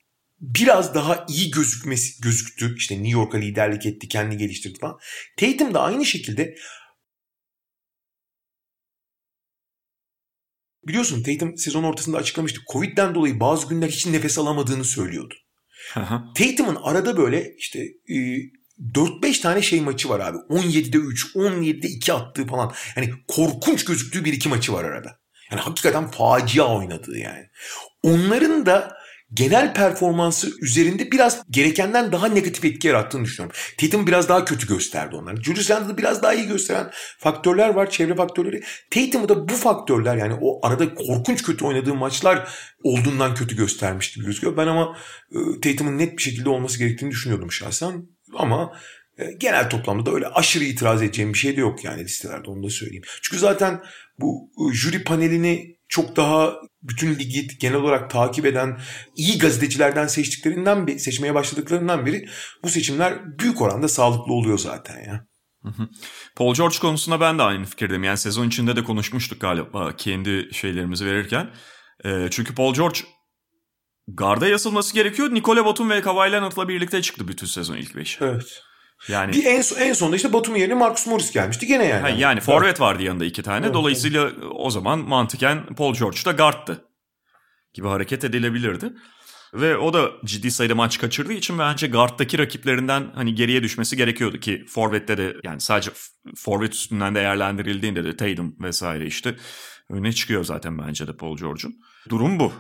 [0.53, 2.75] biraz daha iyi gözükmesi gözüktü.
[2.77, 4.99] İşte New York'a liderlik etti, kendini geliştirdi falan.
[5.37, 6.55] Tatum da aynı şekilde
[10.87, 12.61] biliyorsun Tatum sezon ortasında açıklamıştı.
[12.71, 15.35] Covid'den dolayı bazı günler hiç nefes alamadığını söylüyordu.
[16.35, 17.79] Tatum'un arada böyle işte
[18.09, 18.15] e,
[18.93, 20.37] 4-5 tane şey maçı var abi.
[20.37, 22.73] 17'de 3, 17'de 2 attığı falan.
[22.95, 25.19] Yani korkunç gözüktüğü bir iki maçı var arada.
[25.51, 27.45] Yani hakikaten facia oynadığı yani.
[28.03, 28.97] Onların da
[29.35, 33.57] genel performansı üzerinde biraz gerekenden daha negatif etki yarattığını düşünüyorum.
[33.77, 35.43] Tatum biraz daha kötü gösterdi onları.
[35.43, 38.63] Julius Randle'ı biraz daha iyi gösteren faktörler var, çevre faktörleri.
[38.91, 42.49] Tatum'u da bu faktörler yani o arada korkunç kötü oynadığı maçlar
[42.83, 44.57] olduğundan kötü göstermiş gibi gözüküyor.
[44.57, 44.97] Ben ama
[45.31, 48.07] e, Tatum'un net bir şekilde olması gerektiğini düşünüyordum şahsen.
[48.33, 48.71] Ama
[49.17, 52.63] e, genel toplamda da öyle aşırı itiraz edeceğim bir şey de yok yani listelerde onu
[52.63, 53.03] da söyleyeyim.
[53.21, 53.81] Çünkü zaten
[54.19, 58.79] bu e, jüri panelini çok daha bütün ligi genel olarak takip eden
[59.15, 62.25] iyi gazetecilerden seçtiklerinden bir seçmeye başladıklarından beri
[62.63, 65.25] bu seçimler büyük oranda sağlıklı oluyor zaten ya.
[66.35, 68.03] Paul George konusunda ben de aynı fikirdeyim.
[68.03, 71.49] Yani sezon içinde de konuşmuştuk galiba kendi şeylerimizi verirken.
[72.05, 72.99] E, çünkü Paul George
[74.07, 75.33] garda yazılması gerekiyor.
[75.33, 78.21] Nikola Batum ve Kawhi Leonard'la birlikte çıktı bütün sezon ilk beş.
[78.21, 78.61] Evet.
[79.07, 82.01] Yani Bir en, en sonunda işte Batum yerine Marcus Morris gelmişti gene yani.
[82.01, 83.73] Ha, yani forvet vardı yanında iki tane.
[83.73, 86.85] Dolayısıyla o zaman mantıken Paul George da guardtı
[87.73, 88.93] gibi hareket edilebilirdi.
[89.53, 94.39] Ve o da ciddi sayıda maç kaçırdığı için bence guard'daki rakiplerinden hani geriye düşmesi gerekiyordu
[94.39, 95.91] ki forvette de yani sadece
[96.35, 99.35] forvet üstünden değerlendirildiğinde de Tatum vesaire işte
[99.89, 101.75] öne çıkıyor zaten bence de Paul George'un.
[102.09, 102.53] Durum bu.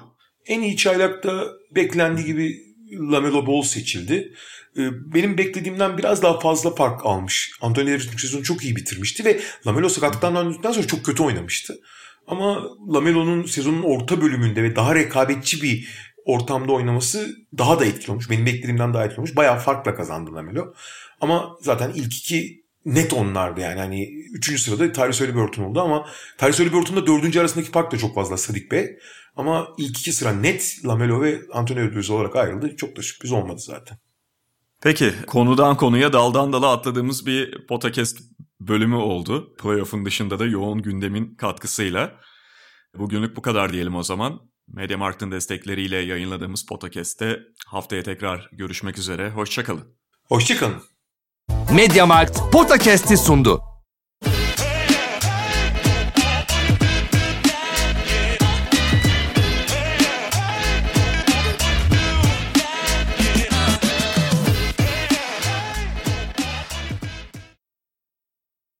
[0.45, 1.43] En iyi çaylakta
[1.75, 2.55] beklendiği gibi
[2.91, 4.33] Lamelo Ball seçildi.
[4.77, 7.51] Ee, Benim beklediğimden biraz daha fazla fark almış.
[7.61, 11.79] Anthony Davis sezonu çok iyi bitirmişti ve Lamelo sakatlıktan döndükten sonra çok kötü oynamıştı.
[12.27, 12.63] Ama
[12.93, 15.87] Lamelo'nun sezonun orta bölümünde ve daha rekabetçi bir
[16.25, 18.29] ortamda oynaması daha da etkili olmuş.
[18.29, 19.35] Benim beklediğimden daha etkili olmuş.
[19.35, 20.73] Bayağı farkla kazandı Lamelo.
[21.21, 23.79] Ama zaten ilk iki net onlardı yani.
[23.79, 26.07] Hani üçüncü sırada Tyrese Haliburton oldu ama
[26.37, 28.97] Tyrese Haliburton'da dördüncü arasındaki fark da çok fazla Sadik Bey.
[29.35, 32.75] Ama ilk iki sıra net Lamelo ve Anthony Edwards olarak ayrıldı.
[32.75, 33.97] Çok da sürpriz olmadı zaten.
[34.81, 38.17] Peki konudan konuya daldan dala atladığımız bir podcast
[38.59, 39.55] bölümü oldu.
[39.55, 42.15] Playoff'un dışında da yoğun gündemin katkısıyla.
[42.97, 44.39] Bugünlük bu kadar diyelim o zaman.
[44.67, 49.29] Mediamarkt'ın destekleriyle yayınladığımız podcast'te haftaya tekrar görüşmek üzere.
[49.29, 49.95] Hoşçakalın.
[50.23, 50.83] Hoşçakalın.
[51.75, 53.74] Mediamarkt Podcast'i sundu.